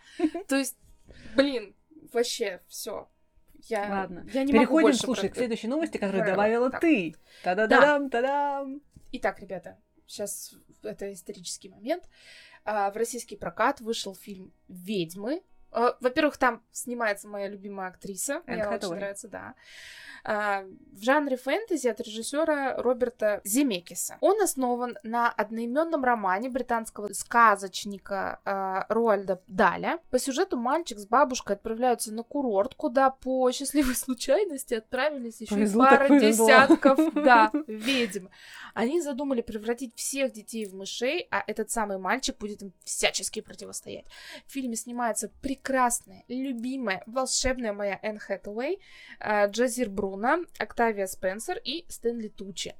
То 0.47 0.55
есть, 0.55 0.77
блин, 1.35 1.75
вообще 2.11 2.61
все. 2.67 3.07
Я, 3.70 3.89
Ладно. 3.89 4.26
я 4.34 4.43
не 4.43 4.53
могу 4.53 4.59
Переходим, 4.65 4.86
больше 4.88 4.99
слушай, 4.99 5.30
к 5.30 5.36
следующей 5.36 5.68
новости, 5.68 5.97
которую 5.97 6.24
Правильно. 6.24 6.36
добавила 6.36 6.70
Так. 6.72 6.82
ты. 6.82 7.15
Та-да-дам, 7.43 8.09
та-дам. 8.09 8.82
Итак, 9.11 9.39
ребята, 9.39 9.78
сейчас 10.05 10.53
это 10.84 11.11
исторический 11.11 11.70
момент. 11.70 12.09
А, 12.65 12.91
В 12.91 12.97
российский 12.97 13.36
прокат 13.36 13.82
вышел 13.82 14.15
фильм 14.15 14.53
«Ведьмы». 14.68 15.41
А, 15.78 15.95
Во-первых, 15.99 16.38
там 16.38 16.63
снимается 16.71 17.28
моя 17.28 17.47
любимая 17.47 17.89
актриса. 17.89 18.41
Энн 18.47 18.59
Мне 18.59 18.67
очень 18.67 18.95
нравится, 18.95 19.28
да. 19.28 19.53
А, 20.23 20.65
В 20.91 21.03
жанре 21.03 21.38
фэнтези 21.38 21.88
от 21.88 22.01
режиссера 22.01 22.75
Роберта 22.78 23.41
Земекиса. 23.43 24.17
Он 24.19 24.41
основан 24.41 24.97
на 25.03 25.30
одноименном 25.30 26.03
романе 26.03 26.49
британского 26.49 27.07
сказочника 27.13 28.41
а, 28.43 28.86
Роальда 28.89 29.41
Даля. 29.47 29.99
По 30.09 30.17
сюжету 30.17 30.57
мальчик 30.57 30.97
с 30.97 31.05
бабушкой 31.05 31.55
отправляются 31.55 32.11
на 32.11 32.23
курорт, 32.23 32.73
куда 32.73 33.11
по 33.11 33.51
счастливой 33.51 33.95
случайности 33.95 34.73
отправились 34.73 35.41
еще 35.41 35.63
и 35.63 35.73
пара 35.73 36.09
десятков 36.19 36.97
да, 37.13 37.51
ведьм. 37.67 38.28
Они 38.73 39.01
задумали 39.01 39.41
превратить 39.41 39.95
всех 39.95 40.34
детей 40.34 40.65
в 40.65 40.73
мышей, 40.73 41.28
а 41.32 41.43
этот 41.45 41.69
самый 41.69 41.99
мальчик 41.99 42.38
будет 42.38 42.63
им 42.63 42.73
всячески 42.84 43.41
противостоять. 43.41 44.05
В 44.45 44.51
фильме 44.51 44.75
снимается 44.75 45.30
прекрасная, 45.68 46.24
любимая, 46.30 47.03
волшебная 47.05 47.74
моя 47.74 47.99
Энн 48.01 48.20
Хэтэуэй, 48.20 48.80
э, 49.20 49.49
Джазир 49.51 49.89
Бруно, 49.89 50.45
Октавия 50.59 51.07
Спенсер 51.07 51.59
и 51.63 51.86
Стэнли 51.89 52.30
Тучи. 52.30 52.74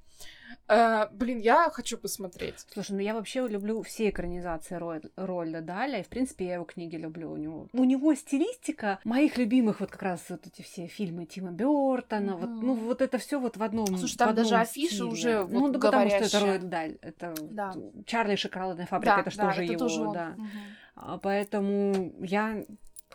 Э, 0.70 1.08
блин, 1.12 1.40
я 1.40 1.70
хочу 1.70 1.98
посмотреть. 1.98 2.66
Слушай, 2.74 2.92
ну 2.94 3.00
я 3.00 3.14
вообще 3.14 3.46
люблю 3.48 3.82
все 3.84 4.10
экранизации 4.10 4.76
Рой- 4.76 5.02
Рольда 5.18 5.62
Даля, 5.62 6.00
и, 6.00 6.04
в 6.04 6.08
принципе, 6.08 6.46
я 6.46 6.54
его 6.56 6.64
книги 6.66 6.96
люблю. 6.96 7.32
У 7.32 7.38
него, 7.38 7.68
у 7.74 7.84
него 7.84 8.16
стилистика 8.16 9.00
моих 9.04 9.38
любимых 9.38 9.82
вот 9.82 9.92
как 9.92 10.02
раз 10.02 10.26
вот 10.30 10.48
эти 10.48 10.62
все 10.62 10.88
фильмы 10.88 11.26
Тима 11.26 11.52
Бёртона, 11.52 12.38
вот, 12.38 12.50
Мгм. 12.50 12.66
ну 12.66 12.74
вот 12.74 13.02
это 13.02 13.18
все 13.18 13.40
вот 13.40 13.58
в 13.58 13.64
одном 13.64 13.86
Слушай, 13.98 14.18
там 14.18 14.30
одном 14.30 14.44
даже 14.46 14.56
афиша 14.58 14.96
стиле. 14.96 15.04
уже 15.10 15.46
Ну, 15.46 15.60
вот 15.60 15.72
да 15.74 15.80
потому 15.80 16.10
что 16.10 16.18
это. 16.20 16.40
Рольд 16.40 16.70
Даль, 16.70 16.98
это 17.02 17.34
Да. 17.52 17.74
Чарли 18.06 18.34
и 18.34 18.38
шоколадная 18.38 18.86
фабрика, 18.88 19.20
это 19.22 19.32
же 19.32 19.38
тоже 19.38 19.64
это 19.64 19.74
его, 19.74 19.80
тоже 19.80 20.02
он. 20.02 20.14
да. 20.14 20.30
Мгм. 20.38 20.50
А, 20.98 21.18
Поэтому 21.20 22.14
я 22.22 22.66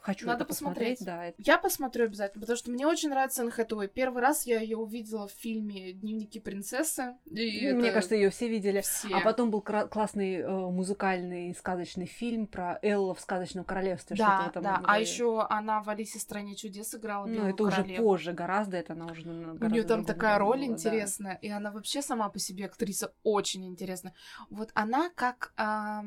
хочу 0.02 0.26
Надо 0.26 0.44
посмотреть, 0.44 0.98
посмотреть. 0.98 1.34
да. 1.38 1.42
Я 1.52 1.58
посмотрю 1.58 2.04
обязательно, 2.06 2.40
потому 2.40 2.56
что 2.56 2.70
мне 2.70 2.86
очень 2.86 3.08
нравится 3.10 3.42
Энн. 3.42 3.52
Первый 3.94 4.20
раз 4.20 4.46
я 4.46 4.60
ее 4.60 4.76
увидела 4.76 5.28
в 5.28 5.32
фильме 5.32 5.92
«Дневники 5.92 6.40
принцессы». 6.40 7.14
И 7.26 7.70
Ну, 7.70 7.76
Мне 7.78 7.86
это 7.88 7.94
кажется, 7.94 8.14
ее 8.16 8.30
все 8.30 8.48
видели. 8.48 8.80
все. 8.80 9.14
А 9.14 9.20
потом 9.20 9.50
был 9.50 9.60
классный 9.62 10.36
э, 10.36 10.48
музыкальный 10.50 11.54
сказочный 11.54 12.06
фильм 12.06 12.46
про 12.46 12.78
Элла 12.82 13.14
в 13.14 13.20
сказочном 13.20 13.64
королевстве. 13.64 14.16
Да, 14.16 14.46
этом 14.48 14.62
да. 14.62 14.82
А 14.84 14.98
еще 14.98 15.46
она 15.48 15.80
в 15.82 15.88
Алисе 15.88 16.18
стране 16.18 16.56
чудес 16.56 16.94
играла. 16.94 17.26
Ну, 17.26 17.46
это 17.48 17.62
уже 17.62 17.76
королеву. 17.76 18.02
позже 18.04 18.32
гораздо, 18.32 18.76
это 18.76 18.94
она 18.94 19.06
уже 19.06 19.26
на 19.26 19.52
У 19.52 19.54
гораздо 19.54 19.68
нее 19.68 19.82
там 19.84 20.04
такая 20.04 20.38
роль 20.38 20.58
была, 20.58 20.66
да. 20.68 20.72
интересная, 20.72 21.34
и 21.42 21.48
она 21.48 21.70
вообще 21.70 22.02
сама 22.02 22.28
по 22.28 22.38
себе 22.38 22.66
актриса 22.66 23.12
очень 23.22 23.64
интересная. 23.66 24.14
Вот 24.50 24.70
она 24.74 25.10
как... 25.14 25.52
Я- 25.56 26.02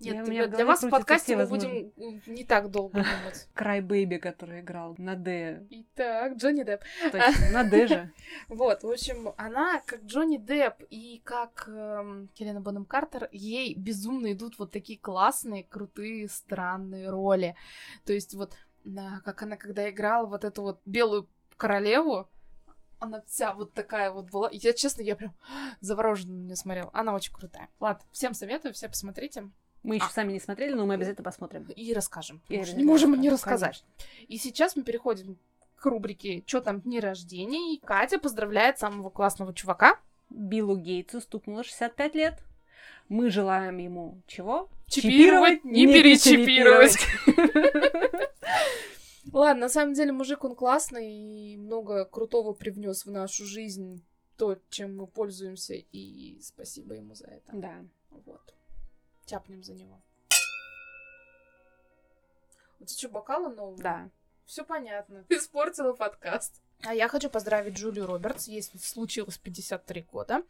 Нет, 0.00 0.26
в 0.26 0.30
для 0.30 0.46
голове 0.46 0.64
вас 0.64 0.82
в 0.82 0.90
подкасте 0.90 1.36
мы 1.36 1.42
возможные- 1.46 1.90
будем 1.96 2.22
не 2.26 2.44
так 2.44 2.70
долго 2.70 2.97
думать. 3.02 3.48
Край 3.54 3.80
Бэйби, 3.80 4.16
который 4.16 4.60
играл 4.60 4.94
на 4.98 5.16
Д. 5.16 5.66
Итак, 5.70 6.36
Джонни 6.36 6.62
Депп. 6.62 6.82
Точно, 7.10 7.50
на 7.52 7.64
Д 7.64 7.86
же. 7.86 8.12
Вот, 8.48 8.82
в 8.82 8.90
общем, 8.90 9.32
она 9.36 9.80
как 9.86 10.02
Джонни 10.04 10.36
Депп 10.36 10.82
и 10.90 11.20
как 11.24 11.68
эм, 11.68 12.30
Хелена 12.34 12.60
Бонем 12.60 12.84
Картер, 12.84 13.28
ей 13.32 13.74
безумно 13.74 14.32
идут 14.32 14.58
вот 14.58 14.72
такие 14.72 14.98
классные, 14.98 15.64
крутые, 15.64 16.28
странные 16.28 17.10
роли. 17.10 17.56
То 18.04 18.12
есть 18.12 18.34
вот, 18.34 18.54
да, 18.84 19.20
как 19.24 19.42
она 19.42 19.56
когда 19.56 19.88
играла 19.90 20.26
вот 20.26 20.44
эту 20.44 20.62
вот 20.62 20.80
белую 20.84 21.28
королеву, 21.56 22.28
она 23.00 23.22
вся 23.26 23.54
вот 23.54 23.74
такая 23.74 24.10
вот 24.10 24.30
была. 24.30 24.48
Я, 24.52 24.72
честно, 24.72 25.02
я 25.02 25.16
прям 25.16 25.34
завороженно 25.80 26.34
на 26.34 26.46
нее 26.46 26.56
смотрела. 26.56 26.90
Она 26.92 27.14
очень 27.14 27.32
крутая. 27.32 27.68
Ладно, 27.80 28.04
всем 28.12 28.34
советую, 28.34 28.74
все 28.74 28.88
посмотрите 28.88 29.50
Мы 29.82 29.96
еще 29.96 30.06
А. 30.06 30.10
сами 30.10 30.32
не 30.32 30.40
смотрели, 30.40 30.74
но 30.74 30.86
мы 30.86 30.94
обязательно 30.94 31.24
посмотрим. 31.24 31.64
и 31.74 31.92
расскажем. 31.92 32.40
И 32.48 32.58
не 32.58 32.84
можем 32.84 33.18
не 33.20 33.30
рассказать. 33.30 33.84
И 34.26 34.38
сейчас 34.38 34.76
мы 34.76 34.82
переходим 34.82 35.38
к 35.76 35.86
рубрике 35.86 36.42
«Чё 36.46 36.60
там 36.60 36.80
дни 36.80 37.00
рождения?» 37.00 37.74
И 37.74 37.78
Катя 37.78 38.18
поздравляет 38.18 38.78
самого 38.78 39.10
классного 39.10 39.54
чувака. 39.54 39.98
Биллу 40.30 40.76
Гейтсу 40.76 41.20
стукнуло 41.20 41.62
65 41.64 42.14
лет. 42.14 42.38
Мы 43.08 43.30
желаем 43.30 43.78
ему 43.78 44.20
чего? 44.26 44.68
Чипировать, 44.88 45.64
не 45.64 45.86
перечипировать. 45.86 46.98
Ладно, 49.32 49.62
на 49.62 49.68
самом 49.68 49.94
деле 49.94 50.12
мужик 50.12 50.44
он 50.44 50.54
классный 50.54 51.10
и 51.10 51.56
много 51.56 52.04
крутого 52.04 52.52
привнес 52.52 53.04
в 53.04 53.10
нашу 53.10 53.44
жизнь, 53.44 54.02
то, 54.36 54.58
чем 54.70 54.96
мы 54.96 55.06
пользуемся, 55.06 55.74
и 55.74 56.38
спасибо 56.42 56.94
ему 56.94 57.14
за 57.14 57.26
это. 57.26 57.52
Да. 57.52 57.84
Вот. 58.10 58.54
Тяпнем 59.28 59.62
за 59.62 59.74
него. 59.74 60.00
У 62.80 62.84
тебя 62.86 62.98
что, 62.98 63.08
бокалы 63.10 63.54
новые? 63.54 63.82
Да. 63.82 64.10
Все 64.46 64.64
понятно. 64.64 65.26
Испортила 65.28 65.92
подкаст. 65.92 66.62
А 66.84 66.94
я 66.94 67.08
хочу 67.08 67.28
поздравить 67.28 67.74
Джулию 67.74 68.06
Робертс. 68.06 68.46
Ей 68.46 68.62
случилось 68.62 69.36
53 69.38 70.02
года. 70.12 70.42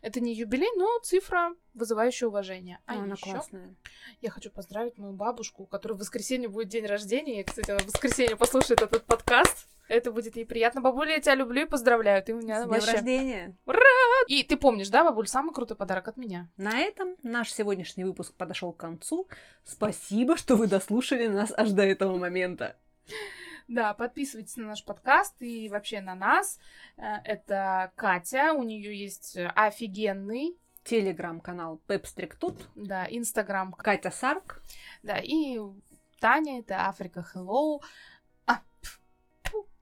Это 0.00 0.20
не 0.20 0.32
юбилей, 0.32 0.70
но 0.76 1.00
цифра, 1.00 1.54
вызывающая 1.74 2.28
уважение. 2.28 2.78
А 2.86 2.94
она 2.94 3.14
ещё 3.14 3.32
классная. 3.32 3.74
я 4.20 4.30
хочу 4.30 4.50
поздравить 4.50 4.96
мою 4.98 5.12
бабушку, 5.12 5.64
у 5.64 5.66
которой 5.66 5.94
в 5.94 5.98
воскресенье 5.98 6.48
будет 6.48 6.68
день 6.68 6.86
рождения. 6.86 7.40
И, 7.40 7.44
кстати, 7.44 7.70
она 7.70 7.80
в 7.80 7.86
воскресенье 7.86 8.36
послушает 8.36 8.80
этот 8.80 9.04
подкаст. 9.04 9.66
Это 9.88 10.12
будет 10.12 10.36
ей 10.36 10.46
приятно. 10.46 10.80
Бабуля, 10.80 11.14
я 11.14 11.20
тебя 11.20 11.34
люблю 11.34 11.62
и 11.62 11.66
поздравляю. 11.66 12.22
Ты 12.22 12.34
у 12.34 12.38
меня 12.38 12.60
С 12.60 12.64
днем 12.64 12.70
вообще... 12.70 12.92
рождения! 12.92 13.56
И 14.28 14.44
ты 14.44 14.56
помнишь, 14.56 14.88
да, 14.88 15.02
бабуль, 15.02 15.26
самый 15.26 15.52
крутой 15.52 15.76
подарок 15.76 16.08
от 16.08 16.16
меня? 16.16 16.48
На 16.56 16.78
этом 16.78 17.16
наш 17.22 17.52
сегодняшний 17.52 18.04
выпуск 18.04 18.32
подошел 18.34 18.72
к 18.72 18.76
концу. 18.76 19.26
Спасибо, 19.64 20.36
что 20.36 20.56
вы 20.56 20.68
дослушали 20.68 21.26
нас 21.26 21.52
аж 21.56 21.70
до 21.70 21.82
этого 21.82 22.16
момента. 22.16 22.76
Да, 23.68 23.94
подписывайтесь 23.94 24.56
на 24.56 24.66
наш 24.68 24.84
подкаст 24.84 25.34
и 25.40 25.68
вообще 25.68 26.00
на 26.00 26.14
нас. 26.14 26.58
Э, 26.96 27.16
Это 27.24 27.92
Катя, 27.96 28.52
у 28.54 28.62
нее 28.62 28.98
есть 28.98 29.36
э, 29.36 29.46
офигенный, 29.54 30.56
Телеграм-канал 30.84 31.80
Пепстрик 31.86 32.34
тут. 32.34 32.68
да, 32.74 33.06
Инстаграм, 33.08 33.72
Катя 33.72 34.10
Сарк. 34.10 34.62
да, 35.02 35.18
и 35.22 35.58
Таня, 36.20 36.60
это 36.60 36.86
Африка 36.88 37.24
Hello. 37.34 37.80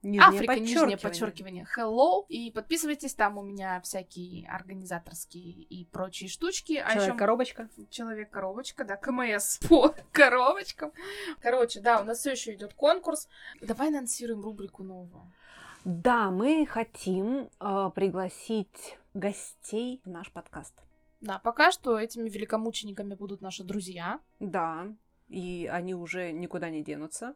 Нижнее 0.02 0.28
Африка, 0.28 0.58
нижнее 0.58 0.96
подчеркивание. 0.96 1.66
подчеркивание. 1.66 1.66
Hello. 1.76 2.24
И 2.28 2.50
подписывайтесь, 2.50 3.14
там 3.14 3.36
у 3.36 3.42
меня 3.42 3.80
всякие 3.82 4.48
организаторские 4.48 5.52
и 5.64 5.84
прочие 5.84 6.30
штучки. 6.30 6.74
А 6.74 6.88
еще 6.90 7.00
Человек-коробочка. 7.00 7.68
Человек-коробочка, 7.90 8.84
да, 8.84 8.96
КМС 8.96 9.58
по 9.68 9.94
коробочкам. 10.12 10.92
Короче, 11.42 11.80
да, 11.80 12.00
у 12.00 12.04
нас 12.04 12.20
все 12.20 12.32
еще 12.32 12.54
идет 12.54 12.72
конкурс. 12.72 13.28
Давай 13.60 13.88
анонсируем 13.88 14.40
рубрику 14.40 14.82
новую. 14.82 15.30
Да, 15.84 16.30
мы 16.30 16.66
хотим 16.66 17.50
э, 17.60 17.90
пригласить 17.94 18.98
гостей 19.12 20.00
в 20.04 20.08
наш 20.08 20.30
подкаст. 20.30 20.74
Да, 21.20 21.38
пока 21.38 21.72
что 21.72 21.98
этими 21.98 22.28
великомучениками 22.28 23.14
будут 23.14 23.42
наши 23.42 23.64
друзья. 23.64 24.20
Да, 24.38 24.86
и 25.30 25.68
они 25.72 25.94
уже 25.94 26.32
никуда 26.32 26.70
не 26.70 26.82
денутся. 26.82 27.34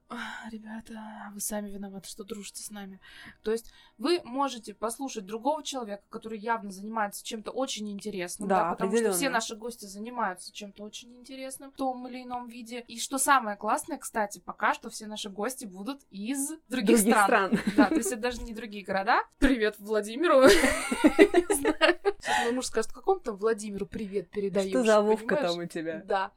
Ребята, 0.51 1.31
вы 1.33 1.41
сами 1.41 1.71
виноваты, 1.71 2.09
что 2.09 2.25
дружите 2.25 2.63
с 2.63 2.71
нами. 2.71 3.01
То 3.43 3.53
есть 3.53 3.73
вы 3.99 4.21
можете 4.25 4.75
послушать 4.75 5.25
другого 5.27 5.63
человека, 5.63 6.03
который 6.11 6.39
явно 6.39 6.73
занимается 6.73 7.25
чем-то 7.25 7.53
очень 7.53 7.91
интересным, 7.93 8.49
Да, 8.49 8.73
потому 8.73 8.97
что 8.97 9.13
все 9.13 9.31
наши 9.31 9.55
гости 9.55 9.87
занимаются 9.87 10.53
чем-то 10.53 10.83
очень 10.83 11.15
интересным 11.17 11.71
в 11.71 11.77
том 11.77 12.07
или 12.09 12.25
ином 12.25 12.49
виде. 12.49 12.81
И 12.89 12.99
что 12.99 13.19
самое 13.19 13.57
классное, 13.57 13.97
кстати, 13.99 14.41
пока 14.41 14.75
что 14.75 14.91
все 14.91 15.07
наши 15.07 15.31
гости 15.31 15.65
будут 15.65 16.03
из 16.11 16.49
других, 16.69 16.97
Других 16.97 16.99
стран. 16.99 17.57
стран. 17.57 17.75
Да, 17.77 17.87
то 17.87 17.95
есть 17.95 18.11
это 18.11 18.21
даже 18.21 18.43
не 18.43 18.55
другие 18.55 18.85
города. 18.85 19.23
Привет 19.39 19.77
Владимиру. 19.79 20.49
Сейчас 20.49 22.45
мой 22.45 22.53
муж 22.53 22.67
скажет, 22.67 22.93
какому 22.93 23.21
там 23.21 23.37
Владимиру 23.37 23.87
привет 23.87 24.31
передаешь? 24.31 24.71
Что 24.71 24.83
за 24.83 25.01
Вовка 25.01 25.37
там 25.37 25.59
у 25.59 25.67
тебя? 25.67 26.03
Да. 26.05 26.33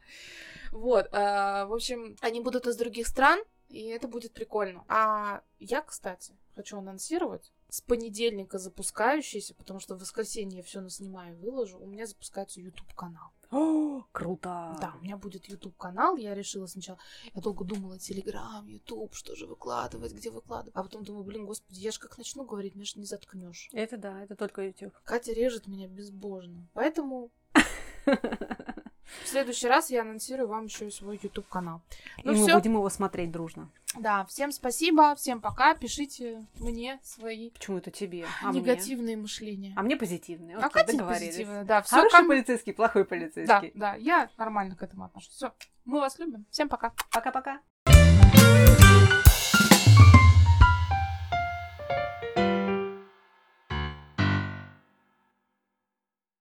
Вот, 0.72 1.08
а, 1.12 1.66
в 1.66 1.74
общем, 1.74 2.16
они 2.22 2.42
будут 2.42 2.68
из 2.68 2.76
других 2.76 3.08
стран, 3.08 3.40
и 3.70 3.88
это 3.88 4.08
будет 4.08 4.34
прикольно. 4.34 4.84
А 4.88 5.42
я, 5.60 5.82
кстати, 5.82 6.34
хочу 6.56 6.78
анонсировать, 6.78 7.52
с 7.70 7.82
понедельника 7.82 8.58
запускающийся, 8.58 9.54
потому 9.54 9.80
что 9.80 9.96
в 9.96 10.00
воскресенье 10.00 10.58
я 10.58 10.64
все 10.64 10.82
наснимаю 10.82 11.36
и 11.36 11.40
выложу, 11.40 11.80
у 11.80 11.86
меня 11.86 12.06
запускается 12.06 12.62
YouTube-канал. 12.62 13.32
О, 13.50 14.04
круто! 14.12 14.78
Да, 14.82 14.94
у 15.00 15.04
меня 15.04 15.18
будет 15.18 15.48
YouTube-канал, 15.48 16.18
я 16.18 16.36
решила 16.36 16.66
сначала, 16.66 17.00
я 17.34 17.42
долго 17.42 17.64
думала, 17.64 17.98
Телеграм, 17.98 18.66
YouTube, 18.66 19.14
что 19.14 19.36
же 19.36 19.46
выкладывать, 19.46 20.14
где 20.14 20.30
выкладывать. 20.30 20.76
А 20.76 20.84
потом 20.84 21.04
думаю, 21.04 21.24
блин, 21.24 21.46
господи, 21.46 21.80
я 21.80 21.92
же 21.92 22.00
как 22.00 22.18
начну 22.18 22.44
говорить, 22.44 22.76
меня 22.76 22.86
же 22.86 23.00
не 23.00 23.06
заткнешь. 23.06 23.70
Это 23.72 23.98
да, 23.98 24.22
это 24.22 24.36
только 24.36 24.64
YouTube. 24.64 24.94
Катя 25.04 25.32
режет 25.32 25.68
меня 25.68 25.88
безбожно. 25.88 26.68
Поэтому 26.74 27.32
в 29.24 29.28
следующий 29.28 29.68
раз 29.68 29.90
я 29.90 30.02
анонсирую 30.02 30.48
вам 30.48 30.66
еще 30.66 30.88
и 30.88 30.92
свой 30.92 31.20
YouTube-канал. 31.22 31.82
И 32.18 32.22
Ну 32.24 32.34
мы 32.34 32.44
все, 32.46 32.56
будем 32.56 32.74
его 32.74 32.90
смотреть 32.90 33.32
дружно. 33.32 33.70
Да, 33.98 34.26
всем 34.26 34.52
спасибо, 34.52 35.16
всем 35.16 35.40
пока. 35.42 35.74
Пишите 35.74 36.46
мне 36.56 37.00
свои 37.04 37.52
Почему 37.52 37.78
это 37.78 37.90
тебе? 37.90 38.26
А 38.44 38.52
мне? 38.52 38.60
негативные 38.60 39.18
мышления. 39.18 39.74
А 39.78 39.82
мне 39.82 39.96
позитивные. 39.96 40.58
А 40.58 40.60
Окей, 40.60 40.70
Кате 40.72 40.98
договорились. 40.98 41.28
позитивные, 41.36 41.64
да, 41.64 41.82
все 41.82 41.96
Хороший 41.96 42.12
как... 42.12 42.28
полицейский, 42.28 42.74
плохой 42.74 43.04
Да, 43.04 43.10
полицейский. 43.10 43.72
да, 43.76 43.96
я 43.96 44.30
нормально 44.38 44.76
к 44.76 44.84
этому 44.84 45.06
отношусь. 45.06 45.32
Все, 45.34 45.54
мы 45.86 46.00
вас 46.00 46.20
любим. 46.20 46.46
Всем 46.52 46.68
пока. 46.70 46.94
Пока-пока. 47.12 47.62